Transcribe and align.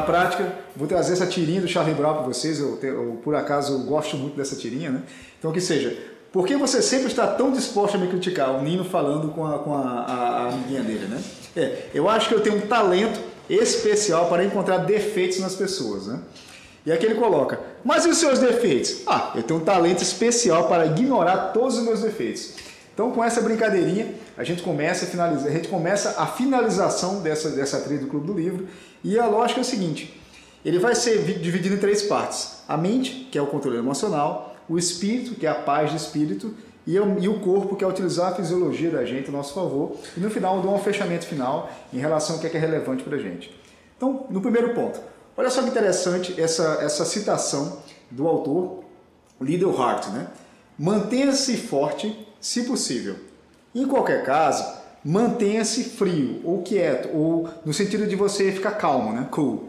Na 0.00 0.06
prática, 0.06 0.50
vou 0.74 0.88
trazer 0.88 1.12
essa 1.12 1.26
tirinha 1.26 1.60
do 1.60 1.68
Charlie 1.68 1.94
Brown 1.94 2.14
para 2.14 2.22
vocês, 2.22 2.58
eu, 2.58 2.78
eu, 2.82 3.20
por 3.22 3.34
acaso 3.34 3.74
eu 3.74 3.78
gosto 3.80 4.16
muito 4.16 4.34
dessa 4.34 4.56
tirinha, 4.56 4.88
né? 4.88 5.02
Então, 5.38 5.52
que 5.52 5.60
seja, 5.60 5.94
por 6.32 6.46
que 6.46 6.56
você 6.56 6.80
sempre 6.80 7.08
está 7.08 7.26
tão 7.26 7.52
disposto 7.52 7.96
a 7.96 7.98
me 7.98 8.08
criticar? 8.08 8.50
O 8.50 8.62
Nino 8.62 8.82
falando 8.82 9.28
com 9.28 9.46
a, 9.46 9.58
com 9.58 9.74
a, 9.74 9.80
a, 9.80 10.14
a 10.14 10.48
amiguinha 10.48 10.82
dele, 10.82 11.06
né? 11.06 11.22
É, 11.54 11.82
eu 11.92 12.08
acho 12.08 12.30
que 12.30 12.34
eu 12.34 12.40
tenho 12.40 12.56
um 12.56 12.62
talento 12.62 13.20
especial 13.50 14.26
para 14.30 14.42
encontrar 14.42 14.78
defeitos 14.78 15.38
nas 15.38 15.54
pessoas, 15.54 16.06
né? 16.06 16.18
E 16.86 16.90
aqui 16.90 17.04
ele 17.04 17.16
coloca, 17.16 17.60
mas 17.84 18.06
e 18.06 18.08
os 18.08 18.16
seus 18.16 18.38
defeitos? 18.38 19.02
Ah, 19.06 19.32
eu 19.34 19.42
tenho 19.42 19.60
um 19.60 19.64
talento 19.64 20.02
especial 20.02 20.66
para 20.66 20.86
ignorar 20.86 21.52
todos 21.52 21.76
os 21.76 21.84
meus 21.84 22.00
defeitos. 22.00 22.54
Então, 22.94 23.10
com 23.10 23.22
essa 23.22 23.42
brincadeirinha, 23.42 24.14
a 24.40 24.44
gente 24.44 24.62
começa 24.62 25.04
a 25.04 25.08
finalizar, 25.08 25.48
a 25.48 25.54
gente 25.54 25.68
começa 25.68 26.14
a 26.18 26.26
finalização 26.26 27.20
dessa, 27.20 27.50
dessa 27.50 27.78
trilha 27.82 28.00
do 28.00 28.06
Clube 28.06 28.26
do 28.26 28.32
Livro. 28.32 28.68
E 29.04 29.18
a 29.18 29.26
lógica 29.26 29.60
é 29.60 29.62
o 29.62 29.64
seguinte: 29.64 30.18
ele 30.64 30.78
vai 30.78 30.94
ser 30.94 31.22
dividido 31.38 31.74
em 31.74 31.78
três 31.78 32.04
partes: 32.04 32.62
a 32.66 32.74
mente, 32.74 33.28
que 33.30 33.36
é 33.36 33.42
o 33.42 33.48
controle 33.48 33.76
emocional, 33.76 34.56
o 34.66 34.78
espírito, 34.78 35.34
que 35.34 35.46
é 35.46 35.50
a 35.50 35.54
paz 35.54 35.90
de 35.90 35.98
espírito, 35.98 36.54
e, 36.86 36.98
o 36.98 37.40
corpo, 37.40 37.76
que 37.76 37.84
é 37.84 37.86
utilizar 37.86 38.32
a 38.32 38.34
fisiologia 38.34 38.90
da 38.90 39.04
gente 39.04 39.28
a 39.28 39.32
nosso 39.32 39.52
favor. 39.52 39.94
E 40.16 40.20
no 40.20 40.30
final, 40.30 40.56
eu 40.56 40.62
dou 40.62 40.74
um 40.74 40.78
fechamento 40.78 41.26
final 41.26 41.70
em 41.92 41.98
relação 41.98 42.36
ao 42.36 42.40
que 42.40 42.46
é, 42.46 42.50
que 42.50 42.56
é 42.56 42.60
relevante 42.60 43.02
para 43.02 43.16
a 43.16 43.20
gente. 43.20 43.54
Então, 43.94 44.24
no 44.30 44.40
primeiro 44.40 44.74
ponto, 44.74 44.98
olha 45.36 45.50
só 45.50 45.60
que 45.62 45.68
interessante 45.68 46.40
essa, 46.40 46.78
essa 46.80 47.04
citação 47.04 47.82
do 48.10 48.26
autor, 48.26 48.84
Liddell 49.38 49.78
Hart, 49.78 50.06
né? 50.06 50.28
Mantenha-se 50.78 51.58
forte, 51.58 52.26
se 52.40 52.62
possível. 52.62 53.29
Em 53.74 53.86
qualquer 53.86 54.24
caso, 54.24 54.64
mantenha-se 55.04 55.84
frio 55.84 56.40
ou 56.44 56.62
quieto, 56.62 57.08
ou 57.14 57.48
no 57.64 57.72
sentido 57.72 58.06
de 58.06 58.16
você 58.16 58.52
ficar 58.52 58.72
calmo, 58.72 59.12
né? 59.12 59.28
Cool. 59.30 59.68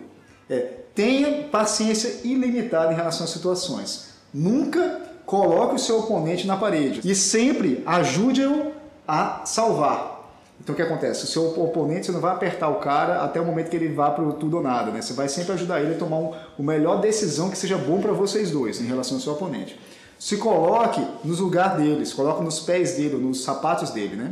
É, 0.49 0.81
tenha 0.93 1.43
paciência 1.43 2.21
ilimitada 2.23 2.91
em 2.91 2.95
relação 2.95 3.23
às 3.23 3.29
situações. 3.29 4.11
Nunca 4.33 5.01
coloque 5.25 5.75
o 5.75 5.79
seu 5.79 5.99
oponente 5.99 6.45
na 6.45 6.57
parede 6.57 7.01
e 7.09 7.15
sempre 7.15 7.83
ajude-o 7.85 8.71
a 9.07 9.41
salvar. 9.45 10.19
Então 10.59 10.73
o 10.73 10.75
que 10.75 10.81
acontece? 10.81 11.23
O 11.23 11.27
seu 11.27 11.59
oponente 11.59 12.05
você 12.05 12.11
não 12.11 12.19
vai 12.19 12.33
apertar 12.33 12.69
o 12.69 12.75
cara 12.75 13.23
até 13.23 13.41
o 13.41 13.45
momento 13.45 13.69
que 13.69 13.75
ele 13.75 13.89
vá 13.89 14.11
para 14.11 14.23
tudo 14.33 14.57
ou 14.57 14.63
nada, 14.63 14.91
né? 14.91 15.01
Você 15.01 15.13
vai 15.13 15.27
sempre 15.27 15.53
ajudar 15.53 15.81
ele 15.81 15.95
a 15.95 15.97
tomar 15.97 16.17
um, 16.17 16.33
a 16.33 16.61
melhor 16.61 17.01
decisão 17.01 17.49
que 17.49 17.57
seja 17.57 17.77
bom 17.77 17.99
para 17.99 18.11
vocês 18.11 18.51
dois 18.51 18.79
em 18.79 18.85
relação 18.85 19.17
ao 19.17 19.21
seu 19.21 19.33
oponente. 19.33 19.79
Se 20.21 20.37
coloque 20.37 21.03
nos 21.23 21.39
lugar 21.39 21.77
deles, 21.77 22.13
coloque 22.13 22.43
nos 22.43 22.59
pés 22.59 22.91
dele, 22.91 23.15
nos 23.15 23.43
sapatos 23.43 23.89
dele, 23.89 24.15
né? 24.15 24.31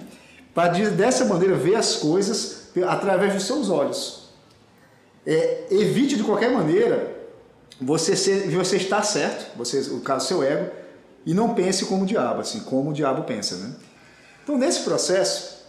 Para 0.54 0.68
dessa 0.68 1.26
maneira 1.26 1.56
ver 1.56 1.74
as 1.74 1.96
coisas 1.96 2.68
através 2.88 3.34
dos 3.34 3.46
seus 3.46 3.72
olhos. 3.72 4.30
É, 5.26 5.66
evite 5.72 6.16
de 6.16 6.24
qualquer 6.24 6.52
maneira 6.52 7.18
você, 7.82 8.16
ser, 8.16 8.52
você 8.52 8.78
estar 8.78 9.02
certo, 9.02 9.58
você, 9.58 9.80
o 9.92 10.00
caso 10.02 10.28
seu 10.28 10.44
ego, 10.44 10.70
e 11.26 11.34
não 11.34 11.56
pense 11.56 11.84
como 11.86 12.04
o 12.04 12.06
diabo, 12.06 12.42
assim, 12.42 12.60
como 12.60 12.92
o 12.92 12.94
diabo 12.94 13.24
pensa. 13.24 13.56
Né? 13.56 13.74
Então, 14.44 14.60
nesse 14.60 14.82
processo 14.82 15.66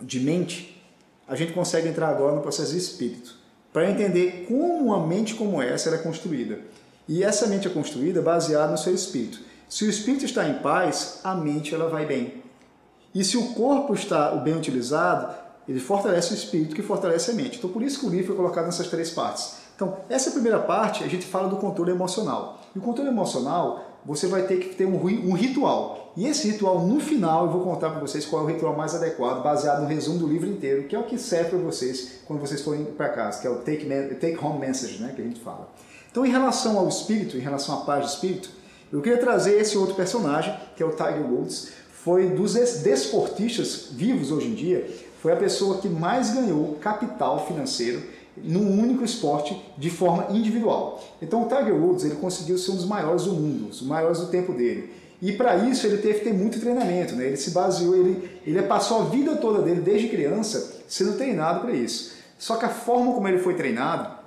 de 0.00 0.20
mente, 0.20 0.82
a 1.28 1.36
gente 1.36 1.52
consegue 1.52 1.86
entrar 1.86 2.08
agora 2.08 2.34
no 2.34 2.40
processo 2.40 2.72
de 2.72 2.78
espírito, 2.78 3.34
para 3.74 3.90
entender 3.90 4.46
como 4.48 4.86
uma 4.86 5.06
mente 5.06 5.34
como 5.34 5.60
essa 5.60 5.94
é 5.94 5.98
construída. 5.98 6.60
E 7.06 7.22
essa 7.22 7.46
mente 7.46 7.68
é 7.68 7.70
construída 7.70 8.22
baseada 8.22 8.72
no 8.72 8.78
seu 8.78 8.94
espírito. 8.94 9.49
Se 9.70 9.84
o 9.84 9.88
espírito 9.88 10.24
está 10.24 10.48
em 10.48 10.54
paz, 10.54 11.20
a 11.22 11.32
mente 11.32 11.72
ela 11.72 11.88
vai 11.88 12.04
bem. 12.04 12.42
E 13.14 13.22
se 13.22 13.36
o 13.36 13.54
corpo 13.54 13.94
está 13.94 14.32
bem 14.32 14.56
utilizado, 14.56 15.32
ele 15.68 15.78
fortalece 15.78 16.32
o 16.32 16.36
espírito 16.36 16.74
que 16.74 16.82
fortalece 16.82 17.30
a 17.30 17.34
mente. 17.34 17.58
Então, 17.58 17.70
por 17.70 17.80
isso 17.80 18.00
que 18.00 18.06
o 18.06 18.08
livro 18.08 18.26
foi 18.26 18.36
colocado 18.36 18.64
nessas 18.64 18.88
três 18.88 19.10
partes. 19.10 19.54
Então, 19.76 19.98
essa 20.08 20.32
primeira 20.32 20.58
parte, 20.58 21.04
a 21.04 21.06
gente 21.06 21.24
fala 21.24 21.48
do 21.48 21.56
controle 21.56 21.92
emocional. 21.92 22.58
E 22.74 22.80
o 22.80 22.82
controle 22.82 23.10
emocional, 23.10 23.84
você 24.04 24.26
vai 24.26 24.42
ter 24.42 24.58
que 24.58 24.74
ter 24.74 24.86
um, 24.86 24.96
um 24.96 25.34
ritual. 25.34 26.12
E 26.16 26.26
esse 26.26 26.50
ritual, 26.50 26.80
no 26.80 26.98
final, 26.98 27.46
eu 27.46 27.52
vou 27.52 27.62
contar 27.62 27.90
para 27.90 28.00
vocês 28.00 28.26
qual 28.26 28.42
é 28.42 28.44
o 28.46 28.48
ritual 28.48 28.76
mais 28.76 28.92
adequado, 28.96 29.40
baseado 29.40 29.82
no 29.82 29.86
resumo 29.86 30.18
do 30.18 30.26
livro 30.26 30.48
inteiro, 30.48 30.88
que 30.88 30.96
é 30.96 30.98
o 30.98 31.04
que 31.04 31.16
serve 31.16 31.50
para 31.50 31.58
vocês 31.60 32.22
quando 32.26 32.40
vocês 32.40 32.60
forem 32.60 32.86
para 32.86 33.08
casa, 33.10 33.40
que 33.40 33.46
é 33.46 33.50
o 33.50 33.58
take, 33.58 33.86
take 34.16 34.44
home 34.44 34.58
message, 34.58 35.00
né, 35.00 35.12
que 35.14 35.22
a 35.22 35.24
gente 35.24 35.38
fala. 35.38 35.68
Então, 36.10 36.26
em 36.26 36.30
relação 36.30 36.76
ao 36.76 36.88
espírito, 36.88 37.36
em 37.36 37.40
relação 37.40 37.76
à 37.76 37.84
paz 37.84 38.04
do 38.04 38.08
espírito, 38.08 38.58
eu 38.92 39.00
queria 39.00 39.18
trazer 39.18 39.60
esse 39.60 39.78
outro 39.78 39.94
personagem, 39.94 40.54
que 40.76 40.82
é 40.82 40.86
o 40.86 40.90
Tiger 40.90 41.24
Woods. 41.30 41.68
Foi 42.04 42.28
dos 42.30 42.54
desportistas 42.54 43.88
vivos 43.92 44.32
hoje 44.32 44.48
em 44.48 44.54
dia, 44.54 44.88
foi 45.22 45.32
a 45.32 45.36
pessoa 45.36 45.78
que 45.78 45.88
mais 45.88 46.32
ganhou 46.32 46.76
capital 46.80 47.46
financeiro 47.46 48.02
num 48.36 48.80
único 48.80 49.04
esporte 49.04 49.60
de 49.76 49.90
forma 49.90 50.28
individual. 50.30 51.02
Então 51.20 51.42
o 51.42 51.48
Tiger 51.48 51.74
Woods 51.74 52.04
ele 52.04 52.16
conseguiu 52.16 52.56
ser 52.56 52.70
um 52.72 52.76
dos 52.76 52.86
maiores 52.86 53.24
do 53.24 53.32
mundo, 53.32 53.68
os 53.68 53.82
maiores 53.82 54.18
do 54.18 54.26
tempo 54.26 54.52
dele. 54.52 54.90
E 55.20 55.32
para 55.32 55.56
isso 55.56 55.86
ele 55.86 55.98
teve 55.98 56.20
que 56.20 56.24
ter 56.24 56.32
muito 56.32 56.58
treinamento, 56.58 57.14
né? 57.14 57.26
Ele 57.26 57.36
se 57.36 57.50
baseou, 57.50 57.94
ele, 57.94 58.40
ele 58.46 58.62
passou 58.62 59.02
a 59.02 59.04
vida 59.04 59.36
toda 59.36 59.60
dele 59.60 59.82
desde 59.82 60.08
criança 60.08 60.80
sendo 60.88 61.18
treinado 61.18 61.60
para 61.60 61.72
isso. 61.72 62.12
Só 62.38 62.56
que 62.56 62.64
a 62.64 62.70
forma 62.70 63.12
como 63.12 63.28
ele 63.28 63.38
foi 63.38 63.54
treinado, 63.54 64.19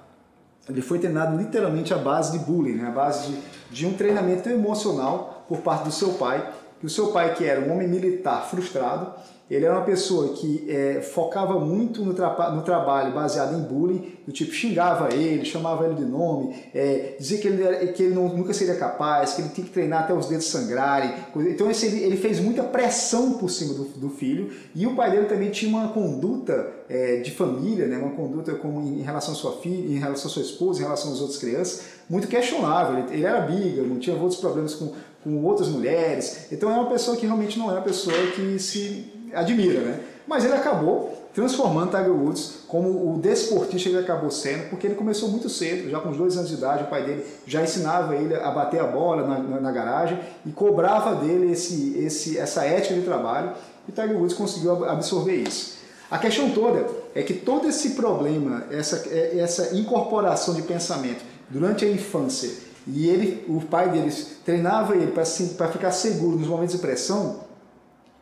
ele 0.70 0.82
foi 0.82 1.00
treinado 1.00 1.38
literalmente 1.38 1.94
à 1.94 1.98
base 1.98 2.38
de 2.38 2.40
bullying, 2.40 2.76
né? 2.76 2.88
à 2.88 2.92
base 2.92 3.32
de, 3.32 3.38
de 3.72 3.86
um 3.86 3.94
treinamento 3.94 4.50
emocional 4.50 5.46
por 5.48 5.60
parte 5.60 5.84
do 5.84 5.92
seu 5.92 6.14
pai, 6.14 6.48
que 6.84 6.88
o 6.88 6.90
seu 6.90 7.14
pai 7.14 7.34
que 7.34 7.46
era 7.46 7.62
um 7.62 7.72
homem 7.72 7.88
militar 7.88 8.46
frustrado, 8.50 9.14
ele 9.50 9.66
era 9.66 9.74
uma 9.74 9.86
pessoa 9.86 10.34
que 10.34 10.66
é, 10.70 11.02
focava 11.02 11.58
muito 11.58 12.04
no, 12.04 12.14
tra 12.14 12.52
no, 12.52 12.62
trabalho 12.62 13.14
baseado 13.14 13.56
em 13.56 13.62
bullying, 13.62 14.18
do 14.28 14.34
tipo 14.34 14.52
xingava 14.52 15.14
ele, 15.14 15.46
chamava 15.46 15.86
ele 15.86 15.96
de 15.96 16.04
nome, 16.04 16.54
é, 16.76 17.16
dizia 17.18 17.38
que 17.38 17.48
ele, 17.48 17.64
era, 17.64 17.88
que 17.88 18.04
ele 18.04 18.14
não, 18.14 18.28
nunca 18.28 18.54
seria 18.54 18.76
capaz, 18.76 19.34
que 19.34 19.42
ele 19.42 19.50
tinha 19.50 19.66
que 19.66 19.72
treinar 19.72 20.04
até 20.04 20.14
os 20.14 20.28
dedos 20.28 20.48
sangrarem. 20.48 21.14
Então 21.38 21.72
esse, 21.72 21.86
ele, 21.86 22.04
ele, 22.04 22.18
fez 22.18 22.42
muita 22.42 22.64
pressão 22.64 23.34
por 23.34 23.50
cima 23.50 23.74
do, 23.74 23.86
do, 23.86 24.10
filho 24.10 24.52
e 24.76 24.86
o 24.86 24.94
pai 24.94 25.12
dele 25.12 25.28
também 25.28 25.52
tinha 25.52 25.70
uma 25.70 25.90
conduta 25.90 26.70
é, 26.90 27.18
de 27.18 27.32
família, 27.32 27.88
né, 27.88 27.98
uma 27.98 28.12
conduta 28.12 28.56
como 28.56 28.82
em, 28.82 29.00
em 29.00 29.04
relação 29.04 29.34
à 29.34 29.38
sua 29.38 29.54
filha, 29.54 29.96
em 29.96 30.00
relação 30.00 30.30
à 30.30 30.34
sua 30.34 30.44
esposa, 30.44 30.82
em 30.82 30.84
relação 30.84 31.14
às 31.14 31.22
outras 31.22 31.40
crianças, 31.40 31.84
muito 32.10 32.28
questionável. 32.28 33.00
Ele, 33.00 33.14
ele 33.14 33.26
era 33.26 33.48
não 33.88 34.00
tinha 34.00 34.16
outros 34.16 34.40
problemas 34.40 34.76
com, 34.76 34.92
com 35.24 35.44
outras 35.44 35.70
mulheres. 35.70 36.48
Então 36.52 36.70
é 36.70 36.74
uma 36.74 36.90
pessoa 36.90 37.16
que 37.18 37.26
realmente 37.26 37.58
não 37.58 37.70
é 37.70 37.74
uma 37.74 37.82
pessoa 37.82 38.16
que 38.36 38.60
se 38.60 39.12
admira, 39.34 39.80
né? 39.80 40.00
Mas 40.28 40.46
ele 40.46 40.54
acabou 40.54 41.24
transformando 41.34 41.92
Tiger 41.92 42.12
Woods 42.12 42.60
como 42.68 43.14
o 43.14 43.20
desportista 43.20 43.90
que 43.90 43.96
ele 43.96 44.04
acabou 44.04 44.30
sendo, 44.30 44.70
porque 44.70 44.86
ele 44.86 44.96
começou 44.96 45.30
muito 45.30 45.50
cedo, 45.50 45.90
já 45.90 46.00
com 46.00 46.10
uns 46.10 46.18
dois 46.18 46.38
anos 46.38 46.50
de 46.50 46.56
idade, 46.56 46.84
o 46.84 46.88
pai 46.88 47.04
dele 47.04 47.26
já 47.46 47.62
ensinava 47.62 48.16
ele 48.16 48.36
a 48.36 48.52
bater 48.52 48.80
a 48.80 48.86
bola 48.86 49.26
na, 49.28 49.40
na, 49.40 49.60
na 49.60 49.72
garagem 49.72 50.20
e 50.46 50.52
cobrava 50.52 51.16
dele 51.16 51.52
esse, 51.52 51.98
esse, 51.98 52.38
essa 52.38 52.64
ética 52.64 52.94
de 52.94 53.02
trabalho, 53.02 53.52
e 53.88 53.92
Tiger 53.92 54.16
Woods 54.18 54.36
conseguiu 54.36 54.86
absorver 54.86 55.36
isso. 55.36 55.74
A 56.10 56.20
questão 56.20 56.52
toda 56.52 56.88
é 57.16 57.24
que 57.24 57.34
todo 57.34 57.68
esse 57.68 57.92
problema, 57.92 58.66
essa, 58.70 59.04
é, 59.10 59.40
essa 59.40 59.76
incorporação 59.76 60.54
de 60.54 60.62
pensamento 60.62 61.24
durante 61.50 61.84
a 61.84 61.90
infância, 61.90 62.52
e 62.86 63.08
ele, 63.08 63.46
o 63.48 63.62
pai 63.62 63.90
deles 63.90 64.38
treinava 64.46 64.96
ele 64.96 65.12
para 65.12 65.68
ficar 65.70 65.92
seguro 65.92 66.38
nos 66.38 66.48
momentos 66.48 66.76
de 66.76 66.82
pressão, 66.82 67.42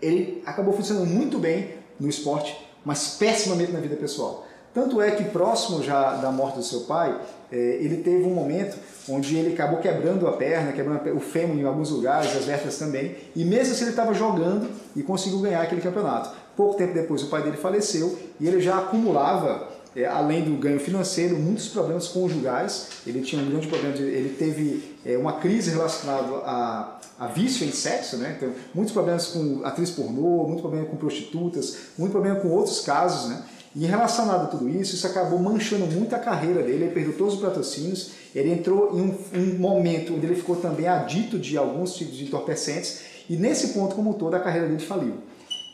ele 0.01 0.41
acabou 0.45 0.73
funcionando 0.73 1.07
muito 1.07 1.39
bem 1.39 1.75
no 1.99 2.07
esporte, 2.07 2.57
mas 2.83 3.15
pessimamente 3.19 3.71
na 3.71 3.79
vida 3.79 3.95
pessoal. 3.95 4.45
Tanto 4.73 5.01
é 5.01 5.11
que 5.11 5.25
próximo 5.25 5.83
já 5.83 6.15
da 6.15 6.31
morte 6.31 6.57
do 6.57 6.63
seu 6.63 6.81
pai, 6.81 7.19
é, 7.51 7.55
ele 7.55 7.97
teve 7.97 8.23
um 8.23 8.33
momento 8.33 8.77
onde 9.09 9.35
ele 9.35 9.53
acabou 9.53 9.79
quebrando 9.79 10.25
a 10.27 10.33
perna, 10.33 10.71
quebrando 10.71 11.15
o 11.15 11.19
fêmur 11.19 11.57
em 11.57 11.65
alguns 11.65 11.89
lugares, 11.89 12.35
as 12.35 12.45
vértebras 12.45 12.77
também, 12.77 13.15
e 13.35 13.43
mesmo 13.43 13.73
assim 13.73 13.83
ele 13.83 13.91
estava 13.91 14.13
jogando 14.13 14.69
e 14.95 15.03
conseguiu 15.03 15.39
ganhar 15.39 15.61
aquele 15.61 15.81
campeonato. 15.81 16.31
Pouco 16.55 16.75
tempo 16.75 16.93
depois 16.93 17.21
o 17.21 17.27
pai 17.27 17.43
dele 17.43 17.57
faleceu 17.57 18.17
e 18.39 18.47
ele 18.47 18.61
já 18.61 18.77
acumulava 18.77 19.67
é, 19.95 20.05
além 20.05 20.43
do 20.43 20.57
ganho 20.57 20.79
financeiro, 20.79 21.37
muitos 21.37 21.67
problemas 21.67 22.07
conjugais. 22.07 22.87
Ele 23.05 23.21
tinha 23.21 23.41
um 23.41 23.49
grande 23.49 23.67
problema, 23.67 23.95
de, 23.95 24.03
ele 24.03 24.35
teve 24.37 24.95
é, 25.05 25.17
uma 25.17 25.33
crise 25.33 25.71
relacionada 25.71 26.27
a, 26.45 26.99
a, 27.19 27.27
vício 27.27 27.65
em 27.65 27.71
sexo, 27.71 28.17
né? 28.17 28.35
Então, 28.37 28.51
muitos 28.73 28.93
problemas 28.93 29.27
com 29.27 29.61
atriz 29.63 29.91
pornô, 29.91 30.47
muito 30.47 30.61
problema 30.61 30.85
com 30.85 30.97
prostitutas, 30.97 31.77
muito 31.97 32.11
problema 32.11 32.39
com 32.39 32.49
outros 32.49 32.81
casos, 32.81 33.29
né? 33.29 33.43
E 33.73 33.85
relacionado 33.85 34.43
a 34.43 34.47
tudo 34.47 34.67
isso, 34.67 34.95
isso 34.95 35.07
acabou 35.07 35.39
manchando 35.39 35.85
muito 35.87 36.13
a 36.13 36.19
carreira 36.19 36.61
dele, 36.61 36.83
ele 36.83 36.93
perdeu 36.93 37.17
todos 37.17 37.35
os 37.35 37.39
patrocínios, 37.39 38.11
ele 38.35 38.51
entrou 38.51 38.97
em 38.97 39.01
um, 39.01 39.17
um 39.33 39.59
momento 39.59 40.13
onde 40.13 40.25
ele 40.25 40.35
ficou 40.35 40.57
também 40.57 40.87
adito 40.87 41.39
de 41.39 41.57
alguns 41.57 41.95
tipos 41.95 42.17
de 42.17 42.25
entorpecentes, 42.25 42.99
e 43.29 43.37
nesse 43.37 43.69
ponto 43.69 43.95
como 43.95 44.13
todo 44.15 44.35
a 44.35 44.41
carreira 44.41 44.67
dele 44.67 44.85
faliu. 44.85 45.13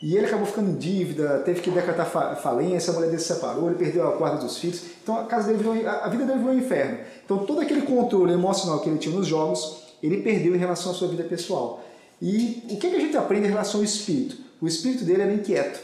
E 0.00 0.16
ele 0.16 0.26
acabou 0.26 0.46
ficando 0.46 0.70
em 0.70 0.76
dívida, 0.76 1.40
teve 1.40 1.60
que 1.60 1.70
decretar 1.70 2.06
falência, 2.40 2.92
a 2.92 2.94
mulher 2.94 3.08
dele 3.08 3.20
se 3.20 3.34
separou, 3.34 3.68
ele 3.68 3.78
perdeu 3.78 4.06
a 4.06 4.16
guarda 4.16 4.38
dos 4.38 4.58
filhos. 4.58 4.82
Então 5.02 5.18
a, 5.18 5.24
casa 5.24 5.48
dele 5.48 5.58
virou, 5.58 5.74
a 5.88 6.08
vida 6.08 6.24
dele 6.24 6.38
virou 6.38 6.54
um 6.54 6.58
inferno. 6.58 6.98
Então 7.24 7.38
todo 7.38 7.60
aquele 7.60 7.82
controle 7.82 8.32
emocional 8.32 8.80
que 8.80 8.88
ele 8.88 8.98
tinha 8.98 9.14
nos 9.14 9.26
jogos, 9.26 9.82
ele 10.00 10.22
perdeu 10.22 10.54
em 10.54 10.58
relação 10.58 10.92
à 10.92 10.94
sua 10.94 11.08
vida 11.08 11.24
pessoal. 11.24 11.82
E 12.22 12.62
o 12.70 12.76
que, 12.76 12.86
a 12.86 13.00
gente 13.00 13.16
aprende 13.16 13.46
em 13.46 13.50
relação 13.50 13.80
ao 13.80 13.84
espírito? 13.84 14.36
O 14.60 14.68
espírito 14.68 15.04
dele 15.04 15.22
era 15.22 15.32
inquieto. 15.32 15.80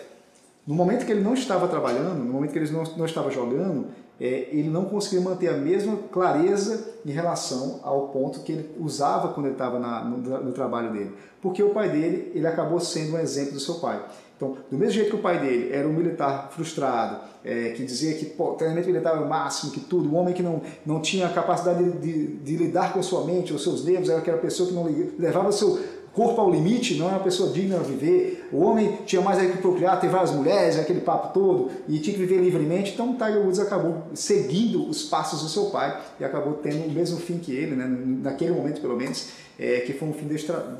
No 0.66 0.74
momento 0.74 1.04
que 1.04 1.12
ele 1.12 1.20
não 1.20 1.34
estava 1.34 1.66
trabalhando, 1.66 2.14
no 2.14 2.32
momento 2.32 2.52
que 2.52 2.58
ele 2.58 2.70
não, 2.70 2.84
não 2.96 3.04
estava 3.04 3.30
jogando, 3.30 3.88
é, 4.20 4.48
ele 4.52 4.68
não 4.70 4.84
conseguia 4.84 5.20
manter 5.20 5.48
a 5.48 5.56
mesma 5.56 5.96
clareza 6.12 6.94
em 7.04 7.10
relação 7.10 7.80
ao 7.82 8.08
ponto 8.08 8.40
que 8.40 8.52
ele 8.52 8.70
usava 8.78 9.28
quando 9.28 9.46
ele 9.46 9.54
estava 9.54 9.78
no, 9.78 10.18
no, 10.18 10.52
trabalho 10.52 10.92
dele. 10.92 11.12
Porque 11.42 11.62
o 11.62 11.70
pai 11.70 11.90
dele, 11.90 12.30
ele 12.34 12.46
acabou 12.46 12.78
sendo 12.78 13.16
um 13.16 13.18
exemplo 13.18 13.54
do 13.54 13.60
seu 13.60 13.74
pai. 13.74 14.02
Então, 14.36 14.56
do 14.70 14.78
mesmo 14.78 14.94
jeito 14.94 15.10
que 15.10 15.16
o 15.16 15.20
pai 15.20 15.38
dele 15.40 15.72
era 15.72 15.86
um 15.86 15.92
militar 15.92 16.50
frustrado, 16.50 17.18
é, 17.44 17.70
que 17.70 17.84
dizia 17.84 18.14
que 18.14 18.34
o 18.38 18.54
treinamento 18.54 18.88
militar 18.88 19.14
era 19.14 19.22
o 19.22 19.28
máximo, 19.28 19.72
que 19.72 19.80
tudo, 19.80 20.08
um 20.08 20.16
homem 20.16 20.32
que 20.32 20.42
não, 20.42 20.62
não 20.86 21.00
tinha 21.00 21.28
capacidade 21.28 21.84
de, 21.84 21.98
de, 21.98 22.26
de 22.36 22.56
lidar 22.56 22.92
com 22.92 23.02
sua 23.02 23.24
mente, 23.24 23.52
os 23.52 23.62
seus 23.62 23.84
nervos, 23.84 24.08
era 24.08 24.18
aquela 24.20 24.38
pessoa 24.38 24.68
que 24.68 24.74
não 24.74 24.84
levava 25.18 25.52
seu 25.52 25.78
corpo 26.14 26.40
ao 26.40 26.50
limite, 26.50 26.94
não 26.94 27.08
é 27.08 27.10
uma 27.10 27.20
pessoa 27.20 27.52
digna 27.52 27.78
de 27.80 27.92
viver. 27.92 28.48
O 28.52 28.60
homem 28.60 29.00
tinha 29.04 29.20
mais 29.20 29.38
que 29.50 29.58
procriar, 29.58 30.00
ter 30.00 30.08
várias 30.08 30.30
mulheres, 30.30 30.78
aquele 30.78 31.00
papo 31.00 31.34
todo, 31.34 31.70
e 31.88 31.98
tinha 31.98 32.14
que 32.14 32.20
viver 32.20 32.40
livremente. 32.40 32.92
Então 32.92 33.14
Tiger 33.14 33.42
Woods 33.42 33.58
acabou 33.58 34.04
seguindo 34.14 34.88
os 34.88 35.02
passos 35.02 35.42
do 35.42 35.48
seu 35.48 35.66
pai 35.66 36.00
e 36.20 36.24
acabou 36.24 36.54
tendo 36.54 36.86
o 36.86 36.90
mesmo 36.90 37.18
fim 37.18 37.38
que 37.38 37.52
ele, 37.52 37.74
né? 37.74 37.86
naquele 38.22 38.52
momento 38.52 38.80
pelo 38.80 38.96
menos, 38.96 39.30
é, 39.58 39.80
que 39.80 39.92
foi 39.92 40.08
um 40.08 40.12
fim 40.12 40.26
destra... 40.26 40.78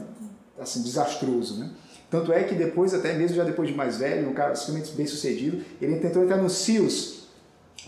assim, 0.59 0.83
desastroso. 0.83 1.59
Né? 1.59 1.71
Tanto 2.09 2.33
é 2.33 2.45
que 2.45 2.55
depois, 2.55 2.95
até 2.95 3.13
mesmo 3.13 3.37
já 3.37 3.43
depois 3.43 3.69
de 3.69 3.75
mais 3.75 3.99
velho, 3.99 4.31
um 4.31 4.35
cara 4.35 4.53
extremamente 4.53 4.93
bem 4.93 5.07
sucedido, 5.07 5.65
ele 5.83 5.97
tentou 5.97 6.23
entrar 6.23 6.37
no 6.37 6.49
SEALs 6.49 7.24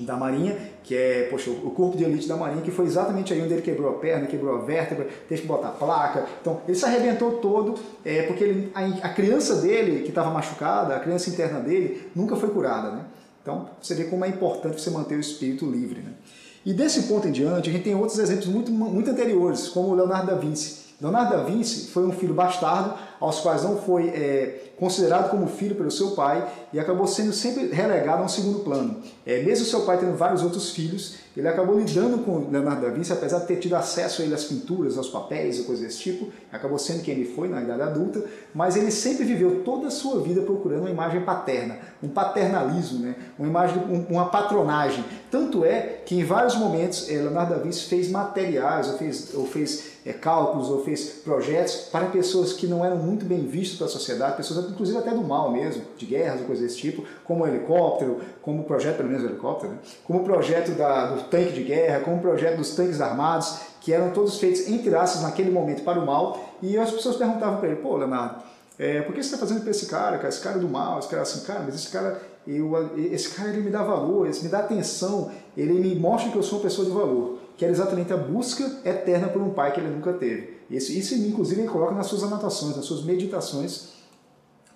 da 0.00 0.16
Marinha, 0.16 0.56
que 0.82 0.94
é 0.94 1.28
poxa, 1.30 1.50
o 1.50 1.70
corpo 1.70 1.96
de 1.96 2.04
elite 2.04 2.28
da 2.28 2.36
Marinha, 2.36 2.62
que 2.62 2.70
foi 2.70 2.84
exatamente 2.84 3.32
aí 3.32 3.42
onde 3.42 3.54
ele 3.54 3.62
quebrou 3.62 3.90
a 3.90 3.94
perna, 3.94 4.26
quebrou 4.26 4.56
a 4.56 4.58
vértebra, 4.58 5.06
teve 5.28 5.42
que 5.42 5.46
botar 5.46 5.70
placa. 5.70 6.26
Então, 6.40 6.60
ele 6.66 6.76
se 6.76 6.84
arrebentou 6.84 7.32
todo, 7.38 7.74
é, 8.04 8.22
porque 8.22 8.44
ele, 8.44 8.72
a, 8.74 8.84
a, 9.06 9.08
criança 9.08 9.56
dele, 9.56 10.02
que 10.02 10.10
estava 10.10 10.30
machucada, 10.30 10.94
a 10.94 11.00
criança 11.00 11.30
interna 11.30 11.60
dele, 11.60 12.10
nunca 12.14 12.36
foi 12.36 12.50
curada. 12.50 12.90
Né? 12.90 13.04
Então, 13.42 13.70
você 13.80 13.94
vê 13.94 14.04
como 14.04 14.24
é 14.24 14.28
importante 14.28 14.80
você 14.80 14.90
manter 14.90 15.16
o 15.16 15.20
espírito 15.20 15.64
livre. 15.64 16.00
Né? 16.00 16.12
E 16.64 16.72
desse 16.72 17.04
ponto 17.04 17.28
em 17.28 17.32
diante, 17.32 17.70
a 17.70 17.72
gente 17.72 17.84
tem 17.84 17.94
outros 17.94 18.18
exemplos 18.18 18.46
muito, 18.46 18.70
muito 18.72 19.10
anteriores, 19.10 19.68
como 19.68 19.88
o 19.88 19.94
Leonardo 19.94 20.26
da 20.26 20.34
Vinci. 20.34 20.85
Leonardo 21.00 21.36
da 21.36 21.42
Vinci 21.42 21.88
foi 21.88 22.06
um 22.06 22.12
filho 22.12 22.32
bastardo, 22.32 22.94
aos 23.20 23.40
quais 23.40 23.62
não 23.62 23.76
foi 23.76 24.08
é, 24.08 24.72
considerado 24.78 25.30
como 25.30 25.46
filho 25.46 25.74
pelo 25.74 25.90
seu 25.90 26.12
pai 26.12 26.46
e 26.72 26.78
acabou 26.78 27.06
sendo 27.06 27.32
sempre 27.32 27.66
relegado 27.68 28.22
a 28.22 28.24
um 28.24 28.28
segundo 28.28 28.60
plano. 28.60 29.02
É, 29.24 29.42
mesmo 29.42 29.64
seu 29.64 29.82
pai 29.82 29.98
tendo 29.98 30.16
vários 30.16 30.42
outros 30.42 30.70
filhos, 30.70 31.16
ele 31.36 31.48
acabou 31.48 31.78
lidando 31.78 32.18
com 32.18 32.50
Leonardo 32.50 32.82
da 32.82 32.88
Vinci, 32.88 33.12
apesar 33.12 33.40
de 33.40 33.46
ter 33.46 33.56
tido 33.56 33.76
acesso 33.76 34.22
a 34.22 34.24
ele 34.24 34.34
às 34.34 34.44
pinturas, 34.44 34.96
aos 34.96 35.08
papéis 35.08 35.58
e 35.58 35.64
coisas 35.64 35.84
desse 35.84 35.98
tipo, 35.98 36.28
acabou 36.50 36.78
sendo 36.78 37.02
quem 37.02 37.14
ele 37.14 37.26
foi 37.34 37.48
na 37.48 37.62
idade 37.62 37.82
adulta, 37.82 38.24
mas 38.54 38.76
ele 38.76 38.90
sempre 38.90 39.24
viveu 39.24 39.62
toda 39.62 39.88
a 39.88 39.90
sua 39.90 40.20
vida 40.20 40.40
procurando 40.42 40.80
uma 40.80 40.90
imagem 40.90 41.22
paterna, 41.22 41.78
um 42.02 42.08
paternalismo, 42.08 43.00
né? 43.00 43.16
uma 43.38 43.48
imagem, 43.48 43.82
uma 44.08 44.26
patronagem. 44.26 45.04
Tanto 45.30 45.64
é 45.64 46.00
que 46.06 46.14
em 46.14 46.24
vários 46.24 46.54
momentos 46.54 47.08
é, 47.08 47.14
Leonardo 47.14 47.54
da 47.54 47.60
Vinci 47.60 47.84
fez 47.84 48.08
materiais, 48.08 48.88
ou 48.88 48.98
fez, 48.98 49.34
ou 49.34 49.46
fez 49.46 49.96
é, 50.06 50.12
cálculos, 50.12 50.68
ou 50.68 50.84
fez 50.84 51.20
projetos 51.24 51.88
para 51.90 52.06
pessoas 52.06 52.52
que 52.52 52.66
não 52.66 52.84
eram 52.84 52.96
muito 52.96 53.24
bem 53.24 53.44
vistas 53.46 53.76
pela 53.76 53.90
sociedade, 53.90 54.36
pessoas 54.36 54.70
inclusive 54.70 54.98
até 54.98 55.10
do 55.10 55.22
mal 55.22 55.50
mesmo, 55.50 55.82
de 55.96 56.06
guerras 56.06 56.40
ou 56.40 56.46
coisas 56.46 56.64
desse 56.64 56.78
tipo, 56.78 57.04
como 57.24 57.44
o 57.44 57.48
helicóptero, 57.48 58.20
como 58.40 58.62
o 58.62 58.64
projeto, 58.64 58.98
pelo 58.98 59.08
menos 59.08 59.24
o 59.24 59.26
helicóptero, 59.26 59.72
né? 59.72 59.78
como 60.04 60.20
o 60.20 60.24
projeto 60.24 60.70
da, 60.72 61.06
do 61.06 61.24
tanque 61.24 61.52
de 61.52 61.64
guerra, 61.64 62.00
como 62.00 62.18
o 62.18 62.20
projeto 62.20 62.58
dos 62.58 62.70
tanques 62.76 63.00
armados, 63.00 63.56
que 63.80 63.92
eram 63.92 64.10
todos 64.10 64.38
feitos 64.38 64.68
entre 64.68 64.94
aspas 64.94 65.22
naquele 65.22 65.50
momento 65.50 65.82
para 65.82 65.98
o 65.98 66.06
mal, 66.06 66.38
e 66.62 66.78
as 66.78 66.90
pessoas 66.90 67.16
perguntavam 67.16 67.58
para 67.58 67.68
ele, 67.68 67.76
pô 67.76 67.96
Leonardo, 67.96 68.42
é, 68.78 69.00
por 69.00 69.14
que 69.14 69.22
você 69.22 69.34
está 69.34 69.38
fazendo 69.38 69.62
para 69.62 69.70
esse 69.70 69.86
cara, 69.86 70.18
cara, 70.18 70.28
esse 70.28 70.40
cara 70.40 70.56
é 70.56 70.60
do 70.60 70.68
mal, 70.68 70.98
esse 70.98 71.08
cara 71.08 71.22
é 71.22 71.24
assim, 71.24 71.40
cara, 71.44 71.60
mas 71.64 71.74
esse 71.74 71.88
cara, 71.90 72.20
eu, 72.46 72.72
esse 72.96 73.30
cara 73.30 73.50
ele 73.50 73.62
me 73.62 73.70
dá 73.70 73.82
valor, 73.82 74.26
ele 74.26 74.38
me 74.40 74.48
dá 74.48 74.60
atenção, 74.60 75.30
ele 75.56 75.72
me 75.72 75.94
mostra 75.94 76.30
que 76.30 76.36
eu 76.36 76.42
sou 76.42 76.58
uma 76.58 76.64
pessoa 76.64 76.86
de 76.86 76.92
valor, 76.92 77.38
que 77.56 77.64
era 77.64 77.72
exatamente 77.72 78.12
a 78.12 78.16
busca 78.16 78.80
eterna 78.84 79.28
por 79.28 79.42
um 79.42 79.50
pai 79.50 79.72
que 79.72 79.80
ele 79.80 79.90
nunca 79.90 80.12
teve. 80.12 80.56
Isso, 80.70 80.92
isso 80.92 81.14
inclusive, 81.14 81.62
ele 81.62 81.68
coloca 81.68 81.94
nas 81.94 82.06
suas 82.06 82.22
anotações, 82.22 82.76
nas 82.76 82.84
suas 82.84 83.04
meditações, 83.04 83.96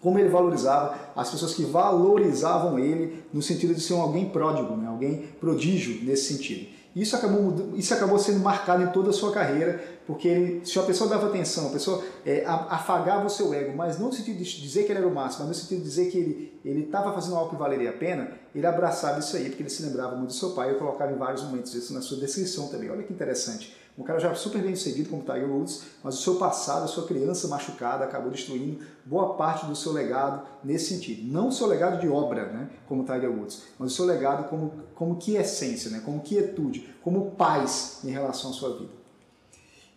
como 0.00 0.18
ele 0.18 0.28
valorizava 0.28 0.96
as 1.14 1.30
pessoas 1.30 1.54
que 1.54 1.62
valorizavam 1.62 2.78
ele 2.78 3.22
no 3.32 3.42
sentido 3.42 3.74
de 3.74 3.80
ser 3.80 3.94
um 3.94 4.00
alguém 4.00 4.28
pródigo, 4.30 4.74
né? 4.76 4.88
alguém 4.88 5.28
prodígio 5.38 6.02
nesse 6.04 6.32
sentido. 6.32 6.79
Isso 6.94 7.14
acabou, 7.14 7.72
isso 7.76 7.94
acabou 7.94 8.18
sendo 8.18 8.40
marcado 8.40 8.82
em 8.82 8.88
toda 8.88 9.10
a 9.10 9.12
sua 9.12 9.32
carreira, 9.32 9.82
porque 10.06 10.26
ele, 10.26 10.66
se 10.66 10.76
a 10.76 10.82
pessoa 10.82 11.08
dava 11.08 11.28
atenção, 11.28 11.68
a 11.68 11.70
pessoa 11.70 12.02
é, 12.26 12.44
afagava 12.44 13.26
o 13.26 13.30
seu 13.30 13.54
ego, 13.54 13.76
mas 13.76 13.96
não 13.96 14.08
no 14.08 14.12
sentido 14.12 14.38
de 14.38 14.60
dizer 14.60 14.84
que 14.84 14.90
ele 14.90 14.98
era 14.98 15.06
o 15.06 15.14
máximo, 15.14 15.46
mas 15.46 15.56
no 15.56 15.62
sentido 15.62 15.78
de 15.78 15.84
dizer 15.84 16.10
que 16.10 16.58
ele 16.64 16.84
estava 16.84 17.12
fazendo 17.12 17.36
algo 17.36 17.50
que 17.50 17.56
valeria 17.56 17.90
a 17.90 17.92
pena, 17.92 18.32
ele 18.52 18.66
abraçava 18.66 19.20
isso 19.20 19.36
aí, 19.36 19.44
porque 19.48 19.62
ele 19.62 19.70
se 19.70 19.84
lembrava 19.84 20.16
muito 20.16 20.30
do 20.30 20.34
seu 20.34 20.50
pai 20.50 20.72
eu 20.72 20.78
colocava 20.78 21.12
em 21.12 21.16
vários 21.16 21.42
momentos 21.44 21.72
isso 21.74 21.94
na 21.94 22.02
sua 22.02 22.18
descrição 22.18 22.66
também. 22.68 22.90
Olha 22.90 23.04
que 23.04 23.12
interessante. 23.12 23.76
Um 24.00 24.02
cara 24.02 24.18
já 24.18 24.34
super 24.34 24.62
bem 24.62 24.74
sucedido 24.74 25.10
como 25.10 25.22
Tiger 25.22 25.46
Woods, 25.46 25.82
mas 26.02 26.18
o 26.18 26.22
seu 26.22 26.36
passado, 26.36 26.84
a 26.84 26.88
sua 26.88 27.06
criança 27.06 27.46
machucada, 27.48 28.02
acabou 28.02 28.30
destruindo 28.30 28.82
boa 29.04 29.34
parte 29.34 29.66
do 29.66 29.76
seu 29.76 29.92
legado 29.92 30.42
nesse 30.64 30.94
sentido. 30.94 31.30
Não 31.30 31.48
o 31.48 31.52
seu 31.52 31.66
legado 31.66 32.00
de 32.00 32.08
obra, 32.08 32.46
né, 32.46 32.70
como 32.88 33.04
Tiger 33.04 33.30
Woods, 33.30 33.62
mas 33.78 33.92
o 33.92 33.94
seu 33.94 34.06
legado 34.06 34.48
como, 34.48 34.72
como 34.94 35.16
que 35.16 35.36
essência, 35.36 35.90
né, 35.90 36.00
como 36.02 36.20
quietude, 36.20 36.88
como 37.02 37.32
paz 37.32 38.00
em 38.02 38.08
relação 38.08 38.48
à 38.50 38.54
sua 38.54 38.78
vida. 38.78 38.92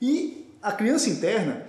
E 0.01 0.53
a 0.61 0.73
criança 0.73 1.09
interna, 1.09 1.65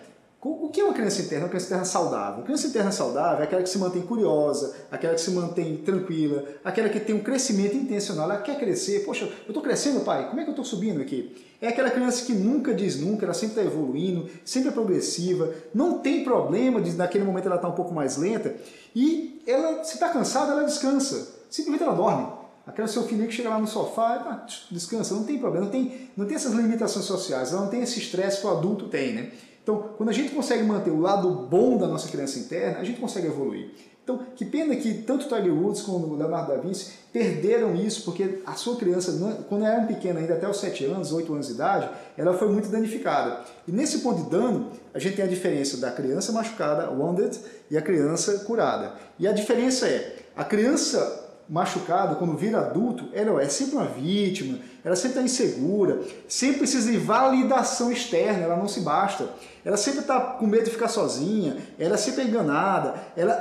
o 0.51 0.69
que 0.69 0.81
é 0.81 0.85
uma 0.85 0.93
criança 0.93 1.23
interna? 1.23 1.45
Uma 1.45 1.49
criança 1.49 1.67
interna 1.67 1.85
saudável. 1.87 2.35
Uma 2.37 2.45
criança 2.45 2.67
interna 2.67 2.93
saudável 2.93 3.41
é 3.41 3.45
aquela 3.45 3.63
que 3.63 3.69
se 3.69 3.79
mantém 3.79 4.03
curiosa, 4.03 4.77
aquela 4.91 5.15
que 5.15 5.21
se 5.21 5.31
mantém 5.31 5.79
tranquila, 5.79 6.45
aquela 6.63 6.89
que 6.91 7.01
tem 7.01 7.15
um 7.15 7.23
crescimento 7.23 7.75
intencional. 7.75 8.31
Ela 8.31 8.43
quer 8.43 8.59
crescer. 8.59 9.05
Poxa, 9.07 9.25
eu 9.25 9.49
estou 9.49 9.63
crescendo, 9.63 10.01
pai? 10.01 10.29
Como 10.29 10.41
é 10.41 10.45
que 10.45 10.51
eu 10.51 10.53
estou 10.53 10.65
subindo 10.65 11.01
aqui? 11.01 11.35
É 11.63 11.69
aquela 11.69 11.89
criança 11.89 12.27
que 12.27 12.35
nunca 12.35 12.75
diz 12.75 13.01
nunca, 13.01 13.25
ela 13.25 13.33
sempre 13.33 13.59
está 13.59 13.63
evoluindo, 13.63 14.29
sempre 14.45 14.69
é 14.69 14.73
progressiva, 14.73 15.51
não 15.73 15.99
tem 16.01 16.23
problema 16.23 16.79
de 16.79 16.93
naquele 16.93 17.25
momento 17.25 17.47
ela 17.47 17.57
está 17.57 17.69
um 17.69 17.73
pouco 17.73 17.95
mais 17.95 18.19
lenta 18.19 18.55
e 18.95 19.43
ela, 19.47 19.83
se 19.83 19.95
está 19.95 20.11
cansada, 20.11 20.53
ela 20.53 20.65
descansa. 20.65 21.37
Simplesmente 21.49 21.85
ela 21.85 21.95
dorme. 21.95 22.27
Aquela 22.67 22.89
seu 22.89 23.05
filho 23.05 23.27
que 23.27 23.33
chega 23.33 23.49
lá 23.49 23.59
no 23.59 23.67
sofá, 23.67 24.15
ah, 24.27 24.47
descansa, 24.71 25.15
não 25.15 25.25
tem 25.25 25.39
problema, 25.39 25.67
não 25.67 25.73
tem, 25.73 26.11
não 26.17 26.27
tem 26.27 26.35
essas 26.35 26.53
limitações 26.53 27.05
sociais, 27.05 27.53
ela 27.53 27.63
não 27.63 27.69
tem 27.69 27.83
esse 27.83 27.99
estresse 27.99 28.41
que 28.41 28.47
o 28.47 28.51
adulto 28.51 28.89
tem, 28.89 29.15
né? 29.15 29.31
Então, 29.65 29.95
quando 29.97 30.11
a 30.11 30.13
gente 30.13 30.35
consegue 30.35 30.63
manter 30.63 30.91
o 30.91 31.01
lado 31.01 31.29
bom 31.51 31.79
da 31.79 31.89
nossa 31.89 32.07
criança 32.09 32.39
interna, 32.39 32.79
a 32.79 32.85
gente 32.85 33.01
consegue 33.01 33.29
evoluir. 33.29 33.71
Então, 34.05 34.21
que 34.37 34.45
pena 34.45 34.77
que 34.77 34.93
tanto 34.93 35.27
Tiger 35.27 35.55
Woods 35.55 35.81
como 35.81 36.07
o 36.07 36.17
Leonardo 36.17 36.53
da 36.53 36.59
Vinci 36.59 36.93
perderam 37.11 37.75
isso, 37.75 38.03
porque 38.05 38.43
a 38.45 38.53
sua 38.53 38.77
criança, 38.77 39.11
quando 39.49 39.65
era 39.65 39.87
pequena, 39.87 40.21
ainda 40.21 40.35
até 40.35 40.47
os 40.47 40.59
7 40.59 40.85
anos, 40.85 41.11
8 41.11 41.33
anos 41.33 41.47
de 41.47 41.55
idade, 41.55 41.89
ela 42.15 42.35
foi 42.35 42.51
muito 42.51 42.69
danificada. 42.69 43.41
E 43.67 43.73
nesse 43.73 44.01
ponto 44.01 44.23
de 44.23 44.29
dano, 44.29 44.71
a 44.93 44.99
gente 44.99 45.17
tem 45.17 45.25
a 45.25 45.29
diferença 45.29 45.79
da 45.79 45.91
criança 45.91 46.31
machucada, 46.33 46.91
wounded, 46.91 47.41
e 47.71 47.79
a 47.79 47.81
criança 47.81 48.41
curada. 48.41 48.93
E 49.19 49.27
a 49.27 49.33
diferença 49.33 49.89
é, 49.89 50.17
a 50.37 50.45
criança 50.45 51.24
machucada, 51.49 52.15
quando 52.15 52.37
vira 52.37 52.59
adulto, 52.59 53.09
ela 53.13 53.43
é 53.43 53.49
sempre 53.49 53.77
uma 53.77 53.87
vítima, 53.87 54.59
ela 54.85 54.97
sempre 54.97 55.19
está 55.19 55.23
insegura, 55.23 56.01
sempre 56.27 56.59
precisa 56.59 56.91
de 56.91 56.99
validação 56.99 57.93
externa, 57.93 58.45
ela 58.45 58.57
não 58.57 58.69
se 58.69 58.81
basta. 58.81 59.29
Ela 59.65 59.77
sempre 59.77 60.01
está 60.01 60.21
com 60.21 60.47
medo 60.47 60.65
de 60.65 60.71
ficar 60.71 60.89
sozinha, 60.89 61.57
ela 61.79 61.97
sempre 61.97 62.23
é 62.23 62.25
enganada, 62.27 62.95
ela, 63.17 63.35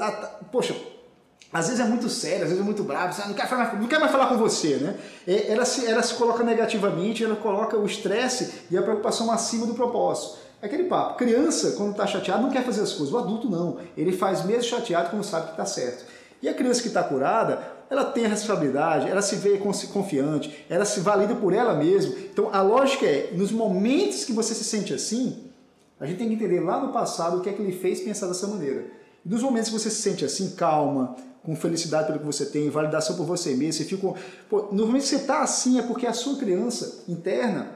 poxa, 0.52 0.76
às 1.52 1.68
vezes 1.68 1.80
é 1.80 1.88
muito 1.88 2.10
séria, 2.10 2.44
às 2.44 2.50
vezes 2.50 2.60
é 2.60 2.64
muito 2.64 2.84
brava, 2.84 3.28
não 3.28 3.36
quer, 3.36 3.48
falar, 3.48 3.80
não 3.80 3.88
quer 3.88 4.00
mais 4.00 4.12
falar 4.12 4.28
com 4.28 4.38
você, 4.38 4.78
né? 4.78 4.98
É, 5.28 5.52
ela 5.52 5.66
se, 5.66 5.86
ela 5.86 6.02
se 6.02 6.16
coloca 6.16 6.44
negativamente, 6.44 7.24
ela 7.24 7.36
coloca 7.36 7.78
o 7.78 7.86
estresse 7.86 8.66
e 8.72 8.78
a 8.78 8.82
preocupação 8.82 9.32
acima 9.32 9.68
do 9.68 9.76
propósito. 9.76 10.40
É 10.62 10.66
aquele 10.66 10.86
papo, 10.86 11.18
criança, 11.18 11.74
quando 11.74 11.92
está 11.92 12.08
chateado, 12.08 12.42
não 12.42 12.50
quer 12.50 12.64
fazer 12.64 12.82
as 12.82 12.94
coisas, 12.94 13.14
o 13.14 13.18
adulto 13.18 13.50
não, 13.50 13.78
ele 13.96 14.14
faz 14.14 14.44
mesmo 14.46 14.64
chateado 14.64 15.10
quando 15.10 15.24
sabe 15.24 15.48
que 15.48 15.52
está 15.52 15.66
certo. 15.66 16.06
E 16.44 16.50
a 16.50 16.54
criança 16.54 16.82
que 16.82 16.90
está 16.90 17.02
curada, 17.02 17.66
ela 17.90 18.04
tem 18.04 18.26
a 18.26 18.28
responsabilidade, 18.28 19.10
ela 19.10 19.22
se 19.22 19.38
vê 19.38 19.58
confiante, 19.58 20.66
ela 20.70 20.84
se 20.84 21.00
valida 21.00 21.34
por 21.34 21.54
ela 21.54 21.74
mesma. 21.74 22.16
Então 22.20 22.50
a 22.54 22.62
lógica 22.62 23.06
é, 23.06 23.32
nos 23.32 23.50
momentos 23.50 24.26
que 24.26 24.34
você 24.34 24.54
se 24.54 24.66
sente 24.66 24.94
assim, 24.94 25.46
a 25.98 26.06
gente 26.06 26.18
tem 26.18 26.28
que 26.28 26.34
entender 26.34 26.60
lá 26.60 26.86
no 26.86 26.92
passado 26.92 27.38
o 27.38 27.42
que 27.42 27.50
é 27.50 27.54
que 27.54 27.62
ele 27.62 27.72
fez 27.72 28.02
pensar 28.02 28.28
dessa 28.28 28.46
maneira. 28.46 28.88
E 29.26 29.30
nos 29.30 29.42
momentos 29.42 29.70
que 29.70 29.80
você 29.80 29.90
se 29.90 30.02
sente 30.02 30.26
assim, 30.26 30.50
calma, 30.50 31.16
com 31.46 31.56
felicidade 31.56 32.08
pelo 32.08 32.20
que 32.20 32.26
você 32.26 32.46
tem, 32.46 32.70
validação 32.70 33.16
por 33.16 33.26
você 33.26 33.56
mesmo, 33.56 33.82
você 33.82 33.86
fica. 33.86 34.14
Pô, 34.50 34.68
no 34.70 34.86
momento 34.86 35.04
que 35.04 35.08
você 35.08 35.16
está 35.16 35.44
assim 35.44 35.80
é 35.80 35.84
porque 35.84 36.06
a 36.06 36.12
sua 36.12 36.36
criança 36.36 37.06
interna, 37.08 37.72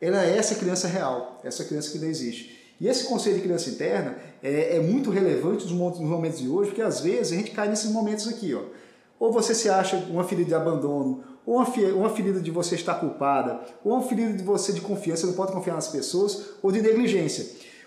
ela 0.00 0.24
é 0.24 0.38
essa 0.38 0.54
criança 0.54 0.86
real, 0.86 1.40
essa 1.42 1.64
criança 1.64 1.90
que 1.90 1.98
não 1.98 2.06
existe. 2.06 2.53
E 2.80 2.88
esse 2.88 3.04
conceito 3.04 3.36
de 3.36 3.42
criança 3.42 3.70
interna 3.70 4.16
é, 4.42 4.76
é 4.76 4.80
muito 4.80 5.10
relevante 5.10 5.64
nos 5.64 6.00
momentos 6.00 6.40
de 6.40 6.48
hoje, 6.48 6.70
porque 6.70 6.82
às 6.82 7.00
vezes 7.00 7.32
a 7.32 7.36
gente 7.36 7.50
cai 7.50 7.68
nesses 7.68 7.90
momentos 7.90 8.26
aqui, 8.28 8.54
ó. 8.54 8.62
Ou 9.18 9.32
você 9.32 9.54
se 9.54 9.68
acha 9.68 9.96
uma 10.10 10.24
ferida 10.24 10.48
de 10.48 10.54
abandono, 10.54 11.22
ou 11.46 11.64
uma 11.94 12.10
ferida 12.10 12.40
de 12.40 12.50
você 12.50 12.74
estar 12.74 12.94
culpada, 12.94 13.60
ou 13.84 13.92
uma 13.92 14.02
ferida 14.02 14.32
de 14.32 14.42
você 14.42 14.72
de 14.72 14.80
confiança, 14.80 15.26
não 15.26 15.34
pode 15.34 15.52
confiar 15.52 15.74
nas 15.74 15.88
pessoas, 15.88 16.46
ou 16.62 16.72
de 16.72 16.82
negligência. 16.82 17.46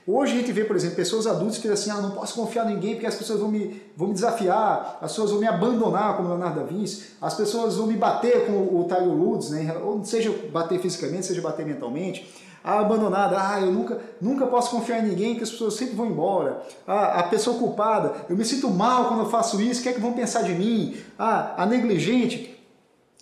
Hoje 0.10 0.32
a 0.32 0.36
gente 0.38 0.54
vê, 0.54 0.64
por 0.64 0.74
exemplo, 0.74 0.96
pessoas 0.96 1.28
adultas 1.28 1.58
que 1.58 1.68
dizem 1.68 1.74
assim, 1.74 1.90
ah, 1.92 2.02
não 2.02 2.12
posso 2.12 2.34
confiar 2.34 2.66
em 2.66 2.76
ninguém 2.76 2.94
porque 2.94 3.08
as 3.08 3.16
pessoas 3.16 3.42
vão 3.42 3.50
me, 3.50 3.82
vão 3.94 4.08
me 4.08 4.14
desafiar, 4.14 5.00
as 5.02 5.12
pessoas 5.12 5.32
vão 5.32 5.42
me 5.42 5.48
abandonar, 5.48 6.16
como 6.16 6.30
Leonardo 6.30 6.62
da 6.62 6.66
Vinci, 6.66 7.08
as 7.22 7.34
pessoas 7.34 7.76
vão 7.76 7.88
me 7.88 7.96
bater 7.98 8.46
como 8.46 8.80
o 8.80 8.86
Tiger 8.86 9.10
Woods, 9.10 9.50
né? 9.50 9.78
ou 9.84 10.02
seja 10.06 10.34
bater 10.50 10.80
fisicamente, 10.80 11.26
seja 11.26 11.42
bater 11.42 11.66
mentalmente. 11.66 12.26
Abandonada, 12.68 13.38
ah, 13.40 13.62
eu 13.62 13.72
nunca, 13.72 14.02
nunca 14.20 14.46
posso 14.46 14.72
confiar 14.72 15.00
em 15.00 15.10
ninguém, 15.10 15.36
que 15.36 15.44
as 15.44 15.50
pessoas 15.50 15.76
sempre 15.76 15.96
vão 15.96 16.08
embora. 16.08 16.62
Ah, 16.86 17.20
a 17.20 17.24
pessoa 17.24 17.58
culpada, 17.58 18.26
eu 18.30 18.36
me 18.36 18.44
sinto 18.44 18.70
mal 18.70 19.06
quando 19.08 19.22
eu 19.22 19.30
faço 19.30 19.62
isso, 19.62 19.80
o 19.80 19.84
que 19.84 19.90
é 19.90 19.94
que 19.94 20.02
vão 20.02 20.12
pensar 20.14 20.42
de 20.42 20.54
mim? 20.54 20.98
Ah, 21.18 21.54
a 21.58 21.66
negligente, 21.66 22.58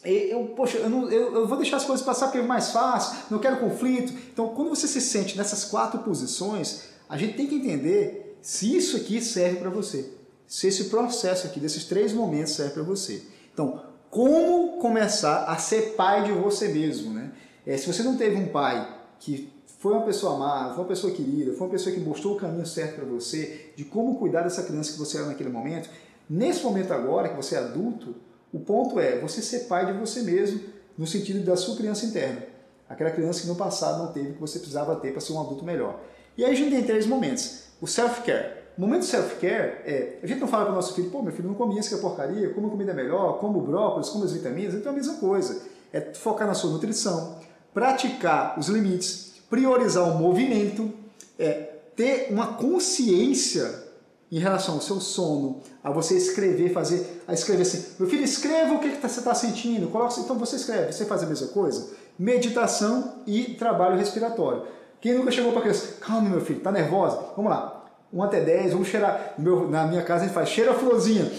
eu, 0.03 0.45
poxa, 0.55 0.77
eu, 0.77 0.89
não, 0.89 1.09
eu, 1.11 1.33
eu, 1.33 1.47
vou 1.47 1.57
deixar 1.57 1.77
as 1.77 1.85
coisas 1.85 2.05
passar 2.05 2.27
porque 2.27 2.39
é 2.39 2.41
mais 2.41 2.71
fácil, 2.71 3.17
não 3.29 3.39
quero 3.39 3.57
conflito. 3.57 4.13
Então, 4.31 4.49
quando 4.49 4.69
você 4.69 4.87
se 4.87 5.01
sente 5.01 5.37
nessas 5.37 5.65
quatro 5.65 5.99
posições, 5.99 6.85
a 7.09 7.17
gente 7.17 7.35
tem 7.35 7.47
que 7.47 7.55
entender 7.55 8.37
se 8.41 8.75
isso 8.75 8.97
aqui 8.97 9.21
serve 9.21 9.57
para 9.57 9.69
você. 9.69 10.11
Se 10.47 10.67
esse 10.67 10.85
processo 10.85 11.47
aqui, 11.47 11.59
desses 11.59 11.85
três 11.85 12.13
momentos, 12.13 12.53
serve 12.53 12.73
para 12.73 12.83
você. 12.83 13.23
Então, 13.53 13.81
como 14.11 14.77
começar 14.79 15.45
a 15.45 15.57
ser 15.57 15.93
pai 15.95 16.23
de 16.23 16.31
você 16.31 16.67
mesmo, 16.67 17.11
né? 17.11 17.31
É, 17.65 17.75
se 17.75 17.87
você 17.87 18.03
não 18.03 18.15
teve 18.15 18.35
um 18.35 18.47
pai 18.47 18.94
que 19.25 19.51
foi 19.79 19.93
uma 19.93 20.03
pessoa 20.03 20.35
amada, 20.35 20.75
foi 20.75 20.83
uma 20.83 20.87
pessoa 20.87 21.11
querida, 21.11 21.53
foi 21.53 21.65
uma 21.65 21.71
pessoa 21.71 21.93
que 21.93 21.99
mostrou 21.99 22.35
o 22.35 22.37
caminho 22.37 22.65
certo 22.65 22.97
para 22.97 23.05
você, 23.05 23.71
de 23.75 23.83
como 23.83 24.19
cuidar 24.19 24.43
dessa 24.43 24.61
criança 24.61 24.93
que 24.93 24.99
você 24.99 25.17
era 25.17 25.25
naquele 25.25 25.49
momento, 25.49 25.89
nesse 26.29 26.63
momento 26.63 26.93
agora, 26.93 27.29
que 27.29 27.35
você 27.35 27.55
é 27.55 27.57
adulto, 27.57 28.15
o 28.53 28.59
ponto 28.59 28.99
é 28.99 29.19
você 29.19 29.41
ser 29.41 29.61
pai 29.61 29.87
de 29.87 29.93
você 29.93 30.21
mesmo, 30.21 30.59
no 30.95 31.07
sentido 31.07 31.43
da 31.43 31.57
sua 31.57 31.75
criança 31.75 32.05
interna. 32.05 32.43
Aquela 32.87 33.09
criança 33.09 33.41
que 33.41 33.47
no 33.47 33.55
passado 33.55 34.03
não 34.03 34.13
teve, 34.13 34.33
que 34.33 34.39
você 34.39 34.59
precisava 34.59 34.95
ter 34.97 35.11
para 35.11 35.19
ser 35.19 35.33
um 35.33 35.41
adulto 35.41 35.65
melhor. 35.65 35.99
E 36.37 36.45
aí 36.45 36.51
a 36.51 36.55
gente 36.55 36.69
tem 36.69 36.83
três 36.83 37.07
momentos. 37.07 37.63
O 37.81 37.87
self-care. 37.87 38.63
O 38.77 38.81
momento 38.81 39.05
self-care 39.05 39.81
é, 39.85 40.19
a 40.21 40.27
gente 40.27 40.39
não 40.39 40.47
fala 40.47 40.65
para 40.65 40.73
o 40.73 40.75
nosso 40.75 40.93
filho, 40.93 41.09
pô, 41.09 41.21
meu 41.21 41.33
filho 41.33 41.47
não 41.47 41.55
comia 41.55 41.79
isso 41.79 41.89
que 41.89 41.95
é 41.95 41.97
porcaria, 41.97 42.53
como 42.53 42.67
a 42.67 42.69
comida 42.69 42.93
melhor, 42.93 43.39
como 43.39 43.59
brócolis, 43.59 44.09
como 44.09 44.23
as 44.23 44.31
vitaminas, 44.31 44.75
então 44.75 44.91
é 44.91 44.93
a 44.93 44.97
mesma 44.97 45.15
coisa. 45.15 45.63
É 45.91 46.13
focar 46.13 46.47
na 46.47 46.53
sua 46.53 46.71
nutrição, 46.71 47.39
praticar 47.75 48.57
os 48.57 48.69
limites, 48.69 49.33
priorizar 49.49 50.09
o 50.09 50.17
movimento, 50.17 50.93
é, 51.37 51.73
ter 51.93 52.29
uma 52.31 52.53
consciência 52.53 53.83
em 54.31 54.39
relação 54.39 54.75
ao 54.75 54.81
seu 54.81 55.01
sono, 55.01 55.61
a 55.83 55.91
você 55.91 56.15
escrever, 56.15 56.71
fazer, 56.71 57.21
a 57.27 57.33
escrever 57.33 57.63
assim, 57.63 57.85
meu 57.99 58.09
filho, 58.09 58.23
escreva 58.23 58.73
o 58.73 58.79
que, 58.79 58.89
tá, 58.91 59.09
você 59.09 59.19
está 59.19 59.35
sentindo, 59.35 59.89
coloca, 59.89 60.17
então 60.19 60.37
você 60.37 60.55
escreve, 60.55 60.93
você 60.93 61.05
faz 61.05 61.21
a 61.21 61.25
mesma 61.25 61.49
coisa? 61.49 61.91
Meditação 62.17 63.15
e 63.27 63.55
trabalho 63.55 63.97
respiratório. 63.97 64.63
Quem 65.01 65.13
nunca 65.13 65.29
chegou 65.29 65.51
para 65.51 65.61
criança, 65.61 65.97
calma 65.99 66.29
meu 66.29 66.41
filho, 66.41 66.61
tá 66.61 66.71
nervosa? 66.71 67.33
Vamos 67.35 67.51
lá, 67.51 67.85
1 68.11 68.23
até 68.23 68.39
10, 68.39 68.71
vamos 68.71 68.87
cheirar, 68.87 69.33
meu, 69.37 69.69
na 69.69 69.85
minha 69.85 70.01
casa 70.01 70.23
a 70.23 70.27
gente 70.27 70.33
faz, 70.33 70.47
cheira 70.47 70.71
a 70.71 70.75
florzinha, 70.75 71.29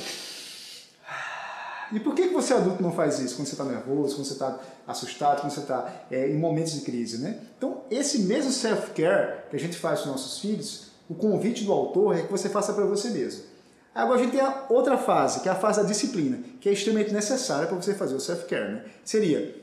e 1.92 2.00
por 2.00 2.14
que, 2.14 2.28
que 2.28 2.34
você 2.34 2.52
adulto 2.52 2.82
não 2.82 2.92
faz 2.92 3.20
isso? 3.20 3.36
Quando 3.36 3.46
você 3.46 3.54
está 3.54 3.64
nervoso, 3.64 4.16
quando 4.16 4.26
você 4.26 4.32
está 4.32 4.58
assustado, 4.86 5.40
quando 5.40 5.52
você 5.52 5.60
está 5.60 5.92
é, 6.10 6.28
em 6.28 6.36
momentos 6.36 6.72
de 6.72 6.80
crise, 6.80 7.18
né? 7.18 7.38
Então, 7.56 7.82
esse 7.90 8.20
mesmo 8.20 8.50
self-care 8.50 9.44
que 9.50 9.56
a 9.56 9.58
gente 9.58 9.76
faz 9.76 10.00
com 10.00 10.08
nossos 10.08 10.40
filhos, 10.40 10.88
o 11.08 11.14
convite 11.14 11.64
do 11.64 11.72
autor 11.72 12.16
é 12.16 12.22
que 12.22 12.30
você 12.30 12.48
faça 12.48 12.72
para 12.72 12.84
você 12.84 13.10
mesmo. 13.10 13.44
Agora 13.94 14.20
a 14.20 14.22
gente 14.22 14.32
tem 14.32 14.40
a 14.40 14.64
outra 14.68 14.98
fase, 14.98 15.40
que 15.40 15.48
é 15.48 15.52
a 15.52 15.54
fase 15.54 15.80
da 15.80 15.86
disciplina, 15.86 16.40
que 16.60 16.68
é 16.68 16.72
extremamente 16.72 17.12
necessária 17.12 17.66
para 17.66 17.76
você 17.76 17.94
fazer 17.94 18.14
o 18.14 18.20
self-care. 18.20 18.72
Né? 18.72 18.84
Seria, 19.04 19.56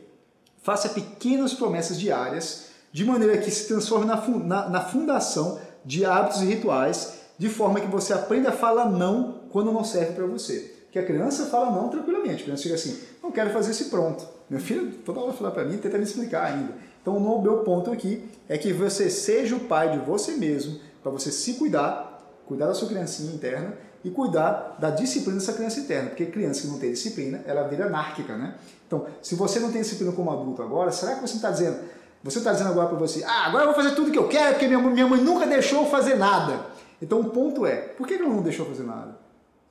faça 0.61 0.89
pequenas 0.89 1.53
promessas 1.53 1.99
diárias, 1.99 2.67
de 2.91 3.03
maneira 3.03 3.37
que 3.37 3.51
se 3.51 3.67
transforme 3.67 4.05
na, 4.05 4.15
na, 4.15 4.69
na 4.69 4.81
fundação 4.81 5.59
de 5.83 6.05
hábitos 6.05 6.41
e 6.41 6.45
rituais, 6.45 7.15
de 7.37 7.49
forma 7.49 7.81
que 7.81 7.87
você 7.87 8.13
aprenda 8.13 8.49
a 8.49 8.53
falar 8.53 8.89
não 8.89 9.41
quando 9.51 9.71
não 9.71 9.83
serve 9.83 10.13
para 10.13 10.25
você 10.25 10.72
que 10.93 10.99
a 10.99 11.03
criança 11.03 11.47
fala 11.47 11.71
não 11.71 11.89
tranquilamente. 11.89 12.41
A 12.41 12.43
criança 12.43 12.61
chega 12.61 12.75
assim, 12.75 12.99
não 13.21 13.31
quero 13.31 13.49
fazer 13.49 13.71
esse 13.71 13.85
pronto. 13.85 14.27
Meu 14.47 14.59
filho 14.59 14.91
toda 15.03 15.19
hora 15.19 15.33
fala 15.33 15.49
para 15.49 15.65
mim, 15.65 15.75
tenta 15.77 15.97
me 15.97 16.03
explicar 16.03 16.45
ainda. 16.45 16.71
Então, 17.01 17.17
o 17.17 17.41
meu 17.41 17.57
ponto 17.63 17.91
aqui 17.91 18.23
é 18.47 18.59
que 18.59 18.71
você 18.71 19.09
seja 19.09 19.55
o 19.55 19.61
pai 19.61 19.97
de 19.97 20.05
você 20.05 20.33
mesmo, 20.33 20.79
para 21.01 21.11
você 21.11 21.31
se 21.31 21.55
cuidar, 21.55 22.21
cuidar 22.45 22.67
da 22.67 22.75
sua 22.75 22.87
criancinha 22.87 23.33
interna 23.33 23.75
e 24.03 24.11
cuidar 24.11 24.77
da 24.79 24.91
disciplina 24.91 25.39
dessa 25.39 25.53
criança 25.53 25.79
interna, 25.79 26.09
porque 26.09 26.27
criança 26.27 26.61
que 26.61 26.67
não 26.67 26.77
tem 26.77 26.91
disciplina, 26.91 27.41
ela 27.47 27.67
vira 27.67 27.87
anárquica, 27.87 28.37
né? 28.37 28.53
Então, 28.85 29.07
se 29.19 29.33
você 29.33 29.59
não 29.59 29.71
tem 29.71 29.81
disciplina 29.81 30.11
como 30.11 30.31
adulto 30.31 30.61
agora, 30.61 30.91
será 30.91 31.15
que 31.15 31.21
você 31.21 31.37
está 31.37 31.49
dizendo, 31.49 31.79
você 32.23 32.37
está 32.37 32.51
dizendo 32.51 32.69
agora 32.69 32.89
para 32.89 32.99
você, 32.99 33.23
ah, 33.23 33.47
agora 33.47 33.63
eu 33.63 33.73
vou 33.73 33.75
fazer 33.75 33.95
tudo 33.95 34.11
que 34.11 34.19
eu 34.19 34.27
quero, 34.27 34.51
porque 34.51 34.67
minha, 34.67 34.79
minha 34.79 35.07
mãe 35.07 35.19
nunca 35.19 35.47
deixou 35.47 35.87
fazer 35.87 36.15
nada. 36.15 36.67
Então, 37.01 37.19
o 37.19 37.31
ponto 37.31 37.65
é, 37.65 37.77
por 37.77 38.07
que 38.07 38.13
ela 38.13 38.29
não 38.29 38.43
deixou 38.43 38.67
fazer 38.67 38.83
nada? 38.83 39.23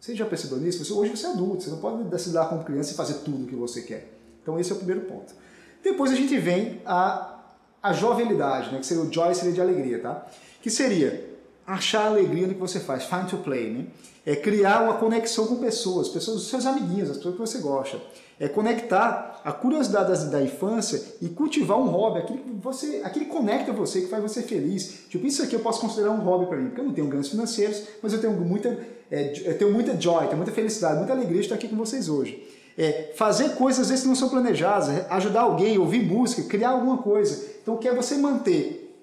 Você 0.02 0.16
já 0.16 0.26
percebeu 0.26 0.58
nisso? 0.58 0.84
Você, 0.84 0.92
hoje 0.92 1.16
você 1.16 1.26
é 1.26 1.30
adulto, 1.30 1.62
você 1.62 1.70
não 1.70 1.78
pode 1.78 2.02
decidir 2.02 2.44
como 2.48 2.64
criança 2.64 2.90
e 2.90 2.96
fazer 2.96 3.20
tudo 3.20 3.44
o 3.44 3.46
que 3.46 3.54
você 3.54 3.82
quer. 3.82 4.12
Então 4.42 4.58
esse 4.58 4.72
é 4.72 4.74
o 4.74 4.78
primeiro 4.78 5.02
ponto. 5.02 5.32
Depois 5.80 6.10
a 6.10 6.16
gente 6.16 6.36
vem 6.38 6.82
a, 6.84 7.38
a 7.80 7.92
jovialidade, 7.92 8.72
né? 8.72 8.80
que 8.80 8.86
seria 8.86 9.04
o 9.04 9.12
joy 9.12 9.32
seria 9.32 9.52
de 9.52 9.60
alegria, 9.60 10.00
tá? 10.00 10.26
Que 10.60 10.68
seria 10.68 11.31
achar 11.74 12.06
alegria 12.06 12.46
no 12.46 12.54
que 12.54 12.60
você 12.60 12.80
faz, 12.80 13.04
find 13.04 13.28
to 13.28 13.38
play, 13.38 13.70
né? 13.70 13.86
É 14.24 14.36
criar 14.36 14.84
uma 14.84 14.94
conexão 14.94 15.46
com 15.46 15.56
pessoas, 15.56 16.08
pessoas, 16.08 16.42
seus 16.44 16.64
amiguinhos, 16.64 17.10
as 17.10 17.16
pessoas 17.16 17.34
que 17.34 17.40
você 17.40 17.58
gosta. 17.58 17.98
É 18.38 18.48
conectar 18.48 19.40
a 19.44 19.52
curiosidade 19.52 20.30
da, 20.30 20.40
infância 20.42 21.02
e 21.20 21.28
cultivar 21.28 21.78
um 21.78 21.86
hobby, 21.86 22.20
aquele 22.20 22.38
que 22.38 22.50
você, 22.50 23.02
aquele 23.04 23.26
conecta 23.26 23.72
você, 23.72 24.02
que 24.02 24.08
faz 24.08 24.22
você 24.22 24.42
feliz. 24.42 25.04
Tipo, 25.08 25.26
isso 25.26 25.42
aqui 25.42 25.54
eu 25.54 25.60
posso 25.60 25.80
considerar 25.80 26.10
um 26.10 26.20
hobby 26.20 26.46
para 26.46 26.56
mim, 26.56 26.66
porque 26.66 26.80
eu 26.80 26.84
não 26.84 26.92
tenho 26.92 27.08
ganhos 27.08 27.28
financeiros, 27.28 27.82
mas 28.00 28.12
eu 28.12 28.20
tenho 28.20 28.32
muita 28.32 28.78
é, 29.12 29.30
eu 29.44 29.58
tenho 29.58 29.70
muita 29.70 30.00
joy, 30.00 30.24
tenho 30.24 30.38
muita 30.38 30.52
felicidade, 30.52 30.96
muita 30.96 31.12
alegria 31.12 31.36
de 31.36 31.42
estar 31.42 31.56
aqui 31.56 31.68
com 31.68 31.76
vocês 31.76 32.08
hoje. 32.08 32.42
É, 32.78 33.12
fazer 33.14 33.50
coisas 33.56 33.82
às 33.82 33.88
vezes 33.90 34.02
que 34.04 34.08
não 34.08 34.16
são 34.16 34.30
planejadas, 34.30 34.88
é, 34.88 35.06
ajudar 35.10 35.42
alguém, 35.42 35.76
ouvir 35.76 36.02
música, 36.02 36.42
criar 36.44 36.70
alguma 36.70 36.96
coisa. 36.96 37.46
Então, 37.62 37.76
que 37.76 37.86
é 37.86 37.94
você 37.94 38.16
manter 38.16 38.96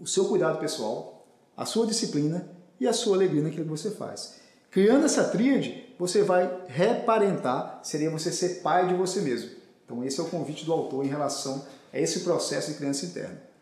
o 0.00 0.06
seu 0.06 0.24
cuidado 0.24 0.58
pessoal, 0.58 1.11
a 1.56 1.64
sua 1.64 1.86
disciplina 1.86 2.48
e 2.80 2.86
a 2.86 2.92
sua 2.92 3.16
alegria 3.16 3.42
naquilo 3.42 3.64
que 3.64 3.70
você 3.70 3.90
faz. 3.90 4.40
Criando 4.70 5.04
essa 5.04 5.24
tríade, 5.24 5.94
você 5.98 6.22
vai 6.22 6.64
reparentar, 6.66 7.80
seria 7.82 8.10
você 8.10 8.32
ser 8.32 8.62
pai 8.62 8.88
de 8.88 8.94
você 8.94 9.20
mesmo. 9.20 9.50
Então, 9.84 10.02
esse 10.02 10.18
é 10.18 10.22
o 10.22 10.28
convite 10.28 10.64
do 10.64 10.72
autor 10.72 11.04
em 11.04 11.08
relação 11.08 11.64
a 11.92 11.98
esse 11.98 12.20
processo 12.20 12.72
de 12.72 12.78
criança 12.78 13.04
interna. 13.04 13.52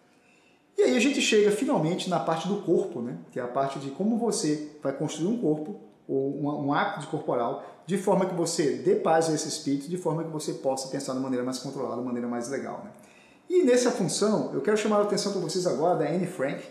E 0.78 0.82
aí 0.82 0.96
a 0.96 1.00
gente 1.00 1.20
chega 1.20 1.50
finalmente 1.50 2.08
na 2.08 2.18
parte 2.18 2.48
do 2.48 2.62
corpo, 2.62 3.02
né? 3.02 3.18
que 3.30 3.38
é 3.38 3.42
a 3.42 3.48
parte 3.48 3.78
de 3.78 3.90
como 3.90 4.16
você 4.16 4.70
vai 4.82 4.92
construir 4.92 5.26
um 5.26 5.38
corpo 5.38 5.80
ou 6.08 6.64
um, 6.64 6.72
hábito 6.72 7.06
corporal, 7.08 7.64
de 7.86 7.98
forma 7.98 8.26
que 8.26 8.34
você 8.34 8.76
dê 8.76 8.96
paz 8.96 9.28
a 9.28 9.34
esse 9.34 9.46
espírito, 9.46 9.88
de 9.88 9.96
forma 9.96 10.24
que 10.24 10.30
você 10.30 10.54
possa 10.54 10.88
pensar 10.88 11.12
de 11.12 11.20
maneira 11.20 11.44
mais 11.44 11.58
controlada, 11.58 12.00
de 12.00 12.06
maneira 12.06 12.26
mais 12.26 12.48
legal. 12.48 12.82
Né? 12.84 12.90
E 13.48 13.62
nessa 13.62 13.90
função, 13.90 14.50
eu 14.54 14.60
quero 14.60 14.76
chamar 14.76 14.96
a 14.96 15.02
atenção 15.02 15.32
para 15.32 15.40
vocês 15.40 15.66
agora 15.66 15.98
da 15.98 16.06
Anne 16.06 16.26
Frank. 16.26 16.64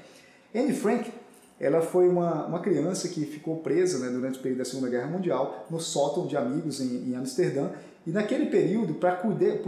Anne 0.54 0.74
Frank, 0.74 1.12
ela 1.60 1.82
foi 1.82 2.08
uma, 2.08 2.46
uma 2.46 2.60
criança 2.60 3.08
que 3.10 3.26
ficou 3.26 3.58
presa 3.58 4.00
né, 4.00 4.10
durante 4.10 4.40
o 4.40 4.42
período 4.42 4.60
da 4.60 4.66
Segunda 4.66 4.90
Guerra 4.90 5.08
Mundial 5.08 5.68
no 5.70 5.80
sótão 5.80 6.26
de 6.26 6.38
amigos 6.38 6.80
em, 6.80 7.10
em 7.10 7.16
Amsterdã. 7.16 7.70
E 8.08 8.12
naquele 8.12 8.46
período, 8.46 8.94
para 8.96 9.18
poder, 9.18 9.62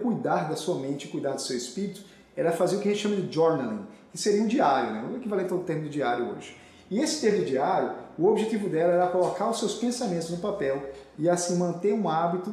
cuidar 0.00 0.48
da 0.48 0.56
sua 0.56 0.80
mente, 0.80 1.08
cuidar 1.08 1.32
do 1.32 1.40
seu 1.40 1.56
espírito, 1.56 2.02
ela 2.36 2.50
fazia 2.52 2.78
o 2.78 2.80
que 2.80 2.88
a 2.88 2.92
gente 2.92 3.02
chama 3.02 3.16
de 3.16 3.32
journaling, 3.32 3.86
que 4.12 4.18
seria 4.18 4.42
um 4.42 4.46
diário, 4.46 4.92
né? 4.92 5.08
o 5.12 5.16
equivalente 5.16 5.52
ao 5.52 5.60
termo 5.60 5.84
de 5.84 5.90
diário 5.90 6.30
hoje. 6.30 6.56
E 6.90 7.00
esse 7.00 7.20
termo 7.20 7.44
diário, 7.44 7.92
o 8.18 8.26
objetivo 8.26 8.68
dela 8.68 8.94
era 8.94 9.06
colocar 9.08 9.48
os 9.48 9.58
seus 9.58 9.74
pensamentos 9.74 10.30
no 10.30 10.38
papel 10.38 10.90
e 11.18 11.28
assim 11.28 11.56
manter 11.56 11.92
um 11.92 12.08
hábito 12.08 12.52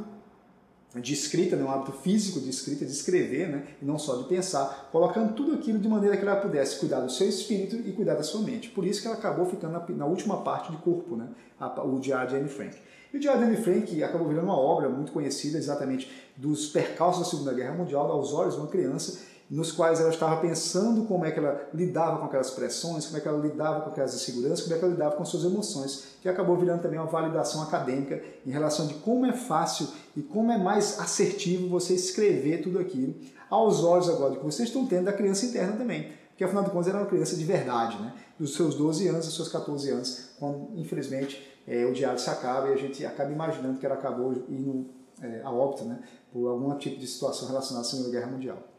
de 1.01 1.13
escrita, 1.13 1.55
né, 1.55 1.63
um 1.63 1.69
hábito 1.69 1.91
físico 1.91 2.39
de 2.39 2.49
escrita, 2.49 2.85
de 2.85 2.91
escrever, 2.91 3.49
né, 3.49 3.63
e 3.81 3.85
não 3.85 3.99
só 3.99 4.15
de 4.17 4.23
pensar, 4.25 4.89
colocando 4.91 5.33
tudo 5.33 5.53
aquilo 5.53 5.77
de 5.77 5.87
maneira 5.87 6.15
que 6.15 6.23
ela 6.23 6.35
pudesse 6.37 6.79
cuidar 6.79 7.01
do 7.01 7.11
seu 7.11 7.27
espírito 7.27 7.75
e 7.75 7.91
cuidar 7.91 8.15
da 8.15 8.23
sua 8.23 8.41
mente. 8.41 8.69
Por 8.69 8.85
isso 8.85 9.01
que 9.01 9.07
ela 9.07 9.17
acabou 9.17 9.45
ficando 9.45 9.73
na, 9.73 9.85
na 9.89 10.05
última 10.05 10.41
parte 10.41 10.71
de 10.71 10.77
corpo, 10.77 11.15
né, 11.15 11.27
a, 11.59 11.83
o 11.83 11.99
Diário 11.99 12.29
de 12.29 12.35
Anne 12.37 12.49
Frank. 12.49 12.77
E 13.13 13.17
o 13.17 13.19
Diário 13.19 13.41
de 13.41 13.47
Anne 13.47 13.57
Frank 13.57 14.03
acabou 14.03 14.27
virando 14.27 14.45
uma 14.45 14.57
obra 14.57 14.89
muito 14.89 15.11
conhecida 15.11 15.57
exatamente 15.57 16.11
dos 16.35 16.67
percalços 16.67 17.23
da 17.23 17.29
Segunda 17.29 17.53
Guerra 17.53 17.73
Mundial 17.73 18.11
aos 18.11 18.33
olhos 18.33 18.55
de 18.55 18.59
uma 18.59 18.67
criança 18.67 19.35
nos 19.49 19.71
quais 19.71 19.99
ela 19.99 20.09
estava 20.09 20.41
pensando 20.41 21.03
como 21.03 21.25
é 21.25 21.31
que 21.31 21.39
ela 21.39 21.69
lidava 21.73 22.17
com 22.17 22.25
aquelas 22.25 22.49
pressões, 22.49 23.05
como 23.05 23.17
é 23.17 23.21
que 23.21 23.27
ela 23.27 23.39
lidava 23.39 23.81
com 23.81 23.89
aquelas 23.89 24.15
inseguranças, 24.15 24.61
como 24.61 24.75
é 24.75 24.79
que 24.79 24.83
ela 24.83 24.93
lidava 24.93 25.15
com 25.15 25.25
suas 25.25 25.43
emoções, 25.43 26.15
que 26.21 26.27
acabou 26.27 26.57
virando 26.57 26.81
também 26.81 26.99
uma 26.99 27.05
validação 27.07 27.61
acadêmica 27.61 28.21
em 28.45 28.49
relação 28.49 28.87
de 28.87 28.95
como 28.95 29.25
é 29.25 29.33
fácil 29.33 29.87
e 30.15 30.21
como 30.21 30.51
é 30.51 30.57
mais 30.57 30.99
assertivo 30.99 31.69
você 31.69 31.93
escrever 31.93 32.63
tudo 32.63 32.79
aquilo 32.79 33.15
aos 33.49 33.83
olhos 33.83 34.09
agora 34.09 34.35
que 34.35 34.43
vocês 34.43 34.69
estão 34.69 34.85
tendo 34.87 35.05
da 35.05 35.13
criança 35.13 35.45
interna 35.45 35.77
também. 35.77 36.11
Porque 36.29 36.43
afinal 36.43 36.63
de 36.63 36.71
contas 36.71 36.87
era 36.87 36.97
uma 36.97 37.05
criança 37.05 37.35
de 37.35 37.45
verdade, 37.45 38.01
né? 38.01 38.13
Dos 38.37 38.55
seus 38.55 38.75
12 38.75 39.07
anos, 39.07 39.25
dos 39.25 39.35
seus 39.35 39.47
14 39.47 39.89
anos, 39.91 40.29
quando 40.37 40.69
infelizmente 40.75 41.55
é, 41.65 41.85
o 41.85 41.93
diário 41.93 42.19
se 42.19 42.29
acaba 42.29 42.69
e 42.69 42.73
a 42.73 42.75
gente 42.75 43.05
acaba 43.05 43.31
imaginando 43.31 43.79
que 43.79 43.85
ela 43.85 43.95
acabou 43.95 44.33
indo 44.49 44.87
é, 45.21 45.41
a 45.43 45.51
óbito, 45.51 45.85
né? 45.85 45.99
Por 46.33 46.47
algum 46.49 46.75
tipo 46.77 46.99
de 46.99 47.07
situação 47.07 47.47
relacionada 47.47 47.87
à 47.87 47.89
Segunda 47.89 48.09
Guerra 48.09 48.27
Mundial. 48.27 48.75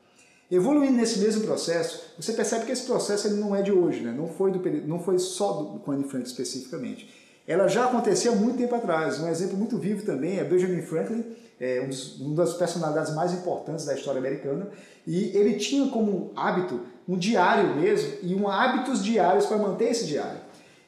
Evoluindo 0.50 0.92
nesse 0.92 1.18
mesmo 1.18 1.42
processo, 1.44 2.02
você 2.16 2.32
percebe 2.32 2.66
que 2.66 2.72
esse 2.72 2.84
processo 2.84 3.26
ele 3.26 3.34
não 3.34 3.54
é 3.54 3.62
de 3.62 3.72
hoje, 3.72 4.00
né? 4.00 4.14
não, 4.16 4.28
foi 4.28 4.52
do, 4.52 4.60
não 4.86 5.00
foi 5.00 5.18
só 5.18 5.52
do, 5.52 5.92
Anne 5.92 6.04
Frank 6.04 6.24
especificamente. 6.24 7.12
Ela 7.48 7.66
já 7.66 7.86
acontecia 7.86 8.30
há 8.30 8.34
muito 8.34 8.58
tempo 8.58 8.74
atrás. 8.74 9.18
Um 9.18 9.28
exemplo 9.28 9.56
muito 9.56 9.76
vivo 9.76 10.04
também 10.04 10.38
é 10.38 10.44
Benjamin 10.44 10.82
Franklin, 10.82 11.24
é 11.60 11.82
um 11.84 11.88
dos, 11.88 12.20
uma 12.20 12.36
das 12.36 12.54
personalidades 12.54 13.12
mais 13.14 13.32
importantes 13.32 13.84
da 13.84 13.94
história 13.94 14.20
americana, 14.20 14.68
e 15.06 15.36
ele 15.36 15.54
tinha 15.54 15.88
como 15.90 16.32
hábito 16.36 16.80
um 17.08 17.16
diário 17.16 17.74
mesmo 17.76 18.12
e 18.22 18.34
um 18.34 18.48
hábitos 18.48 19.02
diários 19.02 19.46
para 19.46 19.56
manter 19.58 19.90
esse 19.90 20.06
diário. 20.06 20.40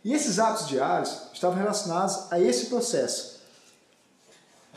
E 0.05 0.13
esses 0.13 0.39
hábitos 0.39 0.69
diários 0.69 1.31
estavam 1.33 1.59
relacionados 1.59 2.31
a 2.31 2.41
esse 2.41 2.67
processo. 2.67 3.41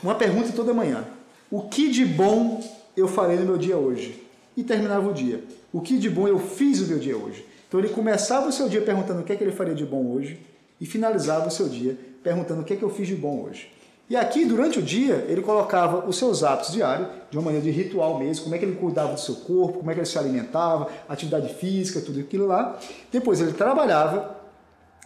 Uma 0.02 0.16
pergunta 0.16 0.52
toda 0.52 0.74
manhã: 0.74 1.04
O 1.50 1.62
que 1.62 1.90
de 1.90 2.04
bom 2.04 2.62
eu 2.96 3.06
farei 3.06 3.36
no 3.36 3.46
meu 3.46 3.58
dia 3.58 3.76
hoje? 3.76 4.21
E 4.56 4.62
terminava 4.62 5.08
o 5.08 5.12
dia. 5.12 5.42
O 5.72 5.80
que 5.80 5.98
de 5.98 6.10
bom 6.10 6.28
eu 6.28 6.38
fiz 6.38 6.80
no 6.80 6.88
meu 6.88 6.98
dia 6.98 7.16
hoje? 7.16 7.44
Então 7.68 7.80
ele 7.80 7.88
começava 7.88 8.48
o 8.48 8.52
seu 8.52 8.68
dia 8.68 8.82
perguntando 8.82 9.20
o 9.20 9.24
que 9.24 9.32
é 9.32 9.36
que 9.36 9.42
ele 9.42 9.52
faria 9.52 9.74
de 9.74 9.84
bom 9.84 10.06
hoje 10.12 10.38
e 10.80 10.84
finalizava 10.84 11.48
o 11.48 11.50
seu 11.50 11.68
dia 11.68 11.96
perguntando 12.22 12.60
o 12.60 12.64
que 12.64 12.74
é 12.74 12.76
que 12.76 12.82
eu 12.82 12.90
fiz 12.90 13.08
de 13.08 13.14
bom 13.14 13.44
hoje. 13.44 13.70
E 14.10 14.16
aqui, 14.16 14.44
durante 14.44 14.78
o 14.78 14.82
dia, 14.82 15.24
ele 15.28 15.40
colocava 15.40 16.06
os 16.06 16.18
seus 16.18 16.44
hábitos 16.44 16.72
diários, 16.72 17.08
de 17.30 17.38
uma 17.38 17.44
maneira 17.44 17.64
de 17.64 17.70
ritual 17.70 18.18
mesmo, 18.18 18.44
como 18.44 18.54
é 18.54 18.58
que 18.58 18.64
ele 18.64 18.76
cuidava 18.76 19.14
do 19.14 19.20
seu 19.20 19.36
corpo, 19.36 19.78
como 19.78 19.90
é 19.90 19.94
que 19.94 20.00
ele 20.00 20.06
se 20.06 20.18
alimentava, 20.18 20.88
atividade 21.08 21.54
física, 21.54 22.00
tudo 22.00 22.20
aquilo 22.20 22.46
lá. 22.46 22.78
Depois 23.10 23.40
ele 23.40 23.54
trabalhava, 23.54 24.36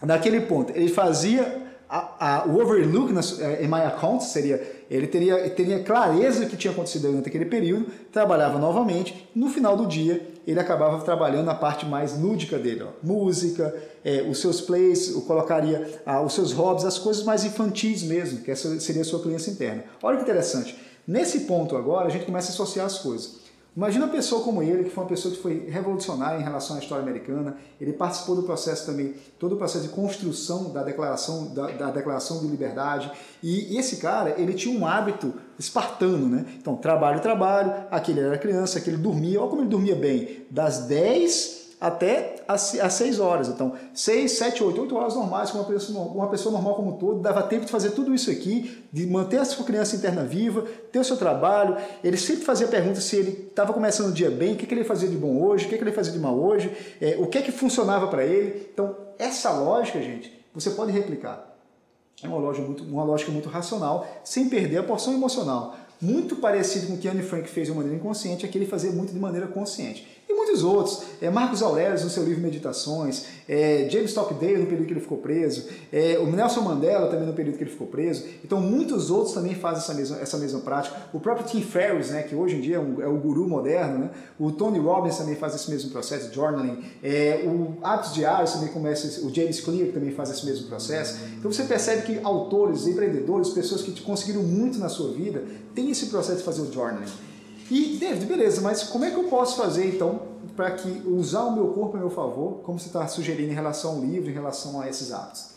naquele 0.01 0.41
ponto, 0.41 0.73
ele 0.75 0.89
fazia 0.89 1.67
a, 1.89 2.39
a, 2.39 2.45
o 2.47 2.61
overlook 2.61 3.13
na, 3.13 3.21
eh, 3.39 3.63
em 3.63 3.67
my 3.67 3.81
account 3.81 4.23
seria 4.23 4.77
ele 4.89 5.07
teria, 5.07 5.49
teria 5.49 5.83
clareza 5.83 6.41
do 6.41 6.49
que 6.49 6.55
tinha 6.55 6.71
acontecido 6.71 7.07
durante 7.07 7.27
aquele 7.27 7.45
período, 7.45 7.87
trabalhava 8.11 8.57
novamente, 8.57 9.29
no 9.35 9.49
final 9.49 9.75
do 9.75 9.85
dia 9.85 10.25
ele 10.45 10.59
acabava 10.59 11.03
trabalhando 11.03 11.49
a 11.49 11.55
parte 11.55 11.85
mais 11.85 12.17
lúdica 12.17 12.57
dele, 12.57 12.83
ó, 12.83 12.89
música, 13.03 13.75
é, 14.03 14.21
os 14.21 14.39
seus 14.39 14.61
plays, 14.61 15.11
colocaria 15.27 16.01
ah, 16.05 16.21
os 16.21 16.33
seus 16.33 16.53
hobbies, 16.53 16.85
as 16.85 16.97
coisas 16.97 17.23
mais 17.23 17.43
infantis 17.43 18.01
mesmo, 18.01 18.39
que 18.39 18.51
essa 18.51 18.79
seria 18.79 19.01
a 19.01 19.05
sua 19.05 19.21
criança 19.21 19.49
interna. 19.49 19.83
Olha 20.01 20.15
que 20.15 20.23
interessante, 20.23 20.77
nesse 21.05 21.41
ponto 21.41 21.75
agora 21.75 22.07
a 22.07 22.09
gente 22.09 22.25
começa 22.25 22.49
a 22.49 22.53
associar 22.53 22.85
as 22.85 22.99
coisas. 22.99 23.46
Imagina 23.77 24.05
uma 24.05 24.11
pessoa 24.11 24.43
como 24.43 24.63
ele, 24.63 24.85
que 24.85 24.89
foi 24.89 25.03
uma 25.03 25.09
pessoa 25.09 25.31
que 25.31 25.39
foi 25.39 25.69
revolucionária 25.69 26.39
em 26.39 26.43
relação 26.43 26.77
à 26.77 26.79
história 26.79 27.03
americana. 27.03 27.57
Ele 27.79 27.93
participou 27.93 28.35
do 28.35 28.41
processo 28.41 28.87
também, 28.87 29.13
todo 29.37 29.53
o 29.53 29.55
processo 29.55 29.85
de 29.85 29.93
construção 29.93 30.73
da 30.73 30.81
declaração, 30.81 31.53
da, 31.53 31.67
da 31.67 31.91
declaração 31.91 32.39
de 32.39 32.47
liberdade. 32.47 33.11
E, 33.43 33.77
esse 33.77 33.97
cara, 33.97 34.33
ele 34.35 34.55
tinha 34.55 34.75
um 34.75 34.83
hábito 34.83 35.31
espartano, 35.59 36.27
né? 36.27 36.43
Então, 36.59 36.75
trabalho, 36.75 37.21
trabalho. 37.21 37.71
Aquele 37.91 38.21
era 38.21 38.39
criança, 38.39 38.79
aquele 38.79 38.97
dormia. 38.97 39.39
Olha 39.39 39.47
como 39.47 39.61
ele 39.61 39.69
dormia 39.69 39.95
bem. 39.95 40.47
Das 40.49 40.79
10 40.87 41.75
até 41.79 42.36
às 42.47 42.93
6 42.93 43.19
horas. 43.19 43.49
Então, 43.49 43.73
6, 43.93 44.31
7, 44.31 44.63
8, 44.63 44.81
8 44.81 44.95
horas 44.95 45.15
normais, 45.15 45.51
com 45.51 45.57
uma 45.57 45.67
pessoa, 45.67 46.05
uma 46.05 46.29
pessoa 46.29 46.53
normal 46.53 46.75
como 46.75 46.91
um 46.91 46.97
todo, 46.97 47.19
dava 47.19 47.43
tempo 47.43 47.65
de 47.65 47.71
fazer 47.71 47.91
tudo 47.91 48.15
isso 48.15 48.31
aqui, 48.31 48.83
de 48.91 49.05
manter 49.05 49.37
a 49.37 49.45
sua 49.45 49.65
criança 49.65 49.95
interna 49.95 50.23
viva, 50.23 50.63
ter 50.91 50.99
o 50.99 51.03
seu 51.03 51.17
trabalho. 51.17 51.75
Ele 52.03 52.15
sempre 52.15 52.45
fazia 52.45 52.67
perguntas 52.67 53.03
se 53.03 53.17
ele 53.17 53.47
estava 53.49 53.73
começando 53.73 54.09
o 54.09 54.13
dia 54.13 54.31
bem, 54.31 54.53
o 54.53 54.55
que, 54.55 54.65
que 54.65 54.73
ele 54.73 54.83
fazia 54.83 55.09
de 55.09 55.17
bom 55.17 55.41
hoje, 55.43 55.65
o 55.65 55.69
que, 55.69 55.77
que 55.77 55.83
ele 55.83 55.91
fazia 55.91 56.13
de 56.13 56.19
mal 56.19 56.37
hoje, 56.37 56.71
é, 57.01 57.17
o 57.19 57.27
que 57.27 57.37
é 57.37 57.41
que 57.41 57.51
funcionava 57.51 58.07
para 58.07 58.23
ele. 58.23 58.69
Então, 58.73 58.95
essa 59.19 59.51
lógica, 59.51 60.01
gente, 60.01 60.33
você 60.53 60.69
pode 60.69 60.91
replicar. 60.91 61.55
É 62.23 62.27
uma 62.27 62.37
lógica 62.37 62.65
muito, 62.65 62.83
uma 62.83 63.03
lógica 63.03 63.31
muito 63.31 63.49
racional, 63.49 64.07
sem 64.23 64.49
perder 64.49 64.77
a 64.77 64.83
porção 64.83 65.13
emocional. 65.13 65.75
Muito 65.99 66.35
parecido 66.35 66.87
com 66.87 66.93
o 66.93 66.97
que 66.97 67.07
Anne 67.07 67.23
Frank 67.23 67.49
fez 67.49 67.67
de 67.67 67.73
maneira 67.73 67.97
inconsciente, 67.97 68.45
é 68.45 68.49
que 68.49 68.57
ele 68.57 68.67
fazia 68.67 68.91
muito 68.91 69.11
de 69.11 69.19
maneira 69.19 69.47
consciente 69.47 70.16
e 70.29 70.33
muitos 70.33 70.63
outros. 70.63 71.03
É, 71.21 71.29
Marcos 71.29 71.61
Aurelius 71.61 72.03
no 72.03 72.09
seu 72.09 72.23
livro 72.23 72.41
Meditações, 72.41 73.25
é, 73.47 73.87
James 73.89 74.09
Stockdale 74.09 74.57
no 74.57 74.65
período 74.65 74.85
que 74.85 74.93
ele 74.93 74.99
ficou 74.99 75.17
preso, 75.17 75.67
é, 75.91 76.17
o 76.19 76.27
Nelson 76.27 76.61
Mandela 76.61 77.07
também 77.07 77.25
no 77.25 77.33
período 77.33 77.57
que 77.57 77.63
ele 77.63 77.71
ficou 77.71 77.87
preso. 77.87 78.25
Então 78.43 78.59
muitos 78.59 79.09
outros 79.09 79.33
também 79.33 79.55
fazem 79.55 79.79
essa 79.79 79.93
mesma, 79.93 80.17
essa 80.17 80.37
mesma 80.37 80.59
prática. 80.59 80.95
O 81.13 81.19
próprio 81.19 81.47
Tim 81.47 81.61
Ferriss, 81.61 82.09
né, 82.09 82.23
que 82.23 82.35
hoje 82.35 82.57
em 82.57 82.61
dia 82.61 82.75
é, 82.75 82.79
um, 82.79 83.01
é 83.01 83.07
o 83.07 83.17
guru 83.17 83.47
moderno, 83.47 83.99
né? 83.99 84.09
o 84.37 84.51
Tony 84.51 84.79
Robbins 84.79 85.17
também 85.17 85.35
faz 85.35 85.55
esse 85.55 85.69
mesmo 85.69 85.89
processo, 85.91 86.33
journaling. 86.33 86.83
É, 87.01 87.43
o 87.45 87.77
Hábitos 87.81 88.13
Diários 88.13 88.51
também 88.51 88.69
começa, 88.69 89.25
o 89.25 89.33
James 89.33 89.61
Clear 89.61 89.91
também 89.93 90.11
faz 90.11 90.29
esse 90.29 90.45
mesmo 90.45 90.67
processo. 90.67 91.19
Então 91.37 91.51
você 91.51 91.63
percebe 91.63 92.01
que 92.01 92.19
autores, 92.23 92.85
empreendedores, 92.87 93.49
pessoas 93.49 93.81
que 93.81 93.99
conseguiram 94.01 94.43
muito 94.43 94.77
na 94.77 94.89
sua 94.89 95.11
vida, 95.11 95.43
têm 95.73 95.89
esse 95.89 96.07
processo 96.07 96.39
de 96.39 96.43
fazer 96.43 96.61
o 96.61 96.71
journaling. 96.71 97.26
E, 97.69 97.97
David, 97.97 98.25
beleza, 98.25 98.61
mas 98.61 98.83
como 98.83 99.03
é 99.03 99.11
que 99.11 99.17
eu 99.17 99.25
posso 99.25 99.57
fazer 99.57 99.93
então 99.93 100.21
para 100.55 100.71
que 100.71 100.89
usar 101.07 101.43
o 101.43 101.51
meu 101.53 101.67
corpo 101.73 101.97
a 101.97 101.99
meu 101.99 102.09
favor, 102.09 102.61
como 102.63 102.79
você 102.79 102.87
está 102.87 103.07
sugerindo 103.07 103.51
em 103.51 103.55
relação 103.55 103.95
ao 103.95 104.01
livro, 104.01 104.29
em 104.29 104.33
relação 104.33 104.79
a 104.79 104.89
esses 104.89 105.11
hábitos? 105.11 105.49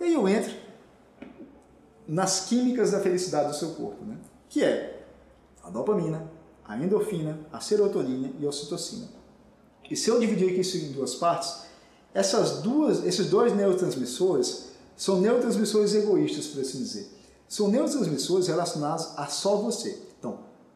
E 0.00 0.04
aí 0.04 0.14
eu 0.14 0.28
entro 0.28 0.54
nas 2.06 2.46
químicas 2.46 2.92
da 2.92 3.00
felicidade 3.00 3.48
do 3.48 3.54
seu 3.56 3.70
corpo, 3.70 4.04
né? 4.04 4.16
que 4.48 4.62
é 4.62 5.04
a 5.62 5.68
dopamina, 5.68 6.30
a 6.64 6.76
endorfina, 6.76 7.38
a 7.52 7.60
serotonina 7.60 8.30
e 8.38 8.46
a 8.46 8.48
ocitocina. 8.48 9.08
E 9.90 9.96
se 9.96 10.08
eu 10.08 10.20
dividir 10.20 10.50
aqui 10.50 10.60
isso 10.60 10.76
em 10.76 10.92
duas 10.92 11.14
partes, 11.14 11.62
essas 12.14 12.62
duas, 12.62 13.04
esses 13.04 13.28
dois 13.28 13.54
neurotransmissores 13.54 14.68
são 14.96 15.20
neurotransmissores 15.20 15.94
egoístas, 15.94 16.46
por 16.46 16.60
assim 16.60 16.78
dizer. 16.78 17.08
São 17.48 17.68
neurotransmissores 17.68 18.48
relacionados 18.48 19.08
a 19.16 19.26
só 19.26 19.56
você. 19.56 20.07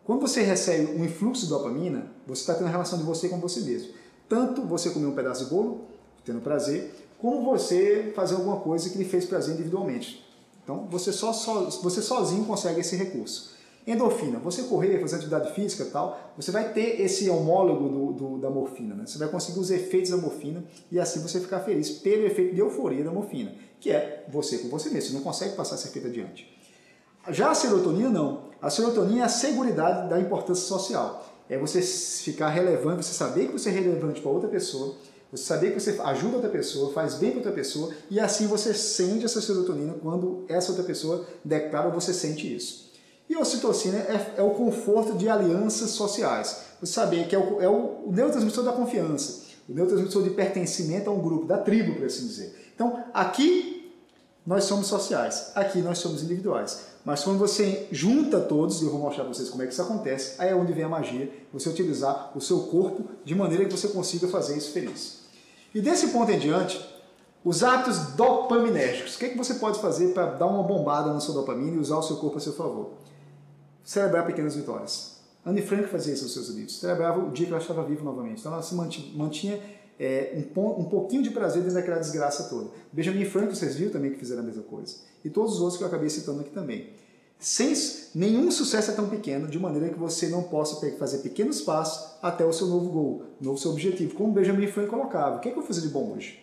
Quando 0.04 0.20
você 0.20 0.42
recebe 0.42 0.92
um 1.00 1.04
influxo 1.04 1.44
de 1.44 1.48
dopamina, 1.48 2.10
você 2.26 2.40
está 2.40 2.54
tendo 2.54 2.64
uma 2.64 2.70
relação 2.70 2.98
de 2.98 3.04
você 3.04 3.28
com 3.28 3.38
você 3.38 3.60
mesmo. 3.60 3.92
Tanto 4.28 4.62
você 4.62 4.90
comer 4.90 5.06
um 5.06 5.14
pedaço 5.14 5.44
de 5.44 5.50
bolo, 5.50 5.82
tendo 6.24 6.40
prazer, 6.40 6.92
como 7.18 7.44
você 7.44 8.12
fazer 8.14 8.34
alguma 8.34 8.60
coisa 8.60 8.90
que 8.90 8.98
lhe 8.98 9.04
fez 9.04 9.24
prazer 9.24 9.54
individualmente. 9.54 10.26
Então, 10.64 10.86
você, 10.90 11.12
só, 11.12 11.32
só, 11.32 11.64
você 11.82 12.02
sozinho 12.02 12.44
consegue 12.44 12.80
esse 12.80 12.96
recurso. 12.96 13.52
Endorfina, 13.86 14.38
você 14.38 14.62
correr, 14.62 15.00
fazer 15.00 15.16
atividade 15.16 15.52
física 15.54 15.84
tal, 15.84 16.32
você 16.36 16.52
vai 16.52 16.72
ter 16.72 17.00
esse 17.00 17.28
homólogo 17.28 17.88
do, 17.88 18.12
do, 18.12 18.38
da 18.38 18.48
morfina. 18.48 18.94
Né? 18.94 19.04
Você 19.06 19.18
vai 19.18 19.28
conseguir 19.28 19.58
os 19.58 19.72
efeitos 19.72 20.10
da 20.10 20.16
morfina 20.16 20.64
e 20.90 21.00
assim 21.00 21.20
você 21.20 21.40
ficar 21.40 21.60
feliz 21.60 21.90
pelo 21.90 22.24
efeito 22.24 22.54
de 22.54 22.60
euforia 22.60 23.02
da 23.02 23.10
morfina, 23.10 23.52
que 23.80 23.90
é 23.90 24.24
você 24.28 24.58
com 24.58 24.68
você 24.68 24.88
mesmo. 24.88 25.10
Você 25.10 25.14
não 25.16 25.22
consegue 25.22 25.56
passar 25.56 25.74
esse 25.74 25.88
efeito 25.88 26.06
adiante. 26.06 26.48
Já 27.30 27.50
a 27.50 27.54
serotonina, 27.54 28.08
não. 28.08 28.51
A 28.62 28.70
serotonina 28.70 29.22
é 29.22 29.24
a 29.24 29.28
segurança 29.28 30.06
da 30.08 30.20
importância 30.20 30.64
social. 30.64 31.26
É 31.50 31.58
você 31.58 31.82
ficar 31.82 32.48
relevante, 32.48 33.04
você 33.04 33.12
saber 33.12 33.48
que 33.48 33.52
você 33.52 33.68
é 33.68 33.72
relevante 33.72 34.20
para 34.20 34.30
outra 34.30 34.48
pessoa, 34.48 34.94
você 35.32 35.42
saber 35.42 35.72
que 35.72 35.80
você 35.80 36.00
ajuda 36.00 36.36
outra 36.36 36.48
pessoa, 36.48 36.92
faz 36.92 37.14
bem 37.14 37.30
para 37.30 37.38
outra 37.38 37.52
pessoa, 37.52 37.92
e 38.08 38.20
assim 38.20 38.46
você 38.46 38.72
sente 38.72 39.24
essa 39.24 39.40
serotonina 39.40 39.94
quando 40.00 40.44
essa 40.48 40.70
outra 40.70 40.84
pessoa 40.84 41.26
declara 41.44 41.88
ou 41.88 41.92
você 41.92 42.14
sente 42.14 42.54
isso. 42.54 42.92
E 43.28 43.34
a 43.34 43.40
ocitocina 43.40 43.96
é, 43.96 44.34
é, 44.36 44.42
o 44.42 44.50
conforto 44.50 45.14
de 45.14 45.28
alianças 45.28 45.90
sociais. 45.90 46.64
Você 46.80 46.92
saber 46.92 47.26
que 47.26 47.34
é 47.34 47.38
o, 47.38 47.60
é 47.60 47.68
o, 47.68 48.04
neurotransmissor 48.06 48.62
da 48.62 48.72
confiança, 48.72 49.42
o 49.68 49.72
neurotransmissor 49.72 50.22
de 50.22 50.30
pertencimento 50.30 51.10
a 51.10 51.12
um 51.12 51.20
grupo, 51.20 51.46
da 51.46 51.58
tribo, 51.58 51.94
por 51.94 52.04
assim 52.04 52.26
dizer. 52.26 52.70
Então, 52.74 53.04
aqui 53.12 53.90
nós 54.46 54.64
somos 54.64 54.86
sociais, 54.86 55.50
aqui 55.54 55.80
nós 55.80 55.98
somos 55.98 56.22
individuais. 56.22 56.91
Mas 57.04 57.24
quando 57.24 57.38
você 57.38 57.88
junta 57.90 58.40
todos, 58.40 58.80
e 58.80 58.84
eu 58.84 58.90
vou 58.90 59.00
mostrar 59.00 59.24
para 59.24 59.34
vocês 59.34 59.50
como 59.50 59.62
é 59.62 59.66
que 59.66 59.72
isso 59.72 59.82
acontece, 59.82 60.40
aí 60.40 60.50
é 60.50 60.54
onde 60.54 60.72
vem 60.72 60.84
a 60.84 60.88
magia, 60.88 61.32
você 61.52 61.68
utilizar 61.68 62.30
o 62.34 62.40
seu 62.40 62.60
corpo 62.60 63.04
de 63.24 63.34
maneira 63.34 63.64
que 63.64 63.72
você 63.72 63.88
consiga 63.88 64.28
fazer 64.28 64.56
isso 64.56 64.70
feliz. 64.70 65.22
E 65.74 65.80
desse 65.80 66.08
ponto 66.08 66.30
em 66.30 66.38
diante, 66.38 66.80
os 67.44 67.64
hábitos 67.64 68.14
dopaminérgicos. 68.14 69.16
O 69.16 69.18
que, 69.18 69.24
é 69.24 69.28
que 69.30 69.38
você 69.38 69.54
pode 69.54 69.80
fazer 69.80 70.14
para 70.14 70.26
dar 70.26 70.46
uma 70.46 70.62
bombada 70.62 71.12
na 71.12 71.18
sua 71.18 71.34
dopamina 71.34 71.76
e 71.76 71.78
usar 71.80 71.96
o 71.96 72.02
seu 72.02 72.16
corpo 72.16 72.36
a 72.36 72.40
seu 72.40 72.52
favor? 72.52 72.90
Celebrar 73.82 74.24
pequenas 74.24 74.54
vitórias. 74.54 75.16
Anne 75.44 75.60
Frank 75.60 75.88
fazia 75.88 76.14
isso 76.14 76.22
nos 76.22 76.32
seus 76.32 76.48
livros. 76.50 76.78
Celebrava 76.78 77.18
o 77.18 77.32
dia 77.32 77.46
que 77.46 77.52
ela 77.52 77.60
estava 77.60 77.82
viva 77.82 78.04
novamente. 78.04 78.40
Então 78.40 78.52
ela 78.52 78.62
se 78.62 78.76
mantinha 78.76 79.60
é, 80.02 80.32
um, 80.34 80.80
um, 80.80 80.84
pouquinho 80.84 81.22
de 81.22 81.30
prazer 81.30 81.62
dentro 81.62 81.76
daquela 81.76 81.98
desgraça 81.98 82.48
toda. 82.48 82.70
Benjamin 82.92 83.24
Franklin, 83.24 83.54
vocês 83.54 83.76
viram 83.76 83.92
também 83.92 84.10
que 84.10 84.18
fizeram 84.18 84.42
a 84.42 84.44
mesma 84.44 84.64
coisa. 84.64 84.96
E 85.24 85.30
todos 85.30 85.54
os 85.54 85.60
outros 85.60 85.78
que 85.78 85.84
eu 85.84 85.86
acabei 85.86 86.10
citando 86.10 86.40
aqui 86.40 86.50
também. 86.50 86.90
Sem, 87.38 87.72
nenhum 88.12 88.50
sucesso 88.50 88.90
é 88.90 88.94
tão 88.94 89.08
pequeno, 89.08 89.46
de 89.46 89.60
maneira 89.60 89.90
que 89.90 89.98
você 89.98 90.26
não 90.26 90.42
possa 90.42 90.84
fazer 90.98 91.18
pequenos 91.18 91.60
passos 91.60 92.16
até 92.20 92.44
o 92.44 92.52
seu 92.52 92.66
novo 92.66 92.90
gol, 92.90 93.22
novo 93.40 93.56
seu 93.58 93.70
objetivo. 93.70 94.16
Como 94.16 94.32
Benjamin 94.32 94.66
Franklin 94.66 94.90
colocava, 94.90 95.36
o 95.36 95.40
que, 95.40 95.50
é 95.50 95.52
que 95.52 95.58
eu 95.58 95.62
fiz 95.62 95.80
de 95.80 95.88
bom 95.88 96.12
hoje? 96.16 96.40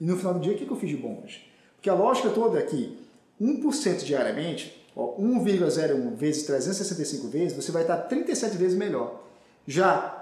E 0.00 0.04
no 0.04 0.16
final 0.16 0.34
do 0.34 0.40
dia, 0.40 0.52
o 0.52 0.56
que, 0.56 0.64
é 0.64 0.66
que 0.66 0.72
eu 0.72 0.76
fiz 0.76 0.90
de 0.90 0.96
bom 0.96 1.22
hoje? 1.22 1.46
Porque 1.76 1.88
a 1.88 1.94
lógica 1.94 2.30
toda 2.30 2.58
é 2.58 2.62
que 2.62 2.98
1% 3.40 4.02
diariamente, 4.02 4.84
1,01 4.96 6.16
vezes 6.16 6.42
365 6.42 7.28
vezes, 7.28 7.56
você 7.56 7.70
vai 7.70 7.82
estar 7.82 7.98
37 7.98 8.56
vezes 8.56 8.76
melhor. 8.76 9.22
Já 9.64 10.15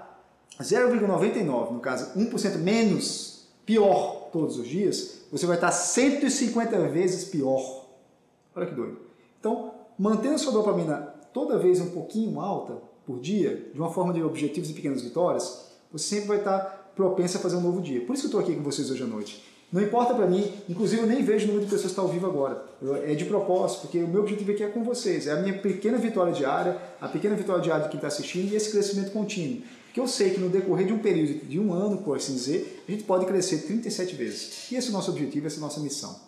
0,99, 0.63 1.71
no 1.71 1.79
caso 1.79 2.17
1% 2.17 2.57
menos, 2.57 3.47
pior 3.65 4.29
todos 4.31 4.57
os 4.57 4.67
dias, 4.67 5.19
você 5.31 5.45
vai 5.45 5.55
estar 5.55 5.71
150 5.71 6.87
vezes 6.89 7.25
pior. 7.25 7.85
Olha 8.55 8.65
que 8.65 8.75
doido. 8.75 8.97
Então, 9.39 9.71
mantendo 9.97 10.35
a 10.35 10.37
sua 10.37 10.53
dopamina 10.53 11.13
toda 11.33 11.57
vez 11.57 11.81
um 11.81 11.89
pouquinho 11.89 12.39
alta 12.39 12.77
por 13.05 13.19
dia, 13.19 13.69
de 13.73 13.79
uma 13.79 13.91
forma 13.91 14.13
de 14.13 14.23
objetivos 14.23 14.69
e 14.69 14.73
pequenas 14.73 15.01
vitórias, 15.01 15.71
você 15.91 16.15
sempre 16.15 16.27
vai 16.29 16.37
estar 16.37 16.91
propenso 16.95 17.37
a 17.37 17.41
fazer 17.41 17.57
um 17.57 17.61
novo 17.61 17.81
dia. 17.81 18.01
Por 18.05 18.13
isso 18.13 18.23
que 18.23 18.33
eu 18.33 18.39
estou 18.39 18.53
aqui 18.53 18.55
com 18.55 18.63
vocês 18.63 18.89
hoje 18.89 19.03
à 19.03 19.07
noite. 19.07 19.43
Não 19.71 19.81
importa 19.81 20.13
para 20.13 20.25
mim, 20.25 20.53
inclusive 20.69 21.01
eu 21.01 21.07
nem 21.07 21.23
vejo 21.23 21.45
o 21.45 21.47
número 21.47 21.65
de 21.65 21.71
pessoas 21.71 21.81
que 21.81 21.87
estão 21.87 22.05
ao 22.05 22.09
vivo 22.09 22.25
agora. 22.27 22.63
Eu, 22.81 22.95
é 22.95 23.13
de 23.13 23.25
propósito, 23.25 23.81
porque 23.81 23.99
o 23.99 24.07
meu 24.07 24.21
objetivo 24.21 24.51
aqui 24.51 24.63
é 24.63 24.67
com 24.67 24.83
vocês. 24.83 25.27
É 25.27 25.33
a 25.33 25.35
minha 25.37 25.57
pequena 25.59 25.97
vitória 25.97 26.31
diária, 26.31 26.79
a 27.01 27.07
pequena 27.07 27.35
vitória 27.35 27.61
diária 27.61 27.83
de 27.83 27.89
quem 27.89 27.97
está 27.97 28.07
assistindo 28.07 28.53
e 28.53 28.55
esse 28.55 28.71
crescimento 28.71 29.11
contínuo. 29.11 29.63
Porque 29.95 30.01
eu 30.01 30.09
sei 30.09 30.31
que 30.31 30.41
no 30.41 30.49
decorrer 30.49 30.85
de 30.85 30.91
um 30.91 30.99
período 30.99 31.45
de 31.47 31.57
um 31.57 31.71
ano, 31.71 31.99
por 31.99 32.17
assim 32.17 32.33
dizer, 32.33 32.83
a 32.85 32.91
gente 32.91 33.05
pode 33.05 33.25
crescer 33.25 33.59
37 33.59 34.13
vezes. 34.13 34.69
E 34.69 34.75
esse 34.75 34.87
é 34.87 34.89
o 34.89 34.93
nosso 34.93 35.09
objetivo, 35.09 35.47
essa 35.47 35.55
é 35.55 35.59
a 35.59 35.61
nossa 35.61 35.79
missão. 35.79 36.19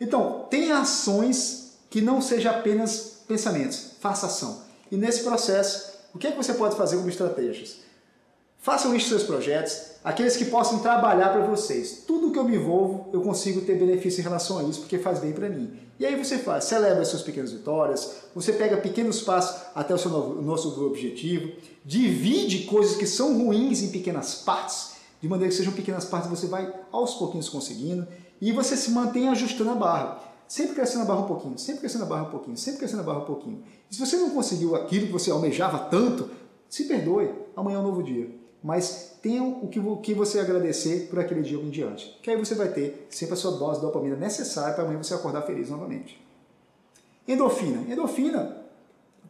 Então, 0.00 0.48
tem 0.50 0.72
ações 0.72 1.74
que 1.88 2.00
não 2.00 2.20
sejam 2.20 2.50
apenas 2.50 3.22
pensamentos. 3.28 3.92
Faça 4.00 4.26
ação. 4.26 4.62
E 4.90 4.96
nesse 4.96 5.22
processo, 5.22 5.92
o 6.12 6.18
que 6.18 6.26
é 6.26 6.32
que 6.32 6.36
você 6.36 6.52
pode 6.54 6.74
fazer 6.74 6.96
como 6.96 7.08
estratégias? 7.08 7.76
Façam 8.58 8.92
lista 8.92 9.10
dos 9.10 9.20
seus 9.20 9.30
projetos, 9.30 9.80
aqueles 10.02 10.36
que 10.36 10.46
possam 10.46 10.80
trabalhar 10.80 11.28
para 11.28 11.46
vocês. 11.46 12.02
Tudo 12.04 12.32
que 12.32 12.38
eu 12.40 12.42
me 12.42 12.56
envolvo, 12.56 13.10
eu 13.12 13.20
consigo 13.20 13.60
ter 13.60 13.78
benefício 13.78 14.18
em 14.22 14.24
relação 14.24 14.58
a 14.58 14.64
isso, 14.64 14.80
porque 14.80 14.98
faz 14.98 15.20
bem 15.20 15.32
para 15.32 15.48
mim. 15.48 15.70
E 15.98 16.06
aí 16.06 16.16
você 16.16 16.38
faz, 16.38 16.64
celebra 16.64 17.02
as 17.02 17.08
suas 17.08 17.22
pequenas 17.22 17.50
vitórias, 17.50 18.16
você 18.34 18.52
pega 18.52 18.76
pequenos 18.76 19.20
passos 19.20 19.62
até 19.74 19.92
o 19.92 19.98
seu 19.98 20.10
novo, 20.10 20.40
nosso 20.40 20.84
objetivo, 20.86 21.52
divide 21.84 22.64
coisas 22.64 22.96
que 22.96 23.06
são 23.06 23.36
ruins 23.36 23.82
em 23.82 23.88
pequenas 23.88 24.36
partes, 24.36 24.92
de 25.20 25.28
maneira 25.28 25.50
que 25.50 25.56
sejam 25.56 25.72
pequenas 25.72 26.04
partes, 26.04 26.30
você 26.30 26.46
vai 26.46 26.72
aos 26.92 27.14
pouquinhos 27.14 27.48
conseguindo, 27.48 28.06
e 28.40 28.52
você 28.52 28.76
se 28.76 28.92
mantém 28.92 29.28
ajustando 29.28 29.70
a 29.70 29.74
barra. 29.74 30.22
Sempre 30.46 30.76
crescendo 30.76 31.02
a 31.02 31.04
barra 31.04 31.20
um 31.20 31.26
pouquinho, 31.26 31.58
sempre 31.58 31.80
crescendo 31.80 32.04
a 32.04 32.06
barra 32.06 32.22
um 32.22 32.30
pouquinho, 32.30 32.56
sempre 32.56 32.78
crescendo 32.78 33.00
a 33.00 33.04
barra 33.04 33.18
um 33.18 33.24
pouquinho. 33.24 33.62
E 33.90 33.94
se 33.94 34.00
você 34.00 34.16
não 34.16 34.30
conseguiu 34.30 34.76
aquilo 34.76 35.06
que 35.06 35.12
você 35.12 35.30
almejava 35.30 35.78
tanto, 35.90 36.30
se 36.70 36.84
perdoe, 36.84 37.30
amanhã 37.54 37.76
é 37.76 37.80
um 37.80 37.82
novo 37.82 38.02
dia 38.02 38.30
mas 38.62 39.07
tenha 39.22 39.42
o 39.42 39.68
que, 39.68 39.78
o 39.78 39.96
que 39.96 40.14
você 40.14 40.40
agradecer 40.40 41.08
por 41.08 41.18
aquele 41.18 41.42
dia 41.42 41.58
em 41.58 41.70
diante. 41.70 42.18
Que 42.22 42.30
aí 42.30 42.36
você 42.36 42.54
vai 42.54 42.68
ter 42.68 43.06
sempre 43.10 43.34
a 43.34 43.36
sua 43.36 43.52
dose 43.52 43.80
de 43.80 43.86
dopamina 43.86 44.16
necessária 44.16 44.74
para 44.74 44.84
amanhã 44.84 45.02
você 45.02 45.14
acordar 45.14 45.42
feliz 45.42 45.70
novamente. 45.70 46.20
Endorfina. 47.26 47.92
Endorfina, 47.92 48.56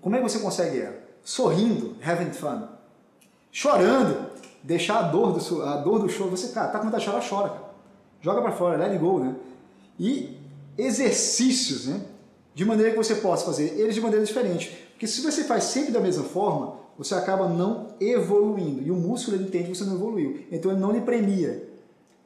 como 0.01 0.14
é 0.14 0.18
que 0.18 0.29
você 0.29 0.38
consegue 0.38 0.81
ela? 0.81 0.96
Sorrindo, 1.24 1.96
having 2.05 2.33
fun. 2.33 2.68
Chorando, 3.51 4.31
deixar 4.62 4.98
a 4.98 5.03
dor 5.03 5.33
do, 5.33 5.62
a 5.62 5.77
dor 5.79 5.98
do 5.98 6.09
choro. 6.09 6.31
Você, 6.31 6.53
cara, 6.53 6.68
tá 6.68 6.79
com 6.79 6.85
vontade 6.85 7.05
de 7.05 7.11
chorar, 7.11 7.29
chora. 7.29 7.48
Cara. 7.48 7.68
Joga 8.20 8.42
para 8.42 8.53
fora, 8.53 8.77
let 8.77 8.90
it 8.90 8.98
go, 8.98 9.18
né? 9.18 9.35
E 9.98 10.37
exercícios, 10.77 11.87
né? 11.87 12.01
De 12.55 12.64
maneira 12.64 12.90
que 12.92 12.96
você 12.96 13.16
possa 13.16 13.44
fazer 13.44 13.79
eles 13.79 13.94
de 13.94 14.01
maneira 14.01 14.24
diferente. 14.24 14.88
Porque 14.92 15.07
se 15.07 15.20
você 15.20 15.44
faz 15.44 15.64
sempre 15.64 15.92
da 15.92 16.01
mesma 16.01 16.24
forma, 16.24 16.77
você 16.98 17.14
acaba 17.14 17.48
não 17.48 17.94
evoluindo. 18.00 18.82
E 18.82 18.90
o 18.90 18.96
músculo 18.96 19.37
ele 19.37 19.44
entende 19.44 19.70
que 19.70 19.76
você 19.76 19.84
não 19.84 19.94
evoluiu. 19.94 20.40
Então 20.50 20.72
ele 20.72 20.80
não 20.80 20.90
lhe 20.90 21.00
premia. 21.00 21.68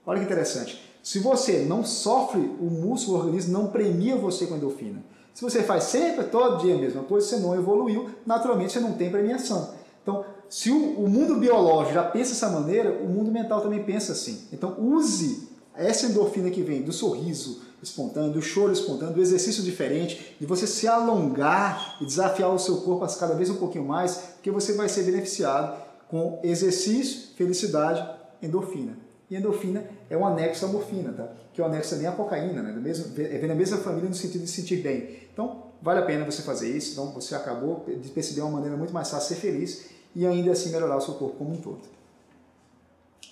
Olha 0.06 0.18
que 0.18 0.24
interessante. 0.24 0.82
Se 1.02 1.18
você 1.18 1.58
não 1.58 1.84
sofre, 1.84 2.40
o 2.40 2.70
músculo, 2.70 3.18
o 3.18 3.20
organismo 3.20 3.52
não 3.52 3.66
premia 3.66 4.16
você 4.16 4.46
com 4.46 4.56
endorfina. 4.56 5.04
Se 5.34 5.42
você 5.42 5.62
faz 5.62 5.84
sempre, 5.84 6.24
todo 6.24 6.62
dia 6.62 6.74
a 6.74 6.78
mesma 6.78 7.02
coisa, 7.02 7.26
você 7.26 7.36
não 7.36 7.54
evoluiu, 7.54 8.10
naturalmente 8.24 8.72
você 8.72 8.80
não 8.80 8.92
tem 8.92 9.10
premiação. 9.10 9.74
Então, 10.02 10.24
se 10.48 10.70
o, 10.70 11.00
o 11.00 11.08
mundo 11.08 11.36
biológico 11.36 11.94
já 11.94 12.04
pensa 12.04 12.30
dessa 12.30 12.48
maneira, 12.48 13.02
o 13.02 13.08
mundo 13.08 13.30
mental 13.30 13.60
também 13.60 13.82
pensa 13.82 14.12
assim. 14.12 14.46
Então, 14.52 14.76
use 14.78 15.48
essa 15.74 16.06
endorfina 16.06 16.50
que 16.50 16.62
vem 16.62 16.82
do 16.82 16.92
sorriso, 16.92 17.62
espontâneo, 17.82 18.32
do 18.32 18.40
choro 18.40 18.72
espontâneo, 18.72 19.14
do 19.14 19.20
exercício 19.20 19.62
diferente, 19.62 20.36
de 20.38 20.46
você 20.46 20.66
se 20.66 20.86
alongar 20.86 21.96
e 22.00 22.06
desafiar 22.06 22.50
o 22.50 22.58
seu 22.58 22.78
corpo 22.78 23.04
a 23.04 23.08
cada 23.08 23.34
vez 23.34 23.50
um 23.50 23.56
pouquinho 23.56 23.84
mais, 23.84 24.16
porque 24.34 24.50
você 24.50 24.74
vai 24.74 24.88
ser 24.88 25.02
beneficiado 25.02 25.82
com 26.08 26.38
exercício, 26.42 27.34
felicidade, 27.36 28.06
endorfina. 28.42 28.96
E 29.30 29.36
endorfina 29.36 29.84
é 30.10 30.16
um 30.16 30.26
anexo 30.26 30.64
à 30.64 30.68
morfina, 30.68 31.12
tá? 31.12 31.32
que 31.52 31.60
é 31.60 31.64
o 31.64 31.66
um 31.66 31.70
anexo 31.70 31.90
também 31.90 32.06
à 32.06 32.12
cocaína, 32.12 32.62
né? 32.62 32.92
é 33.18 33.38
vem 33.38 33.48
da 33.48 33.54
mesma 33.54 33.78
família 33.78 34.08
no 34.08 34.14
sentido 34.14 34.42
de 34.42 34.48
se 34.48 34.60
sentir 34.60 34.76
bem. 34.76 35.20
Então, 35.32 35.64
vale 35.80 36.00
a 36.00 36.02
pena 36.02 36.24
você 36.24 36.42
fazer 36.42 36.70
isso, 36.76 36.92
então 36.92 37.12
você 37.12 37.34
acabou 37.34 37.84
de 37.86 38.08
perceber 38.10 38.42
uma 38.42 38.50
maneira 38.50 38.76
muito 38.76 38.92
mais 38.92 39.10
fácil 39.10 39.34
de 39.34 39.40
ser 39.40 39.46
feliz 39.46 39.86
e 40.14 40.26
ainda 40.26 40.52
assim 40.52 40.70
melhorar 40.70 40.96
o 40.96 41.00
seu 41.00 41.14
corpo 41.14 41.36
como 41.36 41.52
um 41.52 41.56
todo. 41.56 41.80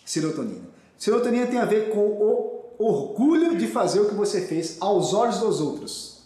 Serotonina. 0.04 0.68
Serotonina 0.98 1.46
tem 1.46 1.58
a 1.58 1.64
ver 1.64 1.90
com 1.90 2.00
o 2.00 2.59
orgulho 2.80 3.56
de 3.58 3.66
fazer 3.66 4.00
o 4.00 4.08
que 4.08 4.14
você 4.14 4.40
fez 4.40 4.76
aos 4.80 5.12
olhos 5.12 5.38
dos 5.38 5.60
outros. 5.60 6.22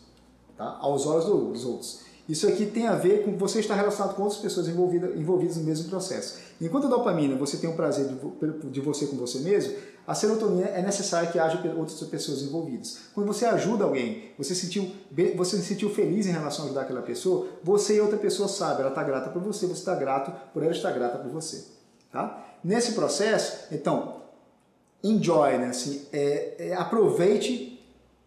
Tá? 0.57 0.79
Aos 0.81 1.07
olhos 1.07 1.25
dos 1.25 1.65
outros. 1.65 2.05
Isso 2.27 2.49
aqui 2.49 2.65
tem 2.65 2.87
a 2.87 2.95
ver 2.95 3.23
com 3.25 3.37
você 3.37 3.61
estar 3.61 3.75
relacionado 3.75 4.15
com 4.15 4.23
outras 4.23 4.41
pessoas 4.41 4.67
envolvidas, 4.67 5.15
envolvidas 5.15 5.57
no 5.57 5.65
mesmo 5.65 5.91
processo. 5.91 6.39
Enquanto 6.59 6.87
a 6.87 6.89
dopamina 6.89 7.37
você 7.37 7.59
tem 7.59 7.69
o 7.69 7.75
prazer 7.75 8.07
de, 8.07 8.71
de 8.71 8.81
você 8.81 9.07
com 9.07 9.17
você 9.17 9.41
mesmo, 9.41 9.75
a 10.07 10.15
serotonina 10.15 10.69
é 10.69 10.81
necessário 10.81 11.31
que 11.31 11.39
haja 11.39 11.61
outras 11.77 12.01
pessoas 12.09 12.43
envolvidas. 12.43 12.99
Quando 13.15 13.27
você 13.27 13.45
ajuda 13.45 13.85
alguém, 13.85 14.31
você 14.39 14.55
sentiu, 14.55 14.91
você 15.37 15.57
se 15.59 15.65
sentiu 15.65 15.91
feliz 15.91 16.27
em 16.27 16.31
relação 16.31 16.65
a 16.65 16.69
ajudar 16.69 16.83
aquela 16.83 17.03
pessoa, 17.03 17.49
você 17.63 17.97
e 17.97 18.01
outra 18.01 18.17
pessoa 18.17 18.49
sabe, 18.49 18.81
ela 18.81 18.91
está 18.91 19.03
grata 19.03 19.29
por 19.29 19.43
você, 19.43 19.67
você 19.67 19.81
está 19.81 19.95
grato 19.95 20.33
por 20.53 20.63
ela 20.63 20.73
estar 20.73 20.93
grata 20.93 21.19
por 21.19 21.31
você. 21.31 21.65
Tá? 22.11 22.43
Nesse 22.63 22.93
processo, 22.93 23.67
então, 23.71 24.24
enjoy, 25.05 25.59
né? 25.59 25.69
Assim, 25.69 26.03
é, 26.13 26.55
é, 26.59 26.75
aproveite 26.75 27.79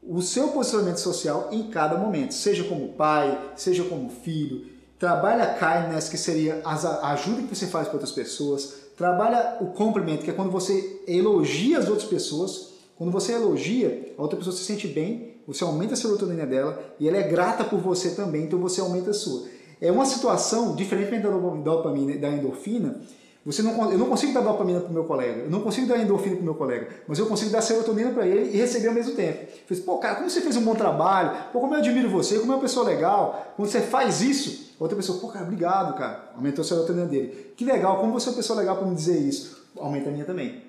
o 0.08 0.22
seu 0.22 0.50
posicionamento 0.50 1.00
social 1.00 1.50
em 1.52 1.64
cada 1.70 1.98
momento, 1.98 2.34
seja 2.34 2.64
como 2.64 2.90
pai, 2.90 3.38
seja 3.58 3.84
como 3.84 4.10
filho. 4.10 4.68
Trabalha 5.00 5.44
a 5.44 5.54
kindness, 5.54 6.08
que 6.08 6.18
seria 6.18 6.62
a 6.64 7.12
ajuda 7.12 7.44
que 7.44 7.56
você 7.56 7.68
faz 7.68 7.88
para 7.88 7.96
outras 7.96 8.12
pessoas. 8.12 8.76
Trabalha 8.96 9.58
o 9.60 9.68
complemento, 9.68 10.24
que 10.24 10.32
é 10.32 10.34
quando 10.34 10.50
você 10.50 11.02
elogia 11.08 11.78
as 11.78 11.90
outras 11.90 12.08
pessoas. 12.08 12.74
Quando 12.98 13.12
você 13.12 13.34
elogia, 13.34 14.14
a 14.18 14.22
outra 14.22 14.38
pessoa 14.38 14.56
se 14.56 14.64
sente 14.64 14.88
bem, 14.88 15.36
você 15.46 15.64
aumenta 15.64 15.94
a 15.94 15.98
serotonina 15.98 16.46
dela 16.46 16.84
e 17.00 17.08
ela 17.08 17.18
é 17.18 17.24
grata 17.24 17.64
por 17.64 17.80
você 17.80 18.12
também, 18.12 18.46
então 18.46 18.60
você 18.60 18.82
aumenta 18.82 19.12
a 19.12 19.14
sua. 19.14 19.48
É 19.80 19.92
uma 19.92 20.06
situação 20.06 20.76
diferente 20.76 21.22
da 21.22 21.30
dopamina, 21.30 22.18
da 22.18 22.30
endorfina, 22.30 23.00
você 23.48 23.62
não, 23.62 23.90
eu 23.90 23.98
não 23.98 24.10
consigo 24.10 24.34
dar 24.34 24.42
dopamina 24.42 24.82
para 24.82 24.90
o 24.90 24.94
meu 24.94 25.06
colega, 25.06 25.44
eu 25.44 25.50
não 25.50 25.62
consigo 25.62 25.88
dar 25.88 25.98
endorfina 25.98 26.36
para 26.36 26.42
o 26.42 26.46
meu 26.46 26.56
colega, 26.56 26.90
mas 27.08 27.18
eu 27.18 27.28
consigo 27.28 27.50
dar 27.50 27.62
serotonina 27.62 28.12
para 28.12 28.28
ele 28.28 28.54
e 28.54 28.58
receber 28.58 28.90
ao 28.90 28.94
mesmo 28.94 29.16
tempo. 29.16 29.48
Fiz, 29.66 29.80
pô, 29.80 30.00
cara, 30.00 30.16
como 30.16 30.30
você 30.30 30.42
fez 30.42 30.58
um 30.58 30.64
bom 30.64 30.76
trabalho, 30.76 31.32
pô, 31.54 31.62
como 31.62 31.74
eu 31.74 31.80
admiro 31.80 32.10
você, 32.10 32.40
como 32.40 32.52
é 32.52 32.56
uma 32.56 32.62
pessoa 32.62 32.86
legal. 32.86 33.54
Quando 33.56 33.70
você 33.70 33.80
faz 33.80 34.20
isso, 34.20 34.74
outra 34.78 34.98
pessoa, 34.98 35.18
pô, 35.22 35.30
cara, 35.30 35.46
obrigado, 35.46 35.98
cara, 35.98 36.34
aumentou 36.36 36.62
a 36.62 36.66
serotonina 36.66 37.06
dele. 37.06 37.54
Que 37.56 37.64
legal, 37.64 38.02
como 38.02 38.12
você 38.12 38.28
é 38.28 38.32
uma 38.32 38.36
pessoa 38.36 38.60
legal 38.60 38.76
para 38.76 38.86
me 38.86 38.96
dizer 38.96 39.18
isso? 39.18 39.66
Aumenta 39.80 40.10
a 40.10 40.12
minha 40.12 40.26
também. 40.26 40.64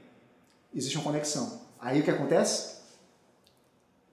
Existe 0.72 0.96
uma 0.98 1.04
conexão. 1.04 1.60
Aí 1.80 1.98
o 1.98 2.04
que 2.04 2.12
acontece? 2.12 2.76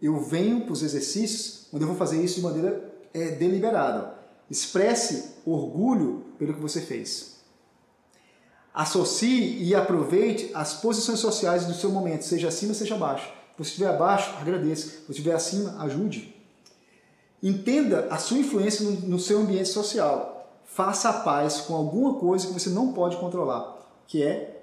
Eu 0.02 0.20
venho 0.22 0.62
para 0.62 0.74
os 0.74 0.82
exercícios 0.82 1.68
onde 1.72 1.84
eu 1.84 1.88
vou 1.88 1.98
fazer 1.98 2.20
isso 2.20 2.38
de 2.38 2.42
maneira 2.42 2.84
é, 3.14 3.30
deliberada. 3.30 4.16
Expresse 4.50 5.36
orgulho 5.46 6.26
pelo 6.40 6.56
que 6.56 6.60
você 6.60 6.82
fez. 6.82 7.35
Associe 8.76 9.64
e 9.64 9.74
aproveite 9.74 10.52
as 10.54 10.74
posições 10.74 11.20
sociais 11.20 11.66
do 11.66 11.74
seu 11.74 11.90
momento, 11.90 12.26
seja 12.26 12.50
acima, 12.50 12.74
seja 12.74 12.96
abaixo. 12.96 13.26
Se 13.26 13.64
você 13.64 13.70
estiver 13.70 13.88
abaixo, 13.88 14.36
agradeça. 14.38 14.88
Se 14.88 14.98
você 15.08 15.12
estiver 15.12 15.34
acima, 15.34 15.82
ajude. 15.82 16.36
Entenda 17.42 18.08
a 18.10 18.18
sua 18.18 18.38
influência 18.38 18.86
no, 18.86 19.18
seu 19.18 19.40
ambiente 19.40 19.70
social. 19.70 20.60
Faça 20.66 21.08
a 21.08 21.14
paz 21.14 21.62
com 21.62 21.74
alguma 21.74 22.16
coisa 22.16 22.48
que 22.48 22.54
você 22.54 22.70
não 22.70 22.92
pode 22.92 23.16
controlar, 23.16 23.78
que 24.08 24.22
é 24.22 24.62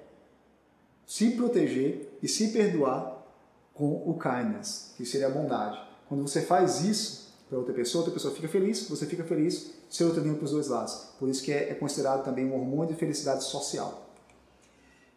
se 1.07 1.31
proteger 1.31 2.19
e 2.23 2.29
se 2.29 2.49
perdoar 2.49 3.25
com 3.73 3.95
o 4.07 4.19
kindness, 4.19 4.93
que 4.95 5.07
seria 5.07 5.29
a 5.29 5.31
bondade. 5.31 5.81
Quando 6.07 6.21
você 6.21 6.43
faz 6.43 6.85
isso 6.85 7.33
para 7.49 7.57
outra 7.57 7.73
pessoa, 7.73 8.03
outra 8.03 8.13
pessoa 8.13 8.35
fica 8.35 8.49
feliz, 8.49 8.87
você 8.89 9.07
fica 9.07 9.25
feliz, 9.25 9.71
serotonina 9.89 10.35
para 10.35 10.45
os 10.45 10.51
dois 10.51 10.69
lados. 10.69 11.09
Por 11.19 11.31
isso 11.31 11.43
que 11.43 11.51
é, 11.51 11.71
é 11.71 11.75
considerado 11.75 12.25
também 12.25 12.45
um 12.45 12.55
hormônio 12.55 12.93
de 12.93 13.01
felicidade 13.01 13.45
social. 13.45 14.02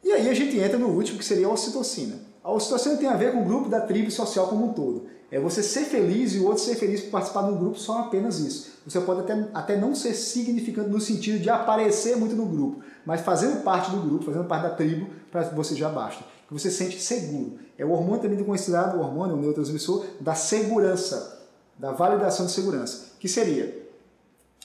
E 0.06 0.12
aí 0.12 0.30
a 0.30 0.34
gente 0.36 0.56
entra 0.60 0.78
no 0.78 0.90
último, 0.90 1.18
que 1.18 1.26
seria 1.26 1.48
a 1.48 1.50
ocitocina. 1.50 2.20
A 2.44 2.52
ocitocina 2.52 2.96
tem 2.96 3.10
a 3.10 3.16
ver 3.16 3.32
com 3.32 3.42
o 3.42 3.44
grupo 3.44 3.68
da 3.68 3.82
tribo 3.82 4.12
social 4.12 4.48
como 4.48 4.68
um 4.68 4.74
todo. 4.74 5.08
É 5.32 5.40
você 5.40 5.64
ser 5.64 5.86
feliz 5.86 6.36
e 6.36 6.38
o 6.38 6.46
outro 6.46 6.64
ser 6.64 6.76
feliz 6.76 7.02
por 7.02 7.10
participar 7.10 7.42
de 7.42 7.54
um 7.54 7.58
grupo, 7.58 7.80
só 7.80 8.02
apenas 8.02 8.38
isso. 8.40 8.74
Você 8.86 9.02
pode 9.02 9.22
até, 9.22 9.50
até 9.52 9.76
não 9.76 9.96
ser 9.96 10.14
significante 10.14 10.92
no 10.92 11.02
sentido 11.02 11.40
de 11.40 11.50
aparecer 11.50 12.16
muito 12.18 12.36
no 12.36 12.46
grupo, 12.46 12.84
mas 13.04 13.22
fazendo 13.22 13.64
parte 13.64 13.90
do 13.90 13.98
grupo, 14.00 14.26
fazendo 14.26 14.46
parte 14.46 14.62
da 14.62 14.70
tribo, 14.70 15.10
para 15.32 15.42
você 15.50 15.74
já 15.74 15.90
basta. 15.90 16.24
Que 16.48 16.54
você 16.54 16.70
se 16.70 16.78
sente 16.78 17.02
seguro. 17.02 17.58
É 17.76 17.84
o 17.84 17.90
hormônio 17.90 18.22
também 18.22 18.44
considerado 18.44 18.98
o 18.98 19.00
hormônio, 19.00 19.36
o 19.36 19.40
neurotransmissor, 19.40 20.06
da 20.22 20.36
segurança, 20.36 21.48
da 21.80 21.92
validação 21.92 22.46
de 22.46 22.52
segurança. 22.52 23.06
Que 23.20 23.28
seria 23.28 23.86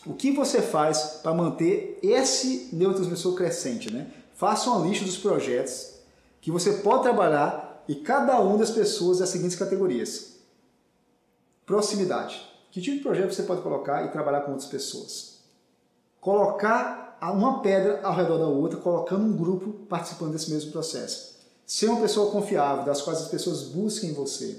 o 0.04 0.12
que 0.12 0.30
você 0.32 0.60
faz 0.60 1.20
para 1.22 1.32
manter 1.32 1.98
esse 2.02 2.68
neurotransmissor 2.74 3.34
crescente, 3.34 3.90
né? 3.90 4.06
Faça 4.40 4.70
uma 4.70 4.88
lista 4.88 5.04
dos 5.04 5.18
projetos 5.18 5.96
que 6.40 6.50
você 6.50 6.72
pode 6.78 7.02
trabalhar 7.02 7.84
e 7.86 7.94
cada 7.94 8.40
uma 8.40 8.56
das 8.56 8.70
pessoas 8.70 9.18
das 9.18 9.28
seguintes 9.28 9.54
categorias. 9.54 10.36
Proximidade. 11.66 12.40
Que 12.70 12.80
tipo 12.80 12.96
de 12.96 13.02
projeto 13.02 13.34
você 13.34 13.42
pode 13.42 13.60
colocar 13.60 14.02
e 14.06 14.08
trabalhar 14.08 14.40
com 14.40 14.52
outras 14.52 14.70
pessoas? 14.70 15.40
Colocar 16.22 17.18
uma 17.20 17.60
pedra 17.60 18.00
ao 18.02 18.16
redor 18.16 18.38
da 18.38 18.46
outra, 18.46 18.80
colocando 18.80 19.26
um 19.26 19.36
grupo 19.36 19.74
participando 19.86 20.32
desse 20.32 20.50
mesmo 20.50 20.72
processo. 20.72 21.36
Ser 21.66 21.88
uma 21.88 22.00
pessoa 22.00 22.30
confiável, 22.32 22.86
das 22.86 23.02
quais 23.02 23.20
as 23.20 23.28
pessoas 23.28 23.64
busquem 23.64 24.14
você. 24.14 24.58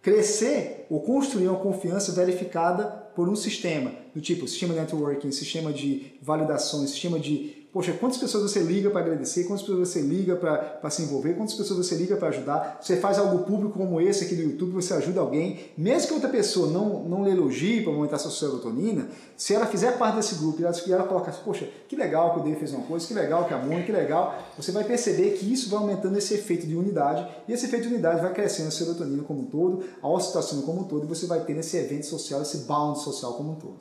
Crescer 0.00 0.86
ou 0.88 1.00
construir 1.00 1.48
uma 1.48 1.58
confiança 1.58 2.12
verificada 2.12 2.84
por 3.16 3.28
um 3.28 3.34
sistema, 3.34 3.92
do 4.14 4.20
tipo 4.20 4.46
sistema 4.46 4.72
de 4.72 4.78
networking, 4.78 5.32
sistema 5.32 5.72
de 5.72 6.12
validações, 6.22 6.90
sistema 6.90 7.18
de 7.18 7.59
Poxa, 7.72 7.92
quantas 7.92 8.18
pessoas 8.18 8.50
você 8.50 8.58
liga 8.60 8.90
para 8.90 9.00
agradecer? 9.00 9.44
Quantas 9.44 9.62
pessoas 9.62 9.88
você 9.88 10.00
liga 10.00 10.34
para 10.34 10.90
se 10.90 11.02
envolver? 11.02 11.34
Quantas 11.34 11.54
pessoas 11.54 11.86
você 11.86 11.94
liga 11.94 12.16
para 12.16 12.28
ajudar? 12.28 12.80
Você 12.82 12.96
faz 12.96 13.16
algo 13.16 13.44
público 13.44 13.78
como 13.78 14.00
esse 14.00 14.24
aqui 14.24 14.34
do 14.34 14.42
YouTube, 14.42 14.72
você 14.72 14.92
ajuda 14.92 15.20
alguém, 15.20 15.70
mesmo 15.78 16.08
que 16.08 16.14
outra 16.14 16.28
pessoa 16.28 16.68
não, 16.68 17.04
não 17.04 17.24
lhe 17.24 17.30
elogie 17.30 17.82
para 17.82 17.92
aumentar 17.92 18.18
sua 18.18 18.32
serotonina, 18.32 19.08
se 19.36 19.54
ela 19.54 19.66
fizer 19.66 19.96
parte 19.98 20.16
desse 20.16 20.34
grupo 20.34 20.60
e 20.60 20.64
ela, 20.64 20.74
ela 20.88 21.04
colocar 21.04 21.30
poxa, 21.44 21.68
que 21.86 21.94
legal 21.94 22.34
que 22.34 22.40
o 22.40 22.42
Dave 22.42 22.56
fez 22.56 22.72
uma 22.72 22.82
coisa, 22.82 23.06
que 23.06 23.14
legal 23.14 23.44
que 23.44 23.54
a 23.54 23.58
Mônica, 23.58 23.84
que 23.84 23.92
legal, 23.92 24.36
você 24.56 24.72
vai 24.72 24.82
perceber 24.82 25.38
que 25.38 25.52
isso 25.52 25.70
vai 25.70 25.78
aumentando 25.78 26.18
esse 26.18 26.34
efeito 26.34 26.66
de 26.66 26.74
unidade 26.74 27.24
e 27.46 27.52
esse 27.52 27.66
efeito 27.66 27.86
de 27.86 27.94
unidade 27.94 28.20
vai 28.20 28.32
crescendo 28.32 28.66
a 28.66 28.72
serotonina 28.72 29.22
como 29.22 29.42
um 29.42 29.46
todo, 29.46 29.84
a 30.02 30.08
ocitocina 30.08 30.62
como 30.62 30.80
um 30.80 30.84
todo 30.84 31.04
e 31.04 31.06
você 31.06 31.24
vai 31.24 31.44
ter 31.44 31.56
esse 31.56 31.76
evento 31.76 32.06
social, 32.06 32.42
esse 32.42 32.58
bound 32.58 32.98
social 32.98 33.34
como 33.34 33.52
um 33.52 33.54
todo. 33.54 33.78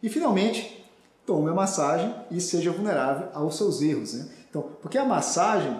E 0.00 0.08
finalmente, 0.08 0.81
tome 1.26 1.50
a 1.50 1.54
massagem 1.54 2.14
e 2.30 2.40
seja 2.40 2.70
vulnerável 2.70 3.28
aos 3.34 3.56
seus 3.56 3.80
erros. 3.80 4.14
Né? 4.14 4.26
Então, 4.48 4.64
porque 4.80 4.98
a 4.98 5.04
massagem 5.04 5.78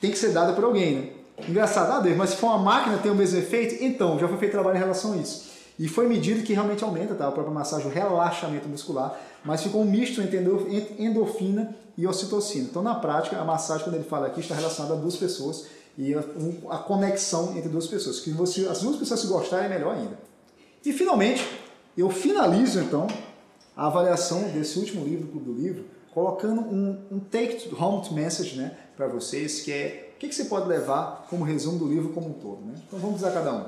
tem 0.00 0.10
que 0.10 0.18
ser 0.18 0.30
dada 0.30 0.52
por 0.52 0.64
alguém. 0.64 0.96
Né? 0.96 1.10
Engraçado, 1.48 1.92
ah, 1.92 2.00
Deus, 2.00 2.16
mas 2.16 2.30
se 2.30 2.36
for 2.36 2.48
uma 2.48 2.58
máquina 2.58 2.98
tem 2.98 3.10
o 3.10 3.14
mesmo 3.14 3.38
efeito? 3.38 3.82
Então, 3.82 4.18
já 4.18 4.26
foi 4.26 4.38
feito 4.38 4.52
trabalho 4.52 4.76
em 4.76 4.80
relação 4.80 5.12
a 5.12 5.16
isso. 5.16 5.46
E 5.78 5.88
foi 5.88 6.08
medido 6.08 6.42
que 6.42 6.54
realmente 6.54 6.82
aumenta 6.82 7.14
tá? 7.14 7.28
a 7.28 7.32
própria 7.32 7.52
massagem, 7.52 7.86
o 7.86 7.90
relaxamento 7.90 8.66
muscular, 8.66 9.18
mas 9.44 9.62
ficou 9.62 9.82
um 9.82 9.84
misto 9.84 10.22
entre 10.22 10.38
endorfina 10.98 11.76
e 11.96 12.06
ocitocina. 12.06 12.66
Então, 12.70 12.82
na 12.82 12.94
prática, 12.94 13.38
a 13.38 13.44
massagem, 13.44 13.84
quando 13.84 13.96
ele 13.96 14.04
fala 14.04 14.26
aqui, 14.26 14.40
está 14.40 14.54
relacionada 14.54 14.94
a 14.94 14.96
duas 14.96 15.16
pessoas 15.16 15.66
e 15.98 16.14
a, 16.14 16.78
conexão 16.78 17.54
entre 17.56 17.68
duas 17.68 17.86
pessoas. 17.86 18.20
Que 18.20 18.30
você, 18.30 18.66
as 18.66 18.80
duas 18.80 18.96
pessoas 18.96 19.20
se 19.20 19.26
gostarem, 19.26 19.66
é 19.66 19.68
melhor 19.68 19.94
ainda. 19.94 20.18
E, 20.84 20.92
finalmente, 20.92 21.46
eu 21.96 22.08
finalizo, 22.08 22.80
então, 22.80 23.06
a 23.76 23.86
avaliação 23.86 24.48
desse 24.48 24.78
último 24.78 25.04
livro, 25.04 25.26
do 25.38 25.52
Livro, 25.52 25.84
colocando 26.14 26.62
um, 26.62 26.98
um 27.12 27.20
take 27.20 27.68
home 27.78 28.02
message 28.14 28.56
né, 28.56 28.74
para 28.96 29.06
vocês, 29.06 29.60
que 29.60 29.70
é 29.70 30.12
o 30.14 30.18
que, 30.18 30.28
que, 30.28 30.34
você 30.34 30.46
pode 30.46 30.66
levar 30.66 31.26
como 31.28 31.44
resumo 31.44 31.78
do 31.78 31.86
livro 31.86 32.08
como 32.08 32.30
um 32.30 32.32
todo. 32.32 32.64
Né? 32.64 32.74
Então 32.86 32.98
vamos 32.98 33.22
a 33.22 33.30
cada 33.30 33.52
um. 33.54 33.66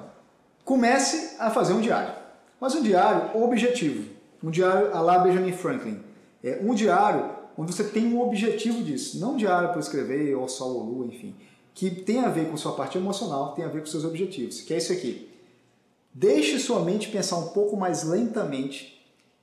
Comece 0.64 1.36
a 1.38 1.50
fazer 1.50 1.74
um 1.74 1.80
diário, 1.82 2.14
mas 2.58 2.74
um 2.74 2.82
diário 2.82 3.38
objetivo, 3.42 4.10
um 4.42 4.50
diário 4.50 4.94
a 4.94 5.00
lá 5.00 5.18
Benjamin 5.18 5.52
Franklin. 5.52 6.00
É 6.42 6.58
um 6.62 6.74
diário 6.74 7.36
onde 7.58 7.74
você 7.74 7.84
tem 7.84 8.06
um 8.06 8.22
objetivo 8.22 8.82
disso, 8.82 9.20
não 9.20 9.34
um 9.34 9.36
diário 9.36 9.68
para 9.68 9.80
escrever 9.80 10.34
ou 10.34 10.48
sol 10.48 10.76
ou 10.76 10.84
lua, 10.84 11.06
enfim, 11.06 11.34
que 11.74 11.90
tem 11.90 12.20
a 12.20 12.28
ver 12.28 12.48
com 12.48 12.56
sua 12.56 12.72
parte 12.72 12.96
emocional, 12.96 13.52
tem 13.52 13.64
a 13.64 13.68
ver 13.68 13.80
com 13.80 13.86
seus 13.86 14.04
objetivos, 14.04 14.62
que 14.62 14.72
é 14.72 14.78
isso 14.78 14.92
aqui. 14.92 15.28
Deixe 16.14 16.58
sua 16.58 16.80
mente 16.80 17.08
pensar 17.08 17.36
um 17.36 17.48
pouco 17.48 17.76
mais 17.76 18.04
lentamente 18.04 18.97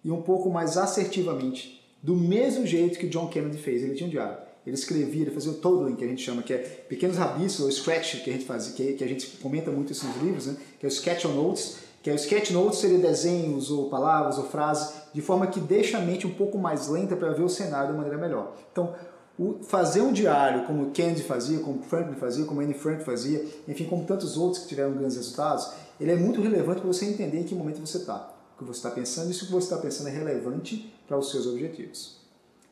e 0.06 0.12
um 0.12 0.22
pouco 0.22 0.52
mais 0.52 0.78
assertivamente, 0.78 1.84
do 2.02 2.16
mesmo 2.16 2.64
jeito 2.68 3.00
que 3.00 3.08
John 3.08 3.28
Kennedy 3.28 3.58
fez. 3.58 3.82
Ele 3.82 3.96
tinha 3.96 4.06
um 4.06 4.12
diário. 4.12 4.38
Ele 4.64 4.76
escrevia, 4.76 5.24
ele 5.24 5.32
fazia 5.32 5.52
o 5.52 5.56
totaling, 5.56 5.96
que 5.96 6.04
a 6.04 6.08
gente 6.08 6.22
chama, 6.22 6.44
que 6.44 6.54
é 6.54 6.58
pequenos 6.58 7.18
rabiscos, 7.18 7.66
ou 7.66 7.72
scratch, 7.72 8.24
que 8.24 8.30
a 8.30 8.34
gente 8.34 8.46
faz, 8.46 8.68
que, 8.68 9.04
a 9.04 9.08
gente 9.08 9.26
comenta 9.38 9.72
muito 9.72 9.92
isso 9.92 10.06
nos 10.06 10.22
livros, 10.22 10.46
né? 10.46 10.58
que 10.80 10.86
é 10.86 10.88
o 10.88 10.92
sketch 10.92 11.26
notes, 11.26 11.78
que 12.04 12.10
é 12.12 12.14
o 12.14 12.16
sketch 12.16 12.52
notes 12.52 12.80
seria 12.80 13.00
desenhos 13.00 13.72
ou 13.72 13.90
palavras 13.90 14.38
ou 14.38 14.44
frases, 14.44 14.94
de 15.12 15.22
forma 15.22 15.48
que 15.48 15.60
deixa 15.60 15.98
a 15.98 16.02
mente 16.02 16.28
um 16.28 16.34
pouco 16.34 16.58
mais 16.60 16.88
lenta 16.88 17.16
para 17.16 17.32
ver 17.32 17.44
o 17.44 17.50
cenário 17.50 17.92
de 17.92 17.98
maneira 17.98 18.18
melhor. 18.18 18.56
Então, 18.72 18.94
o, 19.40 19.64
fazer 19.64 20.02
um 20.02 20.14
diário, 20.14 20.66
como 20.68 20.92
Kennedy 20.92 21.24
fazia, 21.24 21.60
como 21.60 21.82
Franklin 21.82 22.16
fazia, 22.16 22.46
como 22.46 22.62
Anne 22.62 22.76
Frank 22.76 23.04
fazia, 23.04 23.44
enfim, 23.68 23.86
como 23.86 24.06
tantos 24.06 24.38
outros 24.38 24.62
que 24.64 24.70
tiveram 24.70 24.92
grandes 24.92 25.18
resultados, 25.18 25.72
ele 26.00 26.12
é 26.12 26.16
muito 26.16 26.42
relevante 26.42 26.82
para 26.82 26.88
você 26.88 27.06
entender 27.06 27.40
em 27.40 27.44
que 27.44 27.56
momento 27.56 27.80
você 27.80 27.98
está 27.98 28.35
o 28.56 28.58
que 28.58 28.64
você 28.64 28.80
está 28.80 28.90
pensando 28.90 29.30
e 29.30 29.34
se 29.34 29.44
o 29.44 29.48
que 29.48 29.52
você 29.52 29.66
está 29.66 29.78
pensando 29.78 30.08
é 30.08 30.12
relevante 30.12 30.94
para 31.08 31.18
os 31.18 31.30
seus 31.30 31.46
objetivos. 31.46 32.18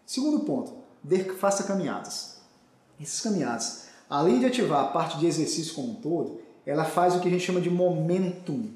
Segundo 0.05 0.39
ponto, 0.41 0.73
faça 1.37 1.63
caminhadas. 1.63 2.37
Essas 2.99 3.19
caminhadas, 3.19 3.85
além 4.09 4.39
de 4.39 4.45
ativar 4.45 4.85
a 4.85 4.87
parte 4.87 5.17
de 5.17 5.25
exercício 5.25 5.73
como 5.73 5.91
um 5.91 5.95
todo, 5.95 6.41
ela 6.65 6.85
faz 6.85 7.15
o 7.15 7.19
que 7.19 7.27
a 7.27 7.31
gente 7.31 7.43
chama 7.43 7.59
de 7.59 7.69
momentum, 7.69 8.69